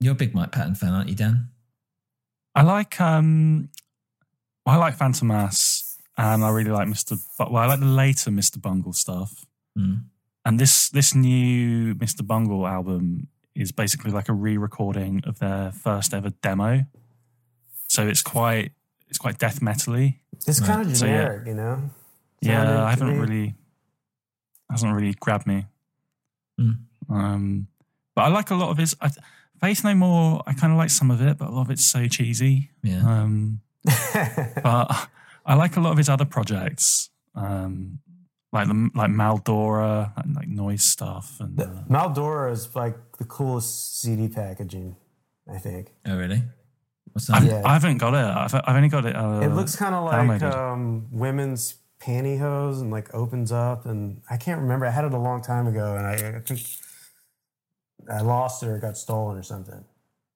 [0.00, 1.48] You're a big Mike Patton fan, aren't you, Dan?
[2.54, 3.68] I like um,
[4.66, 7.18] I like Fantômas, and I really like Mr.
[7.38, 8.60] But well, I like the later Mr.
[8.60, 9.44] Bungle stuff.
[9.78, 10.04] Mm.
[10.44, 12.22] And this this new Mr.
[12.26, 16.84] Bungle album is basically like a re-recording of their first ever demo.
[17.88, 18.72] So it's quite
[19.08, 20.18] it's quite death metally.
[20.46, 21.12] it's kind of So, yeah.
[21.24, 21.90] generic you know
[22.40, 23.54] Yeah, I haven't me- really
[24.70, 25.66] hasn't really grabbed me.
[26.60, 26.78] Mm.
[27.08, 27.66] Um,
[28.14, 28.96] but I like a lot of his.
[29.00, 29.10] I,
[29.60, 30.42] Faith No More.
[30.46, 32.70] I kind of like some of it, but a lot of it's so cheesy.
[32.82, 33.02] Yeah.
[33.06, 35.08] Um, but
[35.46, 37.98] I like a lot of his other projects, um,
[38.52, 44.00] like the like Maldoror, and like noise stuff, and uh, Maldoror is like the coolest
[44.00, 44.96] CD packaging,
[45.52, 45.92] I think.
[46.06, 46.42] Oh, really?
[47.12, 47.62] What's I've, Yeah.
[47.64, 48.24] I haven't got it.
[48.24, 49.14] I've, I've only got it.
[49.14, 51.74] Uh, it looks kind of like um, women's
[52.04, 53.86] pantyhose and like opens up.
[53.86, 54.86] And I can't remember.
[54.86, 56.60] I had it a long time ago and I, I think
[58.10, 59.84] I lost it or it got stolen or something.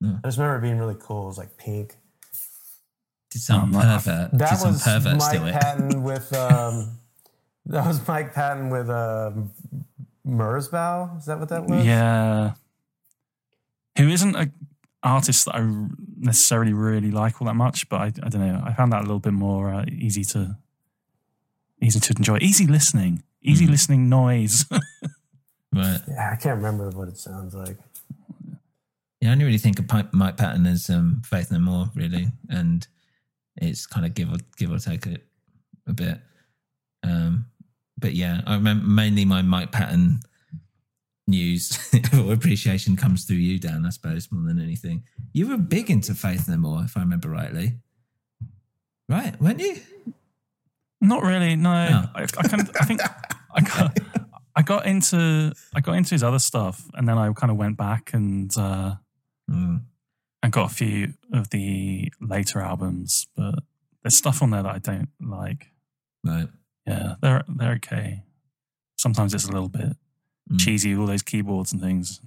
[0.01, 0.17] Yeah.
[0.23, 1.23] I just remember it being really cool.
[1.23, 1.97] It was like pink.
[3.31, 4.31] Did some Oh, my- pervert?
[4.33, 5.51] That did some was pervert Mike steal it?
[5.53, 6.97] Patton with um,
[7.67, 9.31] That was Mike Patton with uh,
[10.27, 11.17] Merzbow.
[11.19, 11.85] Is that what that was?
[11.85, 12.53] Yeah.
[13.97, 14.49] Who isn't a
[15.03, 15.85] artist that I
[16.17, 18.61] necessarily really like all that much, but I, I don't know.
[18.65, 20.57] I found that a little bit more uh, easy to
[21.81, 22.37] easy to enjoy.
[22.41, 23.23] Easy listening.
[23.41, 24.65] Easy listening noise.
[25.71, 25.99] Right.
[26.07, 27.77] Yeah, I can't remember what it sounds like.
[29.21, 32.27] Yeah, I only really think of Pi- Mike Patton as um, Faith No More, really,
[32.49, 32.87] and
[33.55, 35.25] it's kind of give or give or take it
[35.87, 36.19] a bit.
[37.03, 37.45] Um,
[37.97, 40.21] but yeah, I remember mainly my Mike Patton
[41.27, 41.77] news
[42.17, 43.85] or appreciation comes through you, Dan.
[43.85, 45.03] I suppose more than anything.
[45.33, 47.73] You were big into Faith No More, if I remember rightly.
[49.07, 49.77] Right, weren't you?
[51.01, 51.55] Not really.
[51.55, 52.75] No, I, I kind of.
[52.79, 53.01] I think
[53.55, 53.99] I got.
[54.55, 57.77] I got into I got into his other stuff, and then I kind of went
[57.77, 58.95] back and uh,
[59.49, 59.81] Mm.
[60.43, 63.55] and got a few of the later albums, but
[64.03, 65.71] there's stuff on there that I don't like.
[66.23, 66.47] Right.
[66.85, 68.23] Yeah, they're they're okay.
[68.97, 69.95] Sometimes it's a little bit
[70.51, 70.59] Mm.
[70.59, 72.19] cheesy, all those keyboards and things.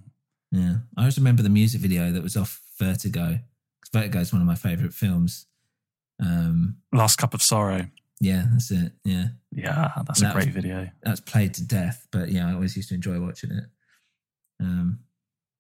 [0.51, 3.41] Yeah, I always remember the music video that was off Vertigo.
[3.93, 5.47] Vertigo is one of my favorite films.
[6.21, 7.87] Um, Last Cup of Sorrow.
[8.23, 8.93] Yeah, that's it.
[9.05, 10.89] Yeah, Yeah, that's And a that was- great video.
[11.03, 13.65] That's played to death, but yeah, I always used to enjoy watching it.
[14.61, 15.01] Um,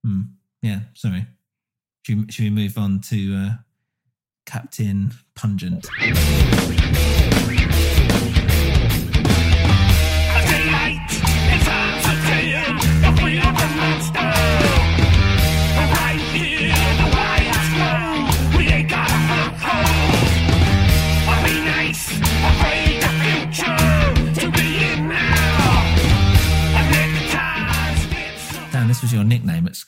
[0.05, 0.23] hmm,
[0.63, 1.27] yeah, sorry.
[2.07, 3.51] Should we, should we move on to uh,
[4.47, 5.87] Captain Pungent?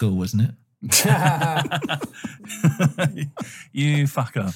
[0.04, 0.54] School, wasn't it?
[3.72, 4.54] you fucker.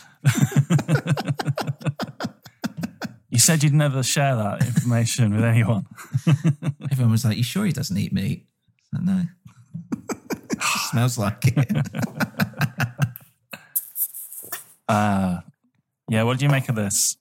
[3.30, 5.86] you said you'd never share that information with anyone.
[6.90, 8.46] Everyone was like, "You sure he doesn't eat meat?"
[8.94, 9.22] I no,
[10.90, 11.88] smells like it.
[14.86, 15.40] Uh,
[16.10, 17.16] yeah, what do you make of this?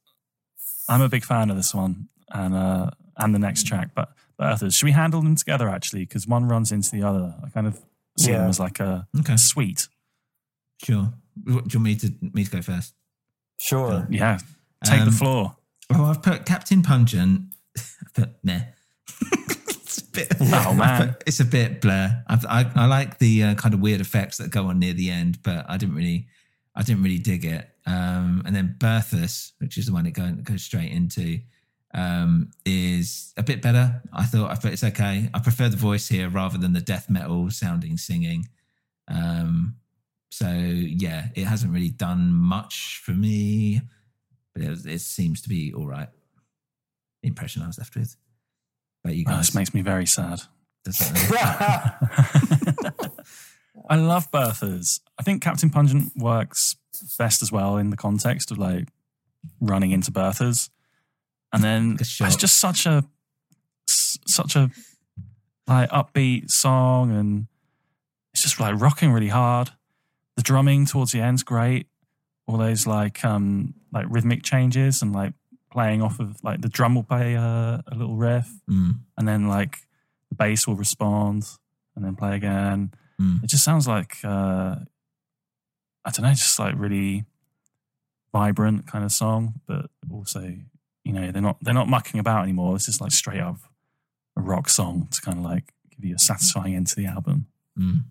[0.90, 4.48] I'm a big fan of this one and uh, and the next track, but but
[4.48, 4.76] others.
[4.76, 6.06] Should we handle them together actually?
[6.06, 7.36] Because one runs into the other.
[7.42, 7.82] I kind of
[8.18, 8.48] see them Yeah.
[8.50, 9.34] as like a, Okay.
[9.34, 9.88] a suite.
[10.84, 11.14] Sure.
[11.46, 12.94] Do you want me to me to go first?
[13.60, 14.06] Sure.
[14.10, 14.40] Yeah,
[14.84, 15.56] take the Um, floor.
[15.90, 17.54] Well, I've put Captain Pungent,
[18.16, 18.60] but nah.
[19.22, 21.16] it's a bit, Oh, man.
[21.26, 22.24] it's a bit blur.
[22.28, 25.10] I've, I I like the uh, kind of weird effects that go on near the
[25.10, 26.28] end, but I didn't really,
[26.76, 27.70] I didn't really dig it.
[27.86, 31.40] Um, and then Berthas, which is the one it go, goes straight into,
[31.94, 34.02] um, is a bit better.
[34.14, 35.30] I thought, but it's okay.
[35.34, 38.48] I prefer the voice here rather than the death metal sounding singing.
[39.08, 39.78] Um,
[40.30, 43.82] so yeah, it hasn't really done much for me,
[44.54, 46.10] but it, it seems to be all right.
[47.24, 48.16] The impression I was left with.
[49.04, 50.42] But you Oh, guys, this makes me very sad.
[53.90, 55.02] I love Berthas.
[55.20, 56.76] I think Captain Pungent works
[57.18, 58.88] best as well in the context of like
[59.60, 60.70] running into Berthas.
[61.54, 61.96] And then
[62.28, 63.04] it's just such a
[63.88, 64.70] such a
[65.68, 67.48] like upbeat song and
[68.34, 69.72] it's just like rocking really hard.
[70.36, 71.88] The drumming towards the end's great.
[72.48, 75.34] All those like um like rhythmic changes and like
[75.72, 79.48] playing off of like the drum will play a, a little riff Mm, and then
[79.48, 79.80] like
[80.30, 81.46] the bass will respond
[81.96, 82.92] and then play again.
[83.20, 83.44] mm.
[83.44, 84.76] It just sounds like uh,
[86.06, 87.26] I don't know, just like really
[88.34, 90.56] vibrant kind of song, but also
[91.08, 92.74] you know they're not they're not mucking about anymore.
[92.74, 93.60] This is like straight up
[94.36, 97.48] a rock song to kind of like give you a satisfying end to the album.
[97.80, 98.04] Mm.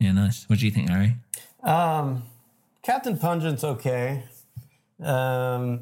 [0.00, 0.44] Yeah, nice.
[0.48, 1.16] What do you think, Harry?
[1.62, 2.24] Um,
[2.82, 4.24] Captain Pungent's okay.
[5.02, 5.80] Um,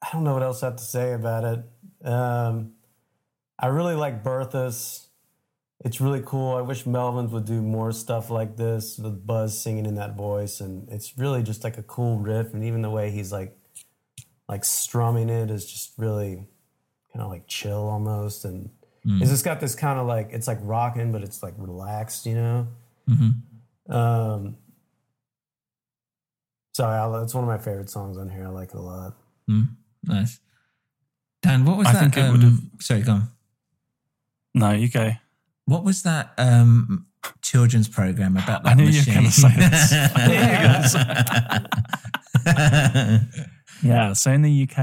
[0.00, 2.06] I don't know what else I have to say about it.
[2.06, 2.72] Um,
[3.58, 5.06] I really like Berthas.
[5.84, 6.56] It's really cool.
[6.56, 10.60] I wish Melvins would do more stuff like this with Buzz singing in that voice,
[10.60, 12.54] and it's really just like a cool riff.
[12.54, 13.57] And even the way he's like,
[14.48, 16.36] like strumming it is just really
[17.12, 18.44] kind of like chill almost.
[18.44, 18.70] And
[19.06, 19.20] Mm.
[19.22, 22.34] it's just got this kind of like it's like rocking, but it's like relaxed, you
[22.34, 22.66] know.
[23.08, 23.92] Mm-hmm.
[23.92, 24.56] Um,
[26.74, 28.44] so I, it's one of my favorite songs on here.
[28.44, 29.14] I like it a lot.
[29.48, 29.68] Mm,
[30.02, 30.40] nice.
[31.42, 32.00] Dan, what was I that?
[32.00, 33.28] think it um, Sorry, go on.
[34.54, 35.12] No, you go.
[35.66, 37.06] What was that um,
[37.40, 39.50] children's program about that I knew you were machine?
[39.58, 40.98] gonna say
[43.24, 43.48] this.
[43.82, 44.78] I knew you were Yeah, so in the UK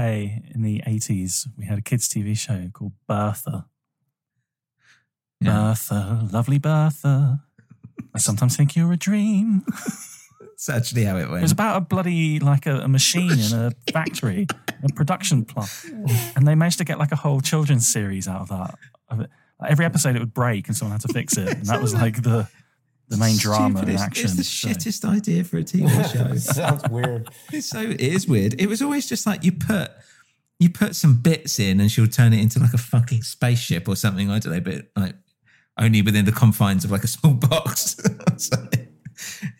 [0.54, 3.66] in the 80s, we had a kids' TV show called Bertha.
[5.40, 5.52] Yeah.
[5.52, 7.42] Bertha, lovely Bertha.
[8.14, 9.64] I sometimes think you're a dream.
[10.56, 11.40] It's actually how it went.
[11.40, 14.46] It was about a bloody like a, a machine in a factory,
[14.82, 15.70] a production plant,
[16.34, 18.74] and they managed to get like a whole children's series out of that.
[19.10, 19.30] Of it.
[19.66, 22.22] Every episode it would break, and someone had to fix it, and that was like
[22.22, 22.48] the
[23.08, 24.24] the main drama and Stupidest- action.
[24.24, 24.68] It's the show.
[24.68, 26.34] shittest idea for a TV show.
[26.36, 27.28] Sounds weird.
[27.52, 28.60] It's so it is weird.
[28.60, 29.90] It was always just like you put
[30.58, 33.94] you put some bits in and she'll turn it into like a fucking spaceship or
[33.96, 34.30] something.
[34.30, 35.14] I don't know, but like
[35.78, 37.96] only within the confines of like a small box.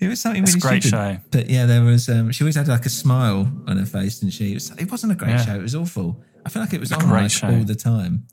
[0.00, 0.96] It was something It's a really great stupid.
[0.96, 1.18] show.
[1.30, 4.34] But yeah, there was um she always had like a smile on her face, didn't
[4.34, 4.50] she?
[4.50, 5.44] It, was, it wasn't a great Yeah.
[5.46, 5.54] show.
[5.54, 6.22] It was awful.
[6.44, 7.48] I feel like it was a on great like, show.
[7.48, 8.26] all the time.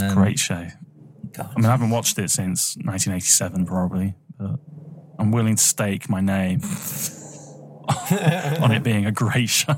[0.00, 0.68] Um, Great show.
[1.38, 4.58] I mean, I haven't watched it since 1987, probably, but
[5.18, 6.60] I'm willing to stake my name
[8.60, 9.76] on it being a great show.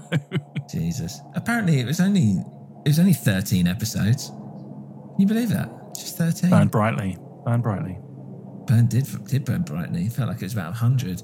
[0.71, 1.21] Jesus.
[1.35, 2.43] Apparently, it was only
[2.85, 4.29] it was only thirteen episodes.
[4.29, 5.71] Can you believe that?
[5.95, 6.51] Just thirteen.
[6.51, 7.17] Burn brightly.
[7.45, 7.99] Burn brightly.
[8.67, 10.07] Burn did did burn brightly.
[10.07, 11.23] It felt like it was about hundred.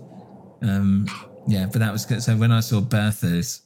[0.63, 1.07] Um,
[1.47, 2.23] yeah, but that was good.
[2.23, 3.63] So when I saw Bertha's,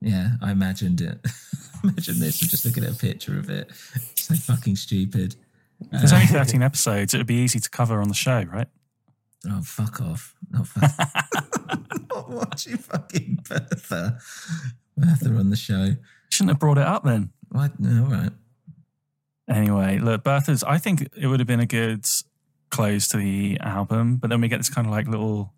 [0.00, 1.18] yeah, I imagined it.
[1.82, 2.42] Imagine this.
[2.42, 3.70] I'm just looking at a picture of it.
[4.14, 5.36] So fucking stupid.
[5.80, 8.68] If there's only 13 episodes, it would be easy to cover on the show, right?
[9.46, 10.34] Oh fuck off!
[10.50, 10.90] Not, fuck.
[12.10, 14.18] Not watching fucking Bertha.
[14.96, 15.96] Bertha on the show.
[16.30, 17.30] Shouldn't have brought it up then.
[17.50, 17.78] What?
[17.78, 18.32] No, all right.
[19.50, 22.06] Anyway, look, Bertha's, I think it would have been a good
[22.70, 25.52] close to the album, but then we get this kind of like little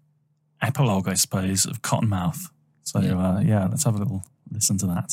[0.60, 2.50] epilogue, I suppose, of Cottonmouth.
[2.82, 3.16] So, Yeah.
[3.18, 5.12] Uh, yeah, let's have a little listen to that.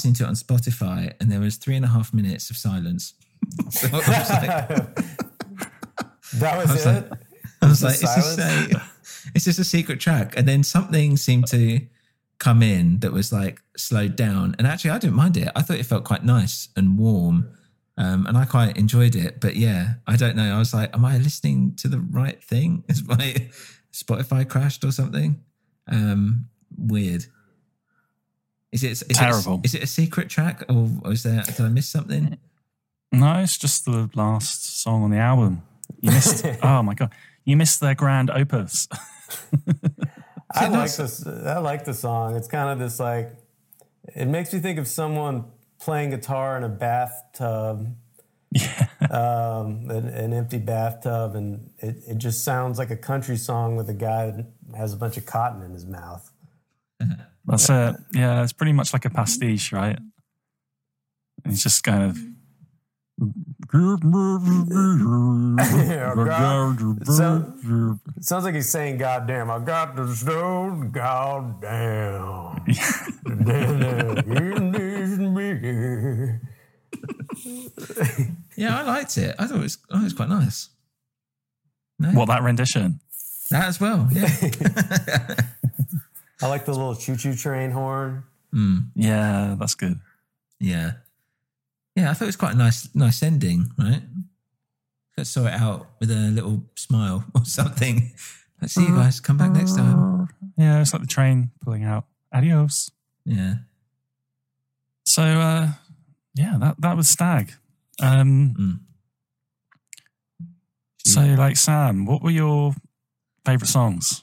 [0.00, 3.12] Listening to it on Spotify, and there was three and a half minutes of silence.
[3.70, 4.30] so was like,
[6.38, 6.88] That was, I was it.
[6.88, 7.20] like,
[7.60, 8.82] I was Just like, is this, a,
[9.34, 10.38] is this a secret track?
[10.38, 11.80] And then something seemed to
[12.38, 14.54] come in that was like slowed down.
[14.56, 15.48] And actually, I didn't mind it.
[15.54, 17.50] I thought it felt quite nice and warm.
[17.98, 19.38] Um, and I quite enjoyed it.
[19.38, 20.54] But yeah, I don't know.
[20.54, 22.84] I was like, am I listening to the right thing?
[22.88, 23.50] Is my
[23.92, 25.44] Spotify crashed or something?
[25.86, 26.46] Um,
[26.78, 27.26] weird.
[28.72, 29.58] Is it is Terrible.
[29.58, 31.42] It, is it a secret track or, or is there?
[31.42, 32.38] Did I miss something?
[33.12, 35.62] No, it's just the last song on the album.
[36.00, 37.10] You missed, oh my God,
[37.44, 38.86] you missed their grand opus.
[40.54, 41.26] I like this.
[41.26, 42.36] I like the song.
[42.36, 43.32] It's kind of this like.
[44.14, 45.44] It makes me think of someone
[45.80, 47.94] playing guitar in a bathtub.
[48.52, 48.86] Yeah.
[49.00, 53.88] Um, an, an empty bathtub, and it, it just sounds like a country song with
[53.88, 56.29] a guy that has a bunch of cotton in his mouth.
[57.50, 57.96] That's it.
[58.12, 59.98] Yeah, it's pretty much like a pastiche, right?
[61.44, 62.16] It's just kind of.
[67.00, 72.64] It sound- it sounds like he's saying "goddamn." I got the stone, goddamn.
[78.56, 79.34] Yeah, I liked it.
[79.38, 80.68] I thought it was, I thought it was quite nice.
[81.98, 82.10] No?
[82.10, 83.00] What, that rendition?
[83.50, 84.08] That as well.
[84.12, 85.34] Yeah.
[86.42, 88.24] I like the little choo-choo train horn.
[88.54, 90.00] Mm, Yeah, that's good.
[90.58, 90.92] yeah.
[91.96, 94.02] Yeah, I thought it was quite a nice, nice ending, right?
[95.16, 98.12] Let's sort it out with a little smile or something.
[98.60, 99.20] Let's see you guys.
[99.20, 100.28] Come back next time.
[100.56, 102.04] Yeah, it's like the train pulling out.
[102.32, 102.90] Adios.
[103.24, 103.54] Yeah.
[105.04, 105.72] So, uh,
[106.34, 107.52] yeah, that, that was Stag.
[108.00, 108.78] Um, Mm.
[111.04, 112.74] So, like, Sam, what were your
[113.44, 114.22] favourite songs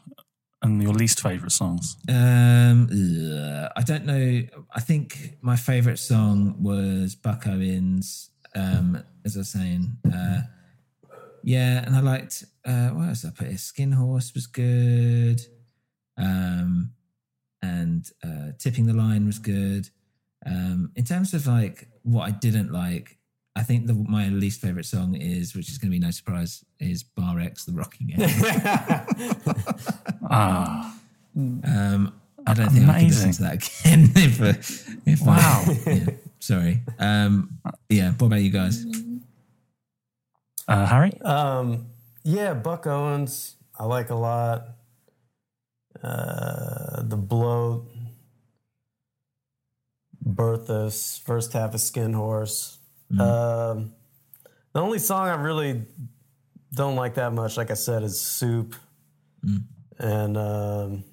[0.61, 1.97] and your least favourite songs?
[2.09, 4.43] Um, ugh, I don't know.
[4.73, 8.31] I think my favourite song was Buck Owens.
[8.55, 10.41] Um, as I was saying, uh,
[11.43, 13.57] yeah, and I liked uh, what else I put here?
[13.57, 15.41] Skin Horse was good,
[16.17, 16.91] um,
[17.61, 19.89] and uh, Tipping the Lion was good.
[20.45, 23.16] Um, in terms of like what I didn't like,
[23.57, 26.63] I think the, my least favourite song is, which is going to be no surprise,
[26.79, 28.21] is Bar X, The Rocking M.
[30.29, 30.95] Ah,
[31.35, 32.13] Um,
[32.45, 34.11] I don't think I can listen to that again.
[34.15, 34.53] if, uh,
[35.05, 35.65] if I- Wow.
[35.85, 36.05] yeah,
[36.39, 36.81] sorry.
[36.99, 37.57] Um,
[37.89, 38.11] yeah.
[38.13, 38.85] What about you guys?
[40.67, 41.19] uh, Harry?
[41.21, 41.88] Um,
[42.23, 44.67] yeah, Buck Owens, I like a lot.
[46.03, 47.88] Uh, the bloat,
[50.23, 52.77] Bertha's first half of Skin Horse.
[53.19, 53.93] Um,
[54.73, 55.81] the only song I really
[56.73, 58.75] don't like that much, like I said, is Soup.
[59.99, 61.03] And um,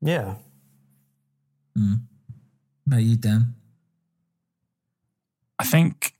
[0.00, 0.34] yeah,
[1.78, 2.00] Mm.
[2.86, 3.54] About you, Dan?
[5.58, 6.14] I think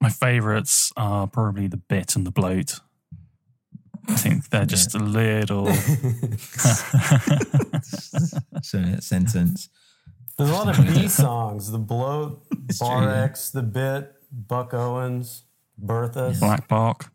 [0.00, 2.80] my favourites are probably the bit and the bloat.
[4.08, 5.66] I think they're just a little.
[8.62, 9.68] Sorry, that sentence.
[10.36, 11.70] There's a lot of B songs.
[11.70, 12.42] The Bloat,
[12.80, 15.44] Bar X, The Bit, Buck Owens,
[15.78, 16.34] Bertha.
[16.40, 17.12] Black Bock.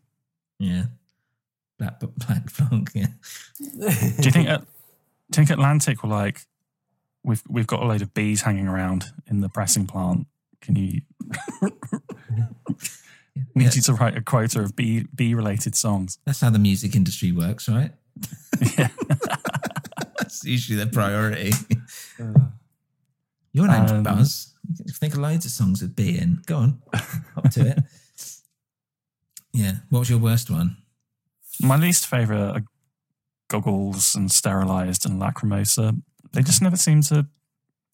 [0.58, 0.84] Yeah.
[1.78, 3.06] Black Black Funk, yeah.
[3.60, 3.86] Do
[4.22, 4.48] you think?
[4.48, 4.60] At,
[5.30, 6.46] do you think Atlantic were like,
[7.22, 10.26] we've we've got a load of bees hanging around in the pressing plant?
[10.60, 11.02] Can you?
[13.54, 16.18] Need you to write a quota of bee bee related songs.
[16.24, 17.92] That's how the music industry works, right?
[18.76, 18.88] Yeah.
[20.18, 21.52] That's usually their priority.
[23.52, 24.54] Your name's Um, Buzz.
[24.78, 26.42] You can think of loads of songs with B in.
[26.46, 26.82] Go on.
[27.36, 27.78] Up to it.
[29.54, 29.76] Yeah.
[29.88, 30.76] What was your worst one?
[31.60, 32.64] My least favorite are
[33.48, 36.00] goggles and sterilized and lacrimosa.
[36.32, 37.26] They just never seem to.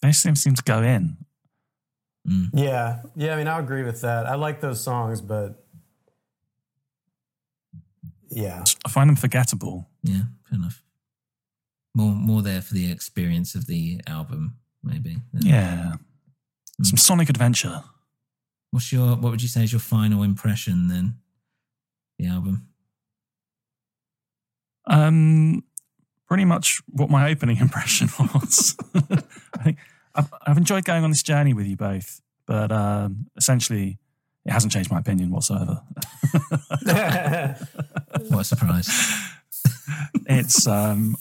[0.02, 1.16] They just never seem to go in.
[2.52, 3.34] Yeah, yeah.
[3.34, 4.26] I mean, I agree with that.
[4.26, 5.64] I like those songs, but
[8.30, 9.88] yeah, I find them forgettable.
[10.02, 10.82] Yeah, fair enough.
[11.94, 15.16] More more there for the experience of the album, maybe.
[15.32, 15.94] than- Yeah,
[16.82, 17.82] some Sonic Adventure.
[18.70, 21.16] What's your what would you say is your final impression then?
[22.18, 22.68] The album.
[24.86, 25.64] Um,
[26.28, 28.76] pretty much what my opening impression was.
[28.94, 29.78] I think
[30.14, 33.98] I've, I've enjoyed going on this journey with you both, but um, essentially,
[34.44, 35.80] it hasn't changed my opinion whatsoever.
[38.28, 38.90] what a surprise!
[40.26, 41.16] it's um,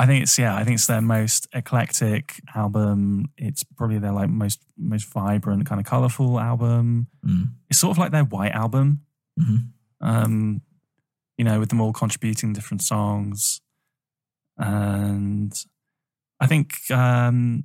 [0.00, 3.26] I think it's yeah, I think it's their most eclectic album.
[3.36, 7.08] It's probably their like most most vibrant, kind of colorful album.
[7.22, 7.50] Mm.
[7.68, 9.02] It's sort of like their white album.
[9.38, 9.72] Mhm.
[10.00, 10.62] Um,
[11.36, 13.60] you know, with them all contributing different songs.
[14.56, 15.52] And
[16.40, 17.64] I think, um,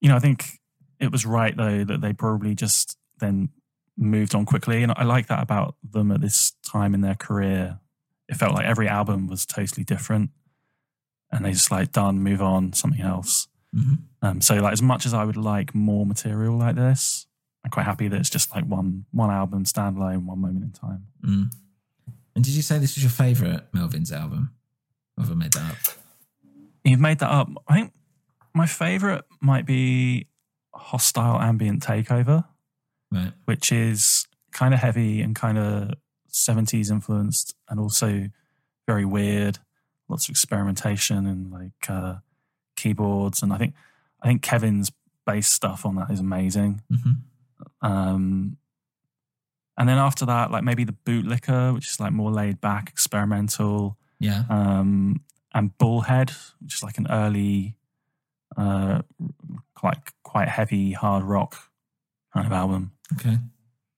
[0.00, 0.60] you know, I think
[1.00, 3.48] it was right though that they probably just then
[3.96, 4.84] moved on quickly.
[4.84, 7.80] And I like that about them at this time in their career.
[8.28, 10.30] It felt like every album was totally different.
[11.32, 13.48] And they just like done, move on, something else.
[13.74, 13.98] Mhm.
[14.22, 17.26] Um, so like as much as I would like more material like this,
[17.64, 21.06] I'm quite happy that it's just like one one album standalone, one moment in time.
[21.24, 21.52] Mm.
[22.36, 24.50] And did you say this was your favorite Melvin's album?
[25.16, 25.78] Or have I made that up?
[26.84, 27.48] You've made that up.
[27.66, 27.92] I think
[28.54, 30.28] my favorite might be
[30.74, 32.44] Hostile Ambient Takeover,
[33.10, 33.32] Right.
[33.46, 35.94] which is kind of heavy and kind of
[36.30, 38.28] 70s influenced and also
[38.86, 39.58] very weird.
[40.14, 42.14] Lots of experimentation and like uh,
[42.76, 43.42] keyboards.
[43.42, 43.74] And I think
[44.22, 44.92] I think Kevin's
[45.26, 46.82] bass stuff on that is amazing.
[46.92, 47.16] Mhm.
[47.82, 48.56] Um,
[49.76, 53.98] and then after that, like maybe the Bootlicker, which is like more laid back, experimental
[54.20, 54.44] Yeah.
[54.48, 55.20] um,
[55.52, 56.30] and Bullhead,
[56.60, 57.76] which is like an early,
[58.56, 59.02] uh,
[59.82, 61.56] like quite heavy hard rock
[62.32, 62.92] kind of album.
[63.14, 63.38] Okay.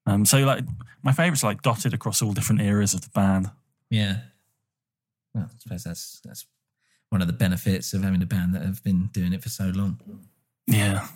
[0.06, 0.64] Um, so like
[1.02, 3.50] my favorites are like dotted across all different eras of the band.
[3.90, 4.20] Yeah.
[5.36, 6.46] Well, I suppose that's that's
[7.10, 9.70] one of the benefits of having a band that have been doing it for so
[9.74, 10.00] long.
[10.66, 11.06] Yeah.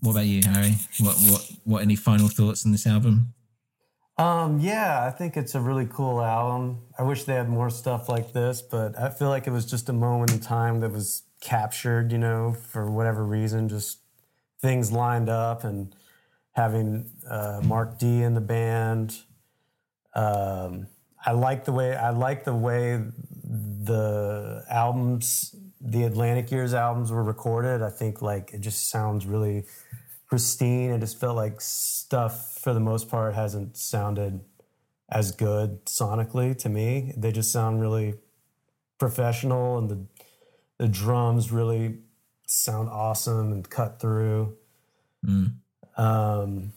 [0.00, 0.76] What about you, Harry?
[1.00, 3.34] What what what any final thoughts on this album?
[4.18, 6.78] Um, yeah, I think it's a really cool album.
[6.98, 9.90] I wish they had more stuff like this, but I feel like it was just
[9.90, 13.98] a moment in time that was captured, you know, for whatever reason, just
[14.62, 15.94] things lined up and
[16.52, 19.18] having uh, Mark D in the band.
[20.14, 20.86] Um,
[21.26, 23.02] I like the way I like the way
[23.46, 27.82] the albums, the Atlantic Years albums were recorded.
[27.82, 29.64] I think like it just sounds really
[30.28, 30.90] pristine.
[30.90, 34.40] It just felt like stuff for the most part hasn't sounded
[35.08, 37.12] as good sonically to me.
[37.16, 38.14] They just sound really
[38.98, 40.06] professional and the
[40.78, 41.98] the drums really
[42.46, 44.56] sound awesome and cut through.
[45.24, 45.54] Mm.
[45.96, 46.72] Um,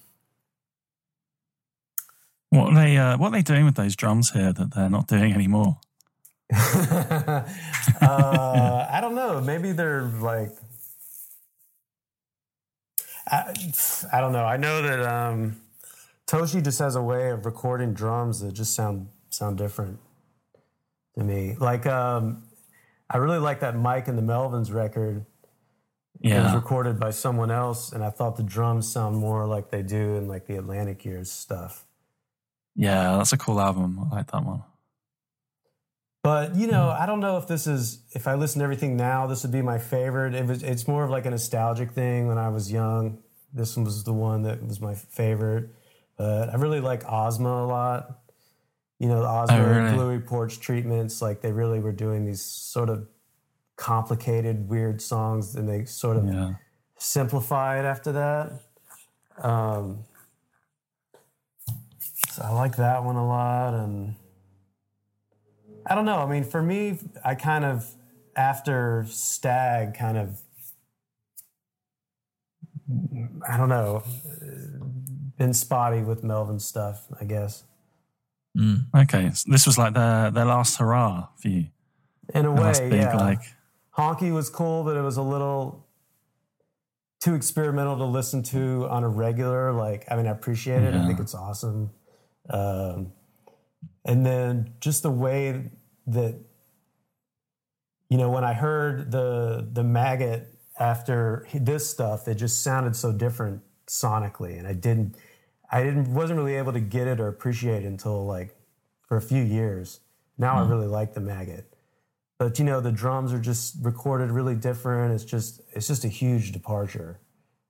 [2.50, 5.08] What are they uh, what are they doing with those drums here that they're not
[5.08, 5.80] doing anymore?
[6.54, 7.46] uh,
[8.02, 9.40] I don't know.
[9.40, 10.52] Maybe they're like,
[13.28, 13.54] I,
[14.12, 14.46] I don't know.
[14.46, 15.62] I know that um,
[16.26, 20.00] Toshi just has a way of recording drums that just sound sound different
[21.18, 21.56] to me.
[21.60, 22.44] Like, um,
[23.10, 25.26] I really like that Mike and the Melvins record.
[26.20, 26.42] Yeah.
[26.42, 29.84] It was recorded by someone else, and I thought the drums sound more like they
[29.84, 31.86] do in like the Atlantic Years stuff.
[32.76, 34.00] Yeah, that's a cool album.
[34.12, 34.64] I like that one.
[36.22, 39.26] But you know, I don't know if this is if I listen to everything now,
[39.28, 40.36] this would be my favorite.
[40.36, 43.20] It was it's more of like a nostalgic thing when I was young.
[43.54, 45.70] This one was the one that was my favorite.
[46.18, 48.20] But I really like Ozma a lot.
[49.00, 49.92] You know, the Ozma Oh, really?
[49.94, 53.08] Gluey Porch treatments, like they really were doing these sort of
[53.78, 56.56] complicated, weird songs and they sort of Yeah.
[56.98, 58.52] simplify it after that.
[59.42, 60.04] Um,
[62.30, 64.16] so I like that one a lot, and
[65.90, 66.18] I don't know.
[66.18, 67.90] I mean, for me, I kind of
[68.36, 70.40] after Stag, kind of
[73.48, 74.04] I don't know,
[75.38, 77.08] been spotty with Melvin stuff.
[77.20, 77.64] I guess
[78.96, 81.68] Okay, so this was like their their last hurrah for you.
[82.34, 83.16] in a way, big, yeah.
[83.16, 83.42] like
[83.98, 85.88] Honky was cool, but it was a little
[87.22, 89.72] too experimental to listen to on a regular.
[89.72, 90.94] Like, I mean, I appreciate it.
[90.94, 91.92] I think it's awesome.
[92.50, 93.12] Um,
[94.06, 95.72] and then just the way
[96.14, 96.40] that,
[98.10, 100.48] you know, when I heard the the maggot
[100.80, 105.16] after this stuff, it just sounded so different sonically, and I didn't,
[105.72, 108.56] I didn't, wasn't really able to get it or appreciate it until like
[109.08, 110.00] for a few years.
[110.38, 110.72] Now I hmm.
[110.72, 111.70] really like the maggot
[112.40, 116.08] but you know the drums are just recorded really different it's just it's just a
[116.08, 117.20] huge departure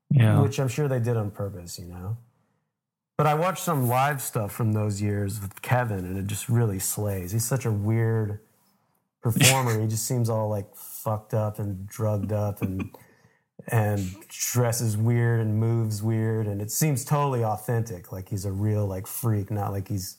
[0.10, 0.40] Yeah.
[0.40, 2.18] which i'm sure they did on purpose you know
[3.20, 6.80] but i watched some live stuff from those years with kevin and it just really
[6.80, 8.40] slays he's such a weird
[9.22, 12.90] performer he just seems all like fucked up and drugged up and
[13.68, 18.88] and dresses weird and moves weird and it seems totally authentic like he's a real
[18.88, 20.16] like freak not like he's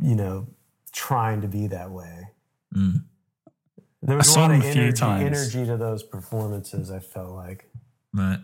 [0.00, 0.46] you know
[0.92, 2.28] trying to be that way
[2.74, 3.04] Mm.
[4.00, 5.22] there I was a lot of energy, times.
[5.26, 6.90] energy to those performances.
[6.90, 7.68] I felt like
[8.14, 8.40] Right.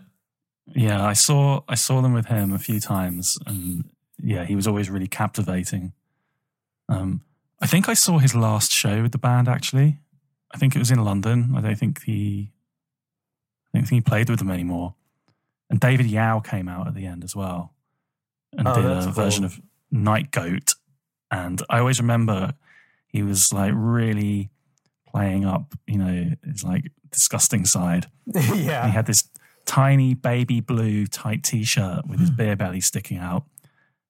[0.75, 3.89] Yeah, I saw I saw them with him a few times, and
[4.21, 5.93] yeah, he was always really captivating.
[6.87, 7.21] Um,
[7.61, 9.47] I think I saw his last show with the band.
[9.47, 9.97] Actually,
[10.53, 11.53] I think it was in London.
[11.55, 12.51] I don't think he,
[13.73, 14.95] I don't think he played with them anymore.
[15.69, 17.73] And David Yow came out at the end as well,
[18.57, 19.59] and Oh, did a version of
[19.91, 20.75] Night Goat.
[21.31, 22.53] And I always remember
[23.07, 24.49] he was like really
[25.07, 28.07] playing up, you know, his like disgusting side.
[28.35, 28.85] Yeah.
[28.85, 29.29] He had this
[29.69, 33.43] tiny baby blue tight t-shirt with his beer belly sticking out.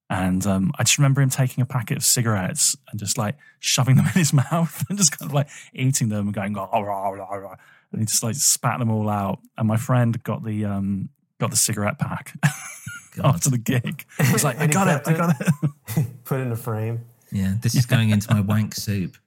[0.09, 3.97] And um, I just remember him taking a packet of cigarettes and just like shoving
[3.97, 7.09] them in his mouth and just kind of like eating them and going, "Oh, rah,
[7.09, 7.55] rah, rah,"
[7.91, 9.39] and he just like spat them all out.
[9.57, 11.09] And my friend got the um,
[11.41, 12.33] got the cigarette pack
[13.23, 14.05] after the gig.
[14.23, 16.05] He was like, I got it, I got it.
[16.23, 17.01] put in a frame.
[17.33, 19.17] Yeah, this is going into my wank soup.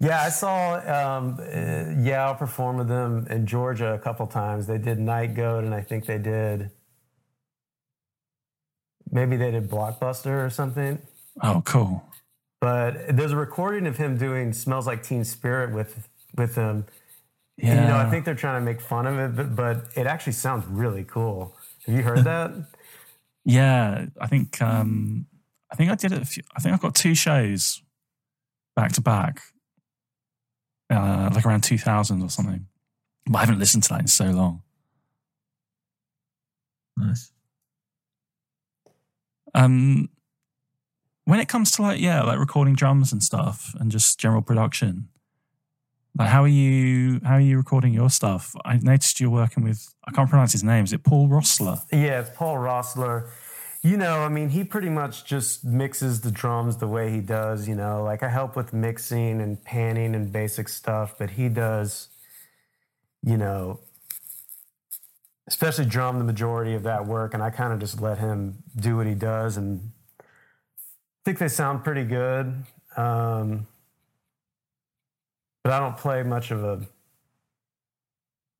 [0.00, 4.66] Yeah, I saw um, uh, Yow perform with them in Georgia a couple times.
[4.66, 6.70] They did Night Goat, and I think they did
[9.10, 10.98] maybe they did Blockbuster or something.
[11.42, 12.04] Oh, cool.
[12.60, 16.86] But there's a recording of him doing "Smells Like Teen Spirit" with with them.
[17.62, 20.06] And, you know, I think they're trying to make fun of it, but, but it
[20.06, 21.54] actually sounds really cool.
[21.86, 22.52] Have you heard that?
[23.44, 25.26] Yeah, I think um,
[25.70, 26.22] I think I did it.
[26.22, 27.82] A few, I think I've got two shows
[28.76, 29.42] back to back,
[30.90, 32.66] uh, like around 2000 or something.
[33.26, 34.62] But I haven't listened to that in so long.
[36.96, 37.32] Nice.
[39.54, 40.08] Um,
[41.24, 45.08] when it comes to like yeah, like recording drums and stuff, and just general production,
[46.18, 47.20] like how are you?
[47.24, 48.54] How are you recording your stuff?
[48.64, 49.94] I noticed you're working with.
[50.04, 50.84] I can't pronounce his name.
[50.84, 51.82] Is it Paul Roessler?
[51.92, 53.28] Yeah, it's Paul Roessler.
[53.82, 57.66] You know, I mean, he pretty much just mixes the drums the way he does.
[57.66, 62.08] You know, like I help with mixing and panning and basic stuff, but he does,
[63.22, 63.80] you know,
[65.48, 68.96] especially drum the majority of that work, and I kind of just let him do
[68.96, 70.24] what he does, and I
[71.24, 72.64] think they sound pretty good.
[72.98, 73.66] Um,
[75.64, 76.86] but I don't play much of a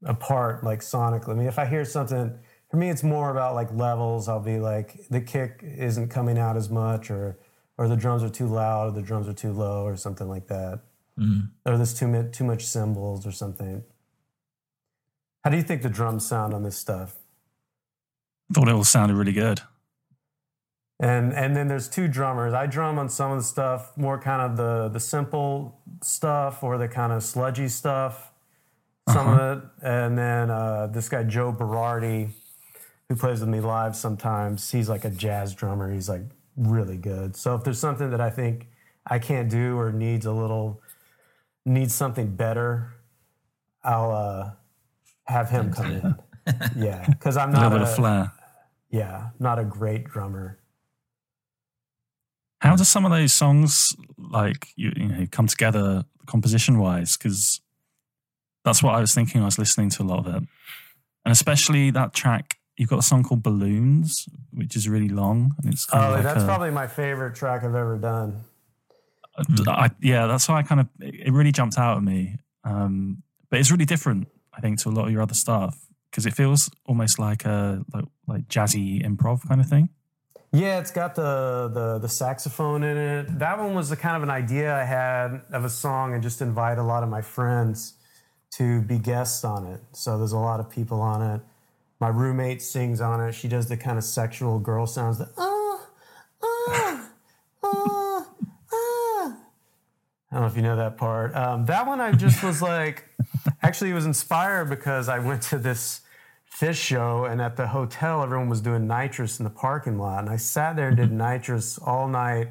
[0.02, 1.30] a part like sonically.
[1.30, 2.38] I mean, if I hear something,
[2.70, 4.28] for me, it's more about like levels.
[4.28, 7.38] I'll be like, the kick isn't coming out as much, or
[7.78, 10.47] or the drums are too loud, or the drums are too low, or something like
[10.48, 10.80] that,
[11.18, 11.51] Mm.
[11.66, 13.82] or there's too mi- too much cymbals or something.
[15.44, 17.16] How do you think the drums sound on this stuff?
[18.51, 19.60] I thought it all sounded really good.
[21.02, 22.52] And and then there's two drummers.
[22.52, 26.76] I drum on some of the stuff, more kind of the the simple stuff or
[26.76, 28.32] the kind of sludgy stuff,
[29.09, 29.40] some Uh-huh.
[29.42, 29.64] of it.
[29.82, 32.32] And then uh, this guy Joe Berardi,
[33.10, 35.92] who plays with me live sometimes, he's like a jazz drummer.
[35.92, 36.22] He's like
[36.56, 37.34] really good.
[37.34, 38.68] So if there's something that I think
[39.04, 40.80] I can't do or needs a little
[41.66, 42.94] needs something better,
[43.82, 44.50] I'll uh,
[45.24, 46.14] have him come in.
[46.76, 48.32] Yeah, because I'm not bit of flair.
[48.90, 50.58] Yeah, not a great drummer.
[52.60, 57.16] How do some of those songs like you, you know come together composition wise?
[57.16, 57.60] Because
[58.64, 59.42] that's what I was thinking.
[59.42, 60.42] I was listening to a lot of it,
[61.24, 62.56] and especially that track.
[62.81, 66.15] You've got a song called Balloons, which is really long, and it's kind Oh, of
[66.15, 68.40] like that's a- probably my favorite track I've ever done.
[69.69, 72.36] I, yeah, that's why I kind of it really jumped out at me.
[72.65, 74.28] Um, but it's really different.
[74.52, 75.78] I think, to a lot of your other stuff
[76.11, 79.90] because it feels almost like a like, like jazzy improv kind of thing.
[80.52, 83.39] Yeah, it's got the, the the saxophone in it.
[83.39, 86.40] That one was the kind of an idea I had of a song and just
[86.43, 87.94] invite a lot of my friends
[88.52, 89.81] to be guests on it.
[89.93, 91.40] So there's a lot of people on it.
[92.01, 93.32] My roommate sings on it.
[93.32, 95.86] She does the kind of sexual girl sounds that ah
[96.43, 97.10] ah
[97.62, 98.27] ah
[98.72, 99.36] ah.
[100.32, 101.35] I don't know if you know that part.
[101.36, 103.05] Um, that one I just was like,
[103.62, 106.01] actually, it was inspired because I went to this
[106.60, 110.28] Phish show and at the hotel everyone was doing nitrous in the parking lot and
[110.28, 112.48] i sat there and did nitrous all night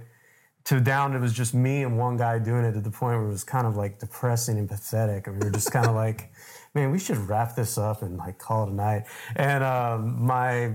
[0.63, 3.27] to down it was just me and one guy doing it to the point where
[3.27, 6.31] it was kind of like depressing and pathetic and we were just kind of like
[6.79, 9.03] man we should wrap this up and like call it a night.
[9.35, 10.73] And um, my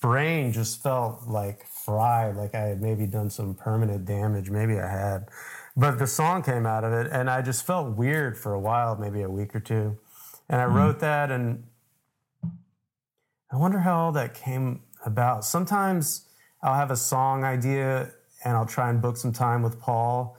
[0.00, 4.88] brain just felt like fried like i had maybe done some permanent damage maybe i
[4.88, 5.28] had.
[5.76, 8.96] But the song came out of it and i just felt weird for a while
[8.96, 9.96] maybe a week or two.
[10.48, 11.64] And i wrote that and
[13.52, 15.44] I wonder how all that came about.
[15.44, 16.26] Sometimes
[16.62, 18.10] I'll have a song idea
[18.44, 20.36] and I'll try and book some time with Paul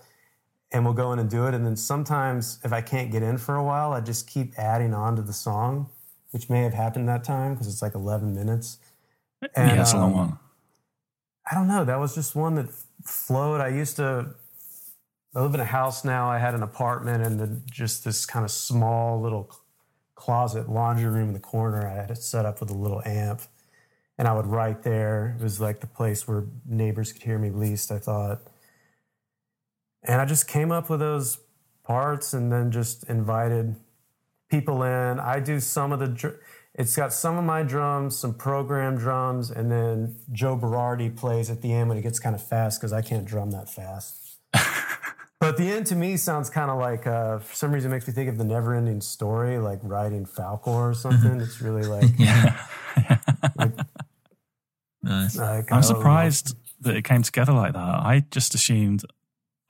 [0.72, 1.54] and we'll go in and do it.
[1.54, 4.94] And then sometimes if I can't get in for a while, I just keep adding
[4.94, 5.90] on to the song,
[6.32, 8.78] which may have happened that time because it's like 11 minutes.
[9.42, 10.40] yeah, that's a long um, one.
[11.50, 11.84] I don't know.
[11.84, 12.70] That was just one that
[13.04, 13.60] flowed.
[13.60, 14.36] I used to,
[15.36, 16.30] I live in a house now.
[16.30, 19.52] I had an apartment and then just this kind of small little
[20.16, 21.88] closet laundry room in the corner.
[21.88, 23.42] I had it set up with a little amp
[24.18, 25.36] and I would write there.
[25.40, 28.42] It was like the place where neighbors could hear me least, I thought.
[30.04, 31.38] And I just came up with those
[31.84, 33.76] parts and then just invited
[34.50, 35.20] people in.
[35.20, 36.40] I do some of the, dr-
[36.74, 41.62] it's got some of my drums, some programmed drums, and then Joe Berardi plays at
[41.62, 44.18] the end when it gets kind of fast because I can't drum that fast.
[45.40, 48.08] But the end to me sounds kind of like, uh, for some reason, it makes
[48.08, 51.42] me think of the never ending story, like riding Falkor or something.
[51.42, 52.64] It's really like, yeah.
[53.56, 53.72] like,
[55.02, 55.36] Nice.
[55.36, 57.80] like, I'm surprised that it came together like that.
[57.80, 59.04] I just assumed,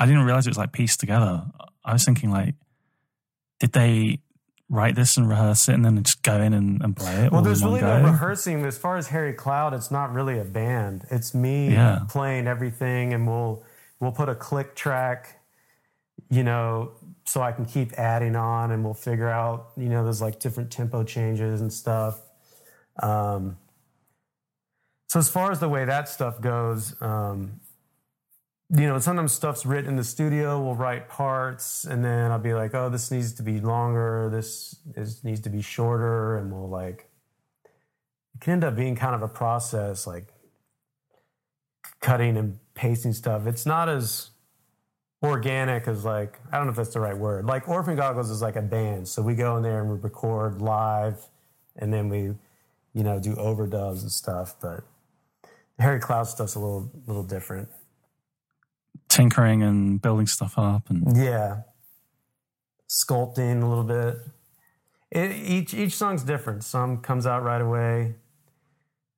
[0.01, 1.45] I didn't realize it was like pieced together.
[1.85, 2.55] I was thinking like,
[3.59, 4.19] did they
[4.67, 7.31] write this and rehearse it and then just go in and, and play it?
[7.31, 8.07] Well, there's really no go?
[8.09, 8.65] rehearsing.
[8.65, 11.05] As far as Harry Cloud, it's not really a band.
[11.11, 11.99] It's me Yeah.
[12.09, 13.63] playing everything, and we'll
[13.99, 15.39] we'll put a click track,
[16.31, 16.93] you know,
[17.25, 20.71] so I can keep adding on, and we'll figure out, you know, there's like different
[20.71, 22.19] tempo changes and stuff.
[23.03, 23.57] Um,
[25.09, 27.59] so as far as the way that stuff goes, um,
[28.73, 30.61] you know, sometimes stuff's written in the studio.
[30.61, 34.29] We'll write parts, and then I'll be like, "Oh, this needs to be longer.
[34.31, 37.09] This is, needs to be shorter," and we'll like.
[38.33, 40.33] It can end up being kind of a process, like
[41.99, 43.45] cutting and pasting stuff.
[43.45, 44.29] It's not as
[45.21, 47.45] organic as like I don't know if that's the right word.
[47.45, 50.61] Like Orphan Goggles is like a band, so we go in there and we record
[50.61, 51.27] live,
[51.75, 52.35] and then we,
[52.93, 54.55] you know, do overdubs and stuff.
[54.61, 54.85] But
[55.77, 57.67] Harry Cloud stuff's a little little different.
[59.11, 60.89] Tinkering and building stuff up.
[60.89, 61.61] and Yeah.
[62.89, 64.17] Sculpting a little bit.
[65.11, 66.63] It, each each song's different.
[66.63, 68.15] Some comes out right away,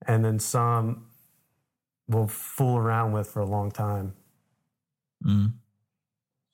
[0.07, 1.05] and then some
[2.07, 4.13] we'll fool around with for a long time.
[5.23, 5.53] Mm.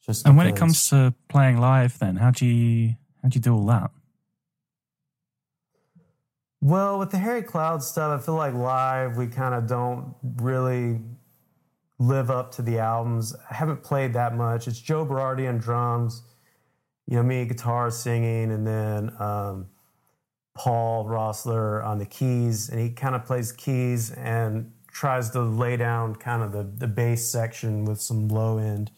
[0.05, 3.41] Just And when it comes to playing live, then how do you how do you
[3.41, 3.91] do all that?
[6.61, 10.99] Well, with the Harry Cloud stuff, I feel like live we kind of don't really
[11.99, 13.35] live up to the albums.
[13.49, 14.67] I haven't played that much.
[14.67, 16.23] It's Joe Berardi on drums,
[17.05, 19.67] you know, me guitar singing, and then um,
[20.55, 25.77] Paul Roessler on the keys, and he kind of plays keys and tries to lay
[25.77, 28.91] down kind of the, the bass section with some low end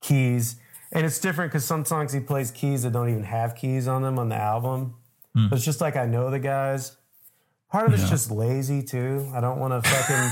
[0.00, 0.56] keys.
[0.92, 4.02] And it's different because some songs he plays keys that don't even have keys on
[4.02, 4.94] them on the album.
[5.34, 5.48] Hmm.
[5.48, 6.96] But it's just like I know the guys.
[7.70, 9.30] Part of it's just lazy too.
[9.34, 10.30] I don't want to fucking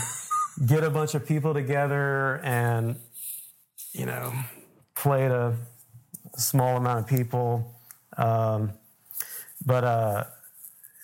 [0.66, 2.96] get a bunch of people together and,
[3.92, 4.32] you know,
[4.94, 5.54] play to
[6.34, 7.74] a small amount of people.
[8.16, 8.72] Um,
[9.64, 10.24] but uh,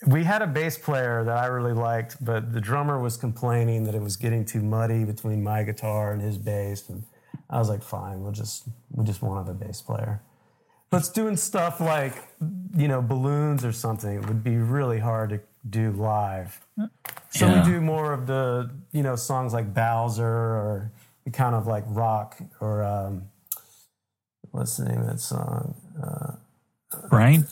[0.05, 3.95] we had a bass player that I really liked, but the drummer was complaining that
[3.95, 7.03] it was getting too muddy between my guitar and his bass, and
[7.49, 10.21] I was like, "Fine, we'll just we just won't have a bass player."
[10.89, 12.15] But doing stuff like
[12.75, 15.39] you know balloons or something it would be really hard to
[15.69, 16.59] do live.
[17.29, 17.63] So Yeah.
[17.65, 20.91] we do more of the you know songs like Bowser or
[21.25, 23.29] the kind of like rock or um,
[24.51, 25.75] what's the name of that song?
[26.01, 26.33] Uh,
[27.09, 27.47] Brain?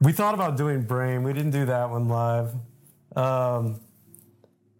[0.00, 1.22] we thought about doing Brain.
[1.22, 2.50] We didn't do that one live.
[3.14, 3.80] Um,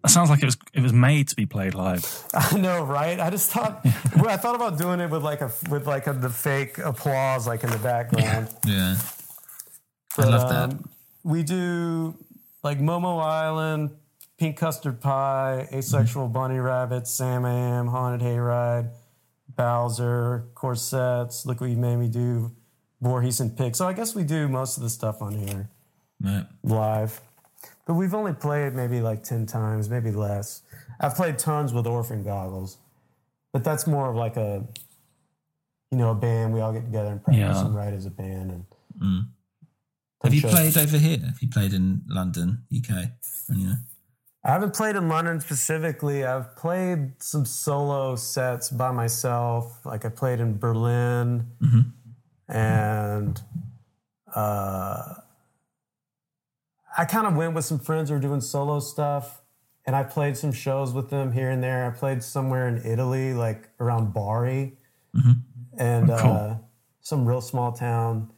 [0.03, 2.03] That sounds like it was it was made to be played live.
[2.33, 3.19] I know, right?
[3.19, 3.85] I just thought
[4.15, 7.45] well, I thought about doing it with like a with like a, the fake applause
[7.47, 8.49] like in the background.
[8.65, 8.95] Yeah.
[10.17, 10.79] I love that.
[11.27, 12.15] We do
[12.63, 13.91] like Momo Island,
[14.39, 18.91] Pink Custard Pie, Asexual Bunny Rabbit, Sam Am, Haunted Hayride,
[19.53, 22.51] Bowser, Corsets, Look What You Made Me Do,
[23.01, 23.75] Voorhees and Pig.
[23.75, 25.69] So I guess we do most of the stuff on here
[26.21, 26.45] Right.
[26.63, 27.19] live.
[27.85, 30.61] But we've only played maybe like 10 times, maybe less.
[30.99, 32.77] I've played tons with Orphan Goggles,
[33.51, 34.63] but that's more of like a,
[35.91, 36.53] you know, a band.
[36.53, 37.65] We all get together and practice Yeah.
[37.65, 38.51] and write as a band.
[38.51, 38.65] And
[38.99, 39.27] Mm.
[40.23, 40.51] Have you shows.
[40.51, 41.19] played over here?
[41.19, 43.11] Have you played in London, UK?
[43.49, 43.77] And,
[44.43, 46.23] I haven't played in London specifically.
[46.23, 49.85] I've played some solo sets by myself.
[49.85, 51.47] Like I played in Berlin
[52.47, 53.41] and
[54.33, 55.13] uh,
[56.97, 59.41] I kind of went with some friends who were doing solo stuff
[59.85, 61.85] and I played some shows with them here and there.
[61.85, 64.77] I played somewhere in Italy, like around Bari
[65.77, 66.31] and Oh, cool.
[66.31, 66.55] uh,
[67.01, 68.31] some real small town.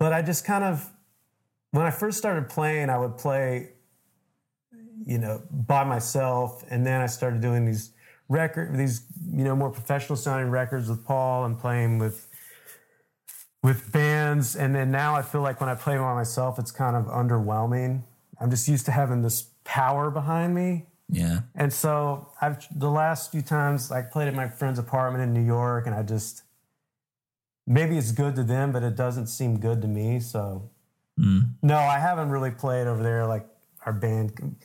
[0.00, 0.90] But I just kind of,
[1.70, 3.74] when I first started playing, I would play
[5.06, 6.64] you know, by myself.
[6.70, 7.92] And then I started doing these
[8.28, 12.28] record, these, you know, more professional sounding records with Paul and playing with,
[13.62, 14.56] with bands.
[14.56, 18.02] And then now I feel like when I play by myself, it's kind of underwhelming.
[18.40, 20.86] I'm just used to having this power behind me.
[21.08, 21.40] yeah.
[21.54, 25.44] And so I've, the last few times I played at my friend's apartment in New
[25.44, 26.42] York and I just,
[27.70, 30.18] maybe it's good to them, but it doesn't seem good to me.
[30.20, 30.68] So
[31.18, 31.50] Mm.
[31.62, 33.46] no, I haven't really played over there like
[33.86, 34.56] our band.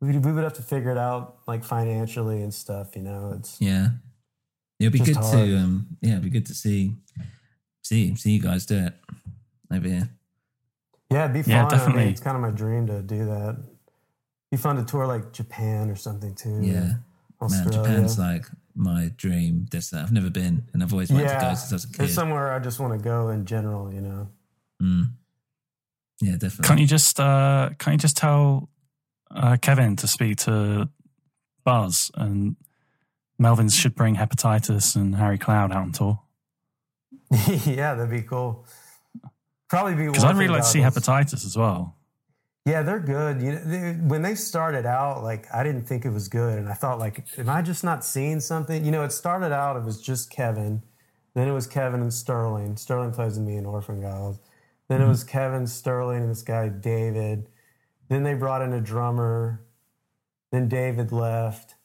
[0.00, 3.34] We, we would have to figure it out like financially and stuff, you know.
[3.38, 3.88] It's Yeah.
[4.78, 5.32] It'd be good hard.
[5.46, 6.96] to um yeah, it'd be good to see
[7.82, 8.94] see see you guys do it
[9.70, 10.08] over here.
[11.10, 11.50] yeah, it'd be fun.
[11.52, 12.02] Yeah, I definitely.
[12.04, 13.58] mean, it's kind of my dream to do that.
[14.50, 16.60] Be fun to tour like Japan or something too.
[16.62, 16.94] Yeah.
[17.46, 20.06] Man, Japan's like my dream destination.
[20.06, 22.02] I've never been and I've always wanted to go since I was a kid.
[22.04, 24.28] it's somewhere I just want to go in general, you know.
[24.82, 25.12] Mm.
[26.20, 26.68] Yeah, definitely.
[26.68, 28.68] Can't you just uh, can't you just tell
[29.30, 30.88] uh, Kevin to speak to
[31.64, 32.56] Buzz and
[33.38, 36.20] Melvin's should bring hepatitis and Harry Cloud out on tour
[37.64, 38.64] yeah, that'd be cool.
[39.68, 41.96] Probably be because I'd really like to see hepatitis as well.
[42.66, 43.40] Yeah, they're good.
[43.40, 46.68] You know, they, when they started out, like I didn't think it was good, and
[46.68, 48.84] I thought, like, am I just not seeing something?
[48.84, 50.82] You know, it started out it was just Kevin,
[51.34, 52.76] then it was Kevin and Sterling.
[52.76, 54.40] Sterling plays with me in Orphan Goggles.
[54.88, 55.10] Then it mm-hmm.
[55.10, 57.48] was Kevin, Sterling, and this guy David.
[58.08, 59.64] Then they brought in a drummer.
[60.50, 61.76] Then David left.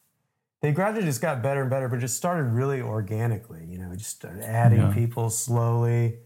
[0.62, 3.64] They gradually just got better and better, but just started really organically.
[3.66, 4.94] You know, just started adding Yeah.
[4.94, 6.18] people slowly,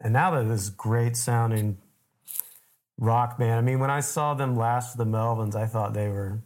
[0.00, 1.78] and now they're this great sounding
[2.98, 3.54] rock band.
[3.54, 6.42] I mean, when I saw them last the Melvins, I thought they were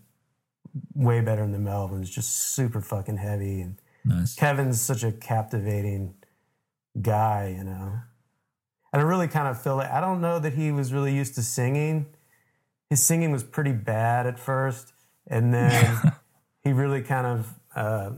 [0.94, 3.60] way better than the Melvins, just super fucking heavy.
[3.60, 4.34] And Nice.
[4.34, 6.14] Kevin's such a captivating
[7.00, 8.00] guy, you know.
[8.92, 11.34] And I really kind of feel like I don't know that he was really used
[11.34, 12.06] to singing.
[12.88, 14.94] His singing was pretty bad at first,
[15.26, 16.00] and then
[16.62, 18.10] he really kind of, uh,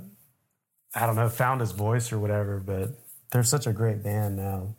[0.94, 2.60] I don't know, found his voice or whatever.
[2.60, 2.90] But
[3.32, 4.76] they're such a great band now.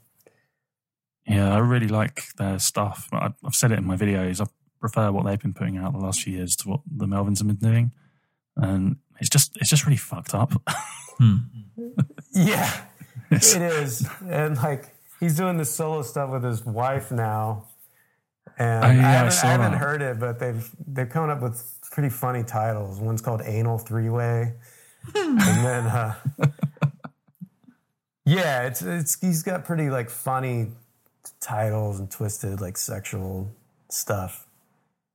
[1.27, 3.07] Yeah, I really like their stuff.
[3.11, 4.41] I- I've said it in my videos.
[4.41, 4.45] I
[4.79, 7.47] prefer what they've been putting out the last few years to what the Melvins have
[7.47, 7.91] been doing,
[8.57, 10.51] and it's just it's just really fucked up.
[11.17, 11.35] Hmm.
[12.33, 12.71] Yeah,
[13.29, 14.07] it is.
[14.27, 17.67] And like he's doing the solo stuff with his wife now.
[18.57, 21.29] And Oh, yeah, I I haven't, saw I haven't heard it, but they've they're coming
[21.29, 21.61] up with
[21.91, 22.99] pretty funny titles.
[22.99, 24.53] One's called Anal Three Way,
[25.13, 26.15] and then uh,
[28.25, 30.67] yeah, it's it's he's got pretty like funny
[31.39, 33.51] titles and twisted like sexual
[33.89, 34.47] stuff.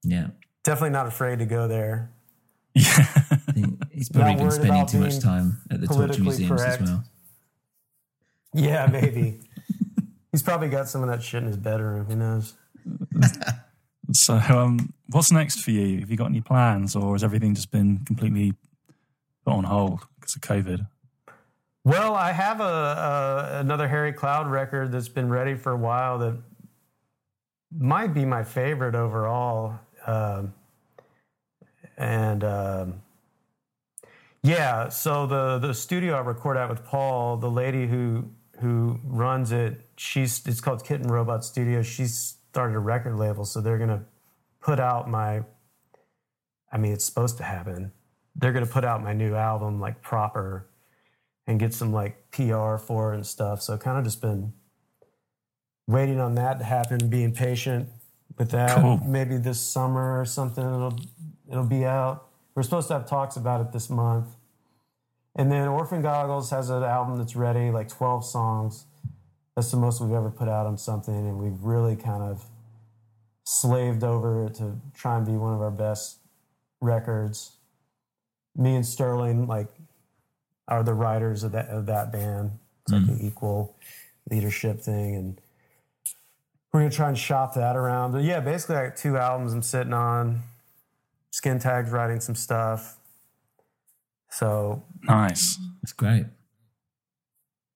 [0.02, 0.28] Yeah.
[0.64, 2.10] Definitely not afraid to go there.
[2.74, 3.06] Yeah.
[3.90, 6.82] He's probably Not been spending too much time at the torture museums correct.
[6.82, 7.04] as well.
[8.52, 9.40] Yeah, maybe.
[10.32, 12.04] he's probably got some of that shit in his bedroom.
[12.04, 12.54] Who knows?
[14.12, 16.00] so, um, what's next for you?
[16.00, 18.52] Have you got any plans, or has everything just been completely
[19.44, 20.86] put on hold because of COVID?
[21.86, 26.18] Well, I have a, a another Harry Cloud record that's been ready for a while
[26.18, 26.36] that
[27.78, 29.78] might be my favorite overall.
[30.04, 30.52] Um,
[31.96, 33.02] and um,
[34.42, 39.52] yeah, so the the studio I record at with Paul, the lady who who runs
[39.52, 41.82] it, she's it's called Kitten Robot Studio.
[41.82, 44.02] She's started a record label, so they're gonna
[44.60, 45.44] put out my.
[46.72, 47.92] I mean, it's supposed to happen.
[48.34, 50.66] They're gonna put out my new album like proper
[51.46, 53.62] and get some like PR for it and stuff.
[53.62, 54.52] So kind of just been
[55.86, 57.88] waiting on that to happen, being patient
[58.38, 58.80] with that.
[58.80, 59.00] Cool.
[59.06, 60.98] Maybe this summer or something it'll
[61.50, 62.28] it'll be out.
[62.54, 64.28] We're supposed to have talks about it this month.
[65.38, 68.86] And then Orphan Goggles has an album that's ready, like 12 songs.
[69.54, 72.46] That's the most we've ever put out on something, and we've really kind of
[73.44, 76.18] slaved over it to try and be one of our best
[76.80, 77.52] records.
[78.56, 79.68] Me and Sterling, like,
[80.68, 82.52] are the writers of that of that band.
[82.82, 83.76] It's like an equal
[84.30, 85.40] leadership thing, and
[86.72, 88.12] we're gonna try and shop that around.
[88.12, 90.42] But yeah, basically, I got two albums I'm sitting on.
[91.30, 92.96] Skin Tag's writing some stuff.
[94.30, 95.58] So Nice.
[95.82, 96.26] That's great.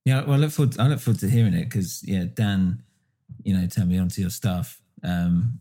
[0.05, 0.79] Yeah, well, I look forward.
[0.79, 2.83] I look forward to hearing it because yeah, Dan,
[3.43, 4.81] you know, turned me onto your stuff.
[5.03, 5.59] Um,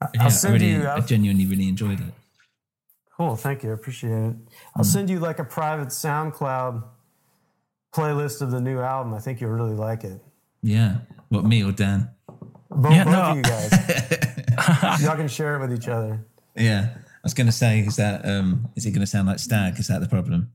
[0.00, 2.14] I'll yeah, I really, you- I genuinely really enjoyed it.
[3.20, 3.68] Cool, thank you.
[3.68, 4.34] I appreciate it.
[4.74, 6.82] I'll send you like a private SoundCloud
[7.94, 9.12] playlist of the new album.
[9.12, 10.22] I think you'll really like it.
[10.62, 12.08] Yeah, what me or Dan?
[12.70, 13.22] Both, Yeah, both no.
[13.24, 15.02] of you guys.
[15.02, 16.24] Y'all can share it with each other.
[16.56, 19.38] Yeah, I was going to say, is that um, is it going to sound like
[19.38, 19.78] Stag?
[19.78, 20.52] Is that the problem?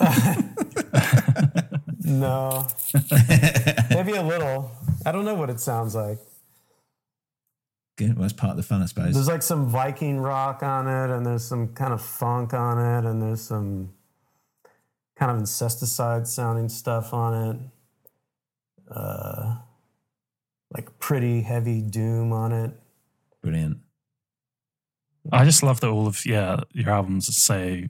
[2.06, 2.64] No.
[3.90, 4.70] Maybe a little.
[5.04, 6.18] I don't know what it sounds like.
[7.96, 8.14] Good.
[8.14, 9.14] Well, that's part of the fun, I suppose.
[9.14, 13.08] There's like some Viking rock on it, and there's some kind of funk on it,
[13.08, 13.94] and there's some
[15.16, 17.56] kind of incesticide sounding stuff on it.
[18.90, 19.56] Uh,
[20.70, 22.70] like pretty heavy doom on it.
[23.42, 23.78] Brilliant.
[25.32, 27.82] I just love that all of yeah your albums are so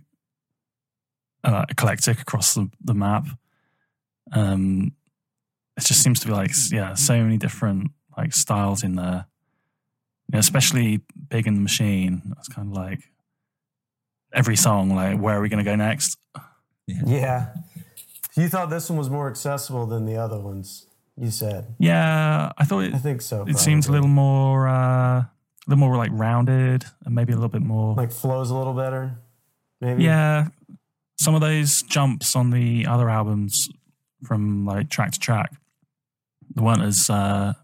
[1.44, 3.26] uh, eclectic across the, the map.
[4.32, 4.92] Um,
[5.76, 9.26] it just seems to be like yeah, so many different like styles in there.
[10.28, 11.00] You know, especially
[11.30, 12.34] Pig and the Machine.
[12.38, 13.00] It's kind of like
[14.32, 16.18] every song, like where are we going to go next?
[16.86, 17.54] Yeah.
[18.36, 20.86] You thought this one was more accessible than the other ones,
[21.16, 21.74] you said.
[21.78, 22.94] Yeah, I thought it.
[22.94, 23.44] I think so.
[23.48, 25.30] It seems a little more, uh, a
[25.66, 29.18] little more like rounded, and maybe a little bit more like flows a little better,
[29.80, 30.04] maybe.
[30.04, 30.48] Yeah,
[31.18, 33.70] some of those jumps on the other albums
[34.22, 35.52] from like track to track,
[36.54, 37.54] they weren't as uh,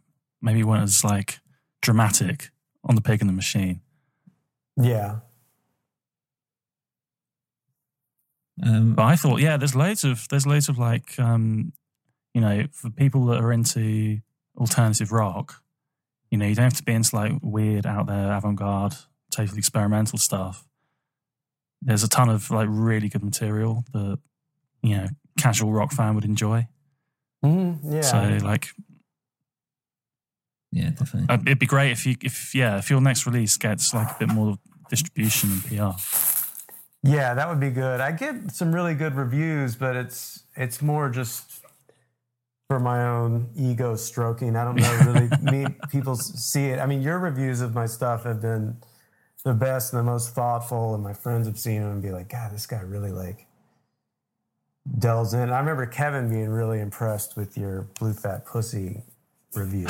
[0.41, 1.41] maybe weren't as like
[1.83, 2.51] dramatic
[2.85, 3.81] on the Pig and the Machine.
[4.77, 5.21] Yeah.
[8.63, 11.73] Um, But I thought, yeah, there's loads of there's loads of like, um,
[12.35, 14.21] you know, for people that are into
[14.57, 15.63] alternative rock,
[16.31, 18.95] you know, you don't have to be into like weird out there avant garde,
[19.31, 20.65] totally experimental stuff.
[21.81, 24.19] There's a ton of like really good material that
[24.83, 25.07] you know
[25.39, 26.69] casual rock fan would enjoy.
[27.45, 28.01] Mhm, yeah.
[28.03, 28.69] So like,
[30.73, 31.27] yeah, definitely.
[31.29, 34.17] uh, it'd be great if you if yeah if your next release gets like a
[34.19, 34.59] bit more
[34.89, 35.99] distribution and PR.
[37.05, 38.01] Yeah, that would be good.
[38.01, 41.63] I get some really good reviews, but it's it's more just
[42.69, 44.57] for my own ego stroking.
[44.57, 46.79] I don't know really me people see it.
[46.79, 48.77] I mean, your reviews of my stuff have been
[49.45, 52.31] the best and the most thoughtful, and my friends have seen them and be like,
[52.31, 53.47] "God, this guy really like
[54.99, 59.03] delves in." I remember Kevin being really impressed with your Blue Fat Pussy
[59.55, 59.89] review.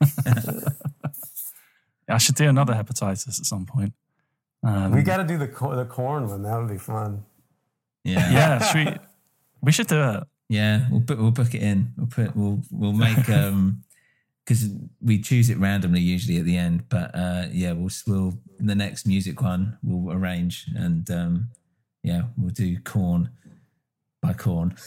[2.08, 3.92] I should do another hepatitis at some point.
[4.62, 6.42] Um, we got to do the the Korn one.
[6.42, 7.24] That would be fun.
[8.04, 8.30] Yeah.
[8.30, 8.96] yeah, should we,
[9.62, 10.24] we should do it.
[10.48, 11.92] Yeah, we'll book, we'll book it in.
[11.96, 13.82] We'll put we'll we'll make um
[14.46, 14.68] because
[15.00, 16.88] we choose it randomly usually at the end.
[16.88, 21.48] But uh yeah, we'll we'll the next music one we'll arrange and um
[22.02, 23.30] yeah we'll do Korn
[24.22, 24.76] by Korn.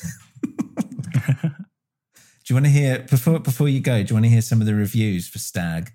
[2.50, 4.02] do you want to hear before before you go?
[4.02, 5.92] Do you want to hear some of the reviews for Stag?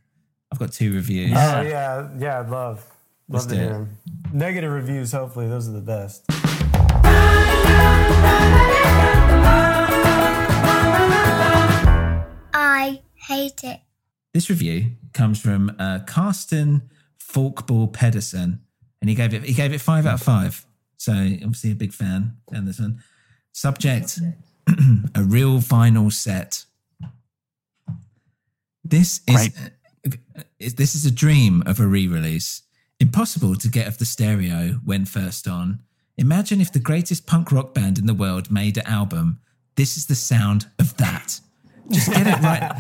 [0.52, 1.32] I've got two reviews.
[1.32, 2.86] Oh yeah, yeah, I'd love
[3.28, 3.98] Let's love to hear them.
[4.32, 6.24] Negative reviews, hopefully, those are the best.
[12.54, 13.80] I hate it.
[14.32, 18.60] This review comes from uh, Carsten Falkball Pedersen,
[19.00, 20.64] and he gave it he gave it five out of five.
[20.98, 22.36] So obviously a big fan.
[22.52, 23.02] And this one,
[23.50, 24.20] subject:
[25.14, 26.64] a real vinyl set.
[28.84, 29.48] This is
[30.58, 32.62] is- this is a dream of a re-release.
[33.00, 35.80] Impossible to get off the stereo when first on.
[36.16, 39.40] Imagine if the greatest punk rock band in the world made an album.
[39.76, 41.40] This is the sound of that.
[41.90, 42.72] Just get it right.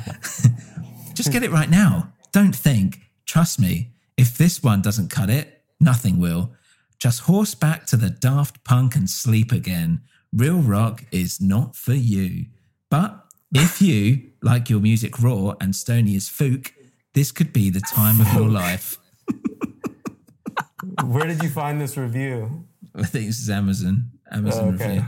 [1.14, 2.12] Just get it right now.
[2.32, 3.00] Don't think.
[3.26, 3.90] Trust me.
[4.16, 6.54] If this one doesn't cut it, nothing will.
[6.98, 10.02] Just horse back to the daft punk and sleep again.
[10.34, 12.46] Real rock is not for you.
[12.90, 16.70] But if you like your music raw and stony as fook,
[17.14, 18.98] this could be the time of your life.
[21.04, 22.64] Where did you find this review?
[22.94, 24.10] I think this is Amazon.
[24.30, 24.88] Amazon Oh, okay.
[24.88, 25.06] review.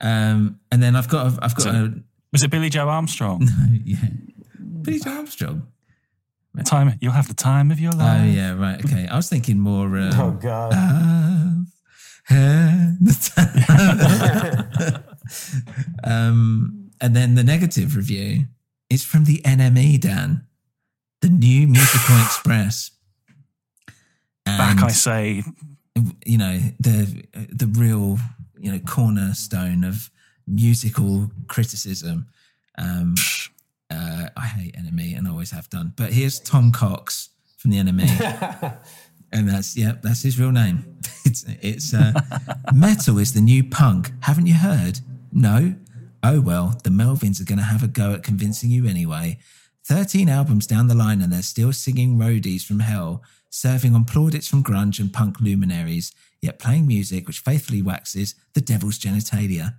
[0.00, 1.94] Um, and then I've got I've got So- a
[2.32, 3.40] Was it Billie Joe Armstrong?
[3.58, 3.96] No, yeah,
[4.82, 5.66] Billie Joe Armstrong.
[6.64, 8.22] Time you'll have the time of your life.
[8.22, 8.82] Oh yeah, right.
[8.84, 9.86] Okay, I was thinking more.
[9.98, 10.72] Um, Oh God.
[10.72, 11.35] I've had the time.
[16.04, 18.46] um, and then the negative review
[18.90, 20.46] is from the NME, Dan,
[21.20, 22.90] the New Musical Express.
[24.44, 25.42] Back, I say,
[26.24, 28.18] you know, the the real
[28.58, 30.10] you know cornerstone of
[30.46, 32.26] musical criticism.
[32.78, 33.14] Um,
[33.90, 35.92] uh, I hate NME and always have done.
[35.96, 38.76] But here's Tom Cox from the NME.
[39.36, 40.84] And that's yeah, that's his real name.
[41.26, 42.12] It's it's uh,
[42.72, 44.12] metal is the new punk.
[44.20, 45.00] Haven't you heard?
[45.32, 45.74] No.
[46.22, 49.38] Oh well, the Melvins are going to have a go at convincing you anyway.
[49.84, 54.46] Thirteen albums down the line, and they're still singing roadies from hell, serving on plaudits
[54.46, 59.74] from grunge and punk luminaries, yet playing music which faithfully waxes the devil's genitalia.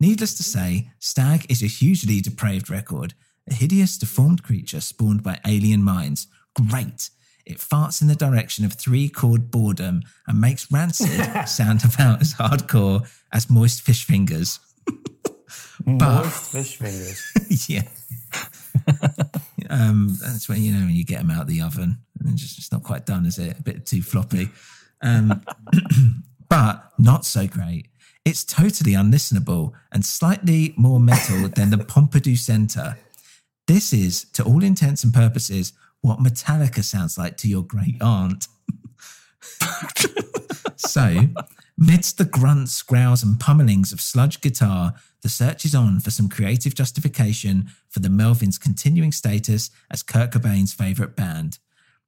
[0.00, 3.12] Needless to say, Stag is a hugely depraved record,
[3.46, 6.28] a hideous, deformed creature spawned by alien minds.
[6.54, 7.10] Great!
[7.48, 11.08] It farts in the direction of three chord boredom and makes Rancid
[11.48, 14.60] sound about as hardcore as Moist Fish Fingers.
[15.86, 17.68] But- Moist fish fingers.
[17.68, 17.88] yeah.
[19.70, 22.42] um, that's when you know when you get them out of the oven and it's
[22.42, 23.58] just it's not quite done, is it?
[23.58, 24.50] A bit too floppy.
[25.00, 25.42] Um,
[26.48, 27.88] but not so great.
[28.24, 32.98] It's totally unlistenable and slightly more metal than the Pompidou Center.
[33.66, 38.46] This is, to all intents and purposes, what Metallica sounds like to your great aunt.
[40.76, 41.28] so,
[41.76, 46.28] midst the grunts, growls, and pummelings of sludge guitar, the search is on for some
[46.28, 51.58] creative justification for the Melvins' continuing status as Kurt Cobain's favourite band.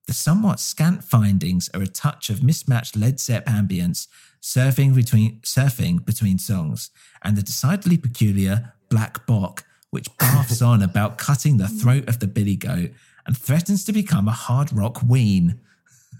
[0.07, 4.07] The somewhat scant findings are a touch of mismatched Led Zepp ambience
[4.41, 6.91] surfing between, surfing between songs,
[7.23, 12.27] and the decidedly peculiar Black Bock, which baths on about cutting the throat of the
[12.27, 12.91] billy goat
[13.31, 15.61] and threatens to become a hard rock ween.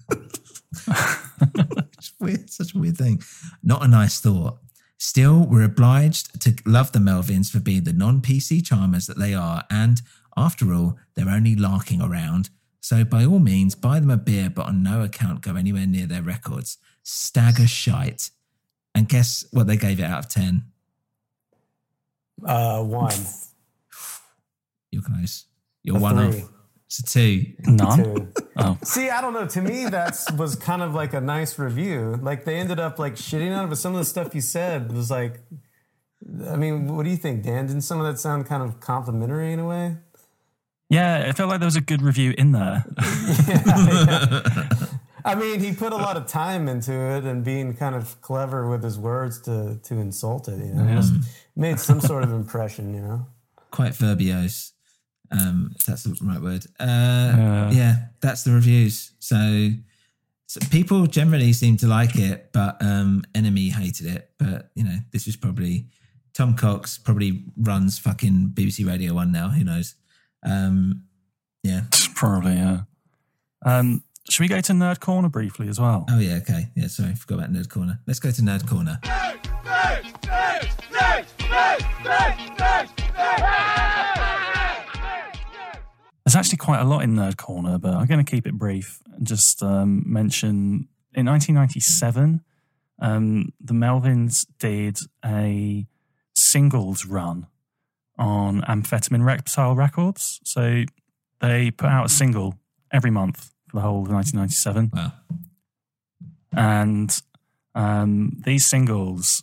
[0.13, 3.21] it's weird, such a weird thing.
[3.65, 4.59] Not a nice thought.
[4.97, 9.35] Still, we're obliged to love the Melvins for being the non PC charmers that they
[9.35, 10.01] are, and
[10.37, 12.49] after all, they're only larking around.
[12.81, 16.07] So, by all means, buy them a beer, but on no account go anywhere near
[16.07, 16.79] their records.
[17.03, 18.31] Stagger shite.
[18.95, 20.63] And guess what they gave it out of 10?
[22.47, 23.13] Uh, one.
[24.93, 25.47] You're close.
[25.83, 26.43] You're A one three.
[26.43, 26.51] off.
[26.91, 27.47] It's a two.
[27.67, 28.03] None?
[28.05, 28.33] Two.
[28.57, 28.77] Oh.
[28.85, 29.47] See, I don't know.
[29.47, 32.19] To me, that was kind of like a nice review.
[32.21, 34.91] Like they ended up like shitting on it, but some of the stuff you said
[34.93, 35.41] was like,
[36.49, 37.69] I mean, what do you think, Dan?
[37.69, 39.99] Didn't some of that sound kind of complimentary in a way?
[40.89, 42.85] Yeah, it felt like there was a good review in there.
[45.25, 48.69] I mean, he put a lot of time into it and being kind of clever
[48.69, 50.59] with his words to to insult it.
[50.59, 50.95] You know, Yeah.
[50.97, 51.15] Must-
[51.55, 52.95] made some sort of impression.
[52.95, 53.27] You know.
[53.71, 54.73] Quite verbiose,
[55.31, 56.65] um, if that's the right word.
[56.79, 56.85] Uh,
[57.37, 57.71] Yeah.
[57.71, 59.13] yeah, that's the reviews.
[59.21, 59.71] So,
[60.47, 64.31] so people generally seem to like it, but um, NME hated it.
[64.39, 65.87] But, you know, this was probably
[66.35, 69.49] Tom Cox probably runs fucking BBC Radio 1 now.
[69.51, 69.95] Who knows?
[70.45, 71.05] Um,
[71.63, 71.83] yeah.
[72.15, 72.81] Probably, yeah.
[73.65, 76.05] Um, should we go to Nerd Corner briefly as well?
[76.09, 76.69] Oh, yeah, okay.
[76.77, 77.99] Yeah, sorry, forgot about Nerd Corner.
[78.07, 78.99] Let's go to Nerd Corner.
[86.31, 89.01] There's actually quite a lot in Nerd Corner, but I'm going to keep it brief
[89.17, 92.45] and just um, mention in 1997,
[93.01, 95.89] um, the Melvins did a
[96.33, 97.49] singles run
[98.17, 100.39] on Amphetamine Reptile Records.
[100.45, 100.85] So
[101.41, 102.55] they put out a single
[102.93, 104.93] every month for the whole of 1997.
[104.95, 105.13] Wow.
[106.53, 107.23] And
[107.75, 109.43] um, these singles,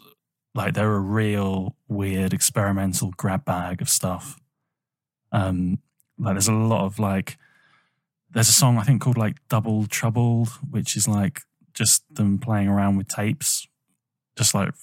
[0.55, 4.39] like, they're a real weird experimental grab bag of stuff.
[5.33, 5.79] Um,
[6.17, 7.37] like, there's a lot of like,
[8.31, 11.41] there's a song I think called like Double Troubled, which is like
[11.73, 13.67] just them playing around with tapes,
[14.37, 14.73] just like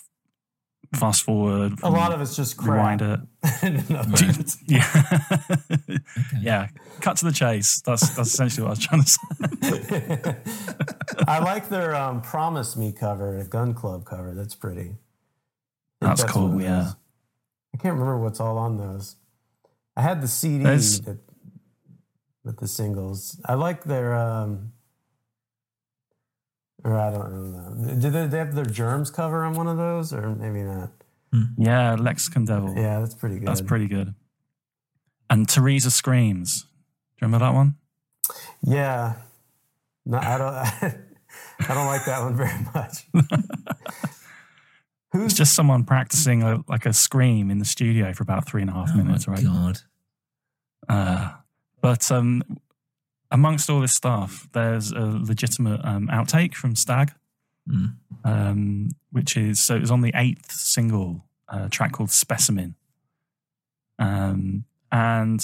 [0.94, 1.74] fast forward.
[1.82, 3.00] A lot of it's just crap.
[3.00, 3.20] rewind it.
[3.62, 4.58] In other words.
[4.66, 5.18] Yeah,
[6.40, 6.68] yeah.
[7.00, 7.82] Cut to the chase.
[7.84, 10.36] That's that's essentially what I was trying to say.
[11.28, 14.34] I like their um, "Promise Me" cover, the Gun Club cover.
[14.34, 14.96] That's pretty.
[16.00, 16.88] I think That's cool, yeah.
[16.88, 16.96] is.
[17.74, 19.16] I can't remember what's all on those.
[19.96, 21.18] I had the CD that,
[22.44, 23.40] with the singles.
[23.44, 24.14] I like their.
[24.14, 24.72] Um,
[26.82, 27.94] or I don't know.
[27.98, 30.90] Did they, they have their Germs cover on one of those, or maybe not?
[31.58, 32.74] Yeah, Lexicon Devil.
[32.76, 33.48] Yeah, that's pretty good.
[33.48, 34.14] That's pretty good.
[35.30, 36.62] And Teresa Screams.
[36.62, 37.76] Do you remember that one?
[38.62, 39.14] Yeah.
[40.06, 40.94] No, I don't.
[41.68, 43.06] I don't like that one very much.
[45.14, 48.70] It's just someone practicing a, like a scream in the studio for about three and
[48.70, 49.42] a half Oh minutes, right?
[49.44, 49.78] God.
[50.88, 51.32] Uh,
[51.80, 52.42] but um,
[53.30, 57.12] amongst all this stuff, there's a legitimate um, outtake from Stag,
[57.66, 57.94] Mm.
[58.24, 62.74] um, which is so it was on the eighth single, uh, track called Specimen.
[63.98, 65.42] Um, and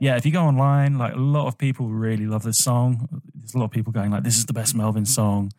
[0.00, 3.08] yeah, if you go online, like a lot of people really love this song.
[3.34, 5.50] There's a lot of people going like, "This is the best Melvin song."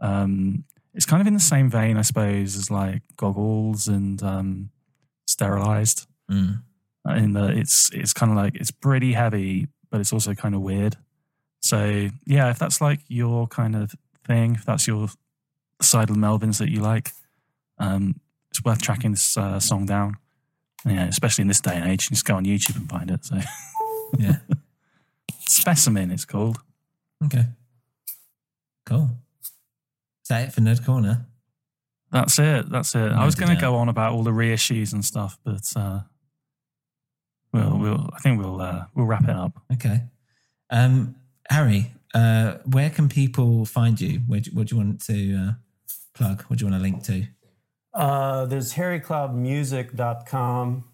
[0.00, 0.64] Um,
[0.98, 4.70] it's kind of in the same vein, I suppose, as like Goggles and um,
[5.28, 6.08] Sterilized.
[6.28, 6.62] Mm.
[7.08, 10.60] In the it's it's kind of like it's pretty heavy, but it's also kind of
[10.60, 10.96] weird.
[11.60, 13.94] So yeah, if that's like your kind of
[14.26, 15.06] thing, if that's your
[15.80, 17.12] side of Melvins that you like,
[17.78, 18.20] um,
[18.50, 20.16] it's worth tracking this uh, song down.
[20.84, 23.24] Yeah, especially in this day and age, you just go on YouTube and find it.
[23.24, 23.38] So
[24.18, 24.38] Yeah.
[25.46, 26.58] Specimen, it's called.
[27.24, 27.44] Okay.
[28.84, 29.10] Cool.
[30.28, 31.24] Is that it for Nerd Corner?
[32.12, 32.68] That's it.
[32.68, 33.12] That's it.
[33.12, 36.00] I was going to go on about all the reissues and stuff, but uh,
[37.50, 38.10] we'll, we'll.
[38.12, 39.58] I think we'll uh, we'll wrap it up.
[39.72, 40.02] Okay.
[40.68, 41.16] Um,
[41.48, 44.20] Harry, uh, where can people find you?
[44.26, 45.52] Where do, what do you want to uh,
[46.12, 46.42] plug?
[46.42, 47.24] What do you want to link to?
[47.94, 50.84] Uh, there's harrycloudmusic.com.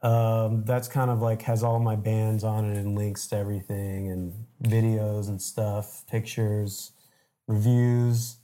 [0.00, 4.12] Um, that's kind of like has all my bands on it and links to everything
[4.12, 6.91] and videos and stuff, pictures,
[7.52, 8.36] reviews.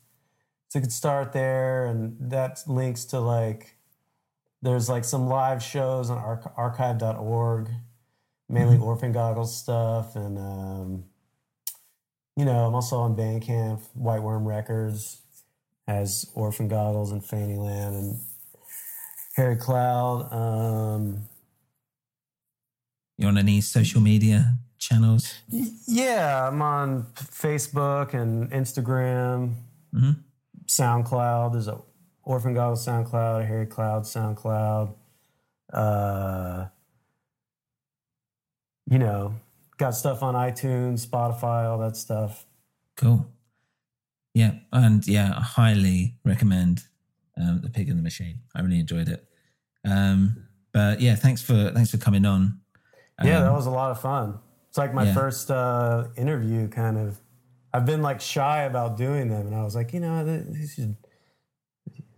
[0.68, 3.76] So you could start there, and that links to like
[4.60, 7.70] there's like some live shows on arch- archive.org,
[8.48, 11.04] mainly Orphan Goggles stuff, and um,
[12.36, 15.22] you know I'm also on Bandcamp, White Worm Records
[15.86, 18.20] has Orphan Goggles and Fannyland and
[19.36, 20.30] Harry Cloud.
[20.30, 21.28] Um,
[23.16, 25.34] You on any social media channels?
[25.86, 29.54] yeah, I'm on Facebook and Instagram,
[29.94, 30.22] Mhm.
[30.66, 31.52] SoundCloud.
[31.52, 31.78] There's a
[32.22, 34.94] Orphan Goggles SoundCloud, Harry Cloud SoundCloud.
[35.72, 36.66] Uh,
[38.90, 39.34] you know,
[39.76, 42.46] got stuff on iTunes, Spotify, all that stuff.
[42.96, 43.26] Cool.
[44.34, 46.84] Yeah, and yeah, I highly recommend
[47.36, 48.40] um, the Pig and the Machine.
[48.54, 49.24] I really enjoyed it.
[49.84, 52.60] Um, but yeah, thanks for thanks for coming on.
[53.22, 54.38] Yeah, Um, that was a lot of fun.
[54.68, 55.14] It's like my yeah.
[55.14, 57.18] first uh, interview, kind of.
[57.72, 60.96] I've been like shy about doing them, and I was like, you know, you should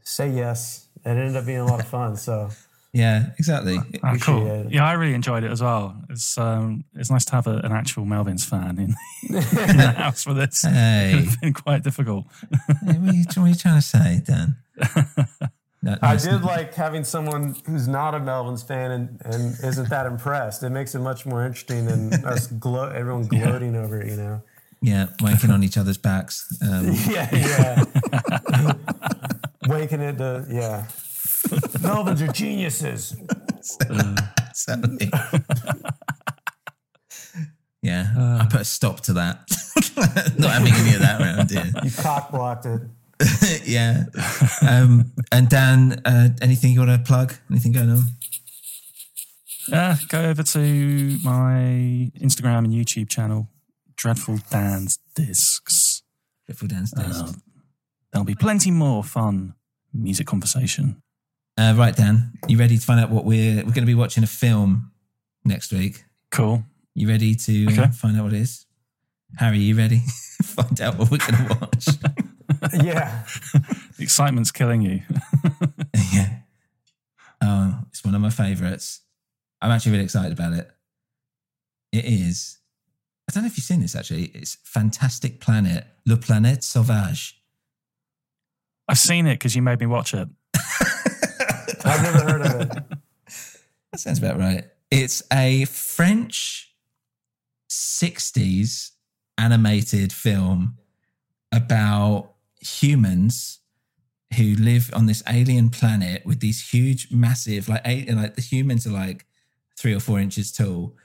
[0.02, 0.88] say yes.
[1.04, 2.16] And it ended up being a lot of fun.
[2.16, 2.50] So
[2.92, 3.78] yeah, exactly.
[4.02, 4.46] Ah, cool.
[4.46, 4.72] It.
[4.72, 5.96] Yeah, I really enjoyed it as well.
[6.10, 8.94] It's um, it's nice to have a, an actual Melvins fan in,
[9.28, 10.62] in the house for this.
[10.62, 11.22] Hey.
[11.24, 12.26] It's been quite difficult.
[12.50, 14.56] Hey, what, are you, what are you trying to say, Dan?
[16.02, 20.62] I did like having someone who's not a Melvins fan and, and isn't that impressed.
[20.62, 24.42] It makes it much more interesting than us glo- everyone gloating over it, you know?
[24.82, 26.46] Yeah, wanking on each other's backs.
[26.62, 28.72] Um, Yeah, yeah.
[29.68, 30.86] Waking it to, yeah.
[31.80, 33.14] Melvins are geniuses.
[34.50, 35.10] Exactly.
[37.82, 39.44] yeah, I put a stop to that.
[40.38, 41.70] Not having any of that around here.
[41.82, 42.82] You cock blocked it.
[43.64, 44.04] yeah.
[44.66, 47.34] Um, and Dan, uh, anything you want to plug?
[47.50, 48.02] Anything going on?
[49.68, 53.48] Yeah, go over to my Instagram and YouTube channel,
[53.96, 56.02] Dreadful Dan's Discs.
[56.46, 57.20] Dreadful Dan's Discs.
[57.20, 57.32] Uh,
[58.12, 59.54] there'll be plenty more fun
[59.92, 61.02] music conversation.
[61.58, 64.24] Uh, right, Dan, you ready to find out what we're we're going to be watching
[64.24, 64.92] a film
[65.44, 66.04] next week?
[66.30, 66.64] Cool.
[66.94, 67.90] You ready to uh, Okay.
[67.92, 68.66] find out what it is?
[69.36, 69.98] Harry, you ready?
[70.42, 71.86] find out what we're going to watch.
[72.82, 73.24] Yeah.
[73.96, 75.02] The excitement's killing you.
[76.14, 76.38] yeah.
[77.42, 79.02] Oh, it's one of my favorites.
[79.60, 80.70] I'm actually really excited about it.
[81.92, 82.60] It is.
[83.28, 84.26] I don't know if you've seen this actually.
[84.26, 87.42] It's Fantastic Planet, Le Planète Sauvage.
[88.88, 90.28] I've seen it because you made me watch it.
[91.84, 92.70] I've never heard of it.
[93.92, 94.64] That sounds about right.
[94.90, 96.74] It's a French
[97.68, 98.92] 60s
[99.36, 100.78] animated film
[101.52, 103.58] about humans
[104.36, 108.86] who live on this alien planet with these huge, massive, like, a- like the humans
[108.86, 109.26] are like
[109.76, 110.96] three or four inches tall.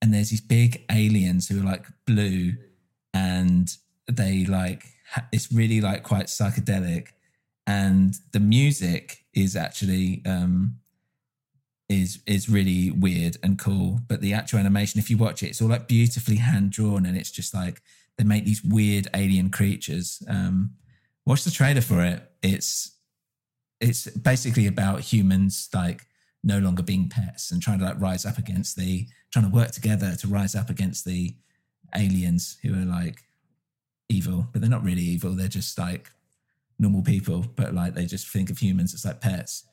[0.00, 2.54] And there's these big aliens who are like blue
[3.12, 3.68] and
[4.06, 4.84] they like,
[5.32, 7.08] it's really like quite psychedelic.
[7.66, 10.76] And the music is actually, um,
[11.90, 14.00] is is really weird and cool.
[14.06, 17.18] But the actual animation, if you watch it, it's all like beautifully hand drawn, and
[17.18, 17.82] it's just like
[18.16, 20.22] they make these weird alien creatures.
[20.28, 20.70] Um,
[21.30, 22.20] watch the trailer for it.
[22.42, 22.96] It's
[23.80, 26.06] it's basically about humans like
[26.42, 29.70] no longer being pets and trying to like rise up against the trying to work
[29.70, 31.34] together to rise up against the
[31.94, 33.22] aliens who are like
[34.08, 35.30] evil, but they're not really evil.
[35.36, 36.10] They're just like
[36.80, 39.64] normal people, but like they just think of humans as like pets.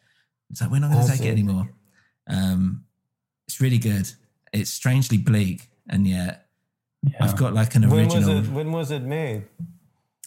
[0.52, 1.70] It's like we're not going to take it anymore.
[2.28, 2.86] Um,
[3.48, 4.12] it's really good.
[4.54, 6.46] It's strangely bleak, and yet
[7.20, 8.38] I've got like an When was original.
[8.38, 8.50] it?
[8.52, 9.44] When was it made?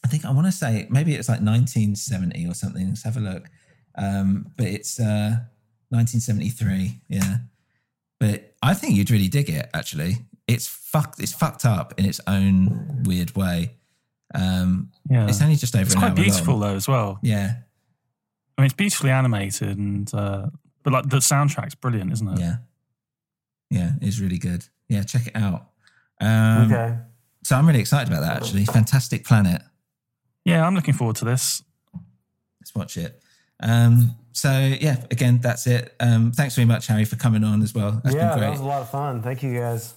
[0.04, 2.88] I think I want to say maybe it's like 1970 or something.
[2.88, 3.48] Let's have a look.
[3.96, 5.36] Um, but it's uh,
[5.90, 7.00] 1973.
[7.08, 7.38] Yeah,
[8.18, 9.68] but I think you'd really dig it.
[9.74, 10.16] Actually,
[10.48, 11.20] it's fucked.
[11.20, 13.74] It's fucked up in its own weird way.
[14.34, 15.26] Um, Yeah.
[15.28, 15.82] it's only just over.
[15.82, 16.60] It's an quite hour beautiful long.
[16.70, 17.18] though as well.
[17.22, 17.54] Yeah,
[18.56, 20.46] I mean, it's beautifully animated, and uh,
[20.82, 22.38] but like the soundtrack's brilliant, isn't it?
[22.38, 22.56] yeah,
[23.70, 23.90] yeah.
[24.00, 24.64] It's really good.
[24.88, 25.66] Yeah, check it out.
[26.20, 26.96] Um, okay.
[27.44, 28.36] So I'm really excited about that.
[28.36, 29.62] Actually, Fantastic Planet.
[30.44, 31.62] Yeah, I'm looking forward to this.
[32.60, 33.22] Let's watch it.
[33.62, 35.94] Um, so yeah, again, that's it.
[36.00, 38.00] Um, thanks very much, Harry, for coming on as well.
[38.02, 38.46] That's yeah, been great.
[38.46, 39.22] that was a lot of fun.
[39.22, 39.94] Thank you guys.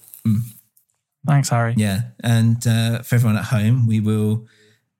[1.25, 1.73] Thanks, Harry.
[1.77, 2.01] Yeah.
[2.21, 4.47] And uh, for everyone at home, we will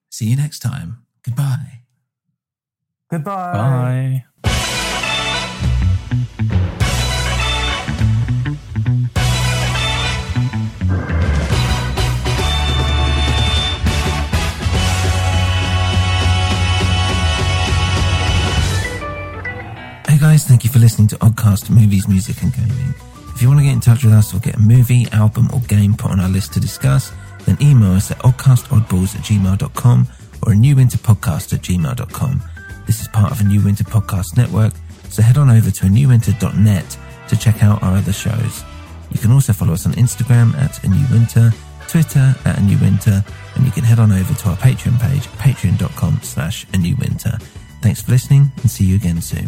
[0.09, 1.05] see you next time.
[1.23, 1.81] Goodbye.
[3.09, 3.53] Goodbye.
[3.53, 4.25] Bye.
[20.33, 22.95] Guys, thank you for listening to Oddcast Movies, Music and Gaming.
[23.35, 25.59] If you want to get in touch with us or get a movie, album, or
[25.59, 27.11] game put on our list to discuss,
[27.45, 30.07] then email us at oddcastoddballs at gmail.com
[30.41, 32.41] or a new winter podcast at gmail.com.
[32.87, 34.73] This is part of a New Winter Podcast Network,
[35.09, 36.97] so head on over to a newwinter.net
[37.27, 38.63] to check out our other shows.
[39.11, 41.53] You can also follow us on Instagram at a new winter,
[41.87, 45.27] Twitter at a new winter, and you can head on over to our Patreon page,
[45.37, 47.37] patreon.com slash a new winter.
[47.83, 49.47] Thanks for listening and see you again soon.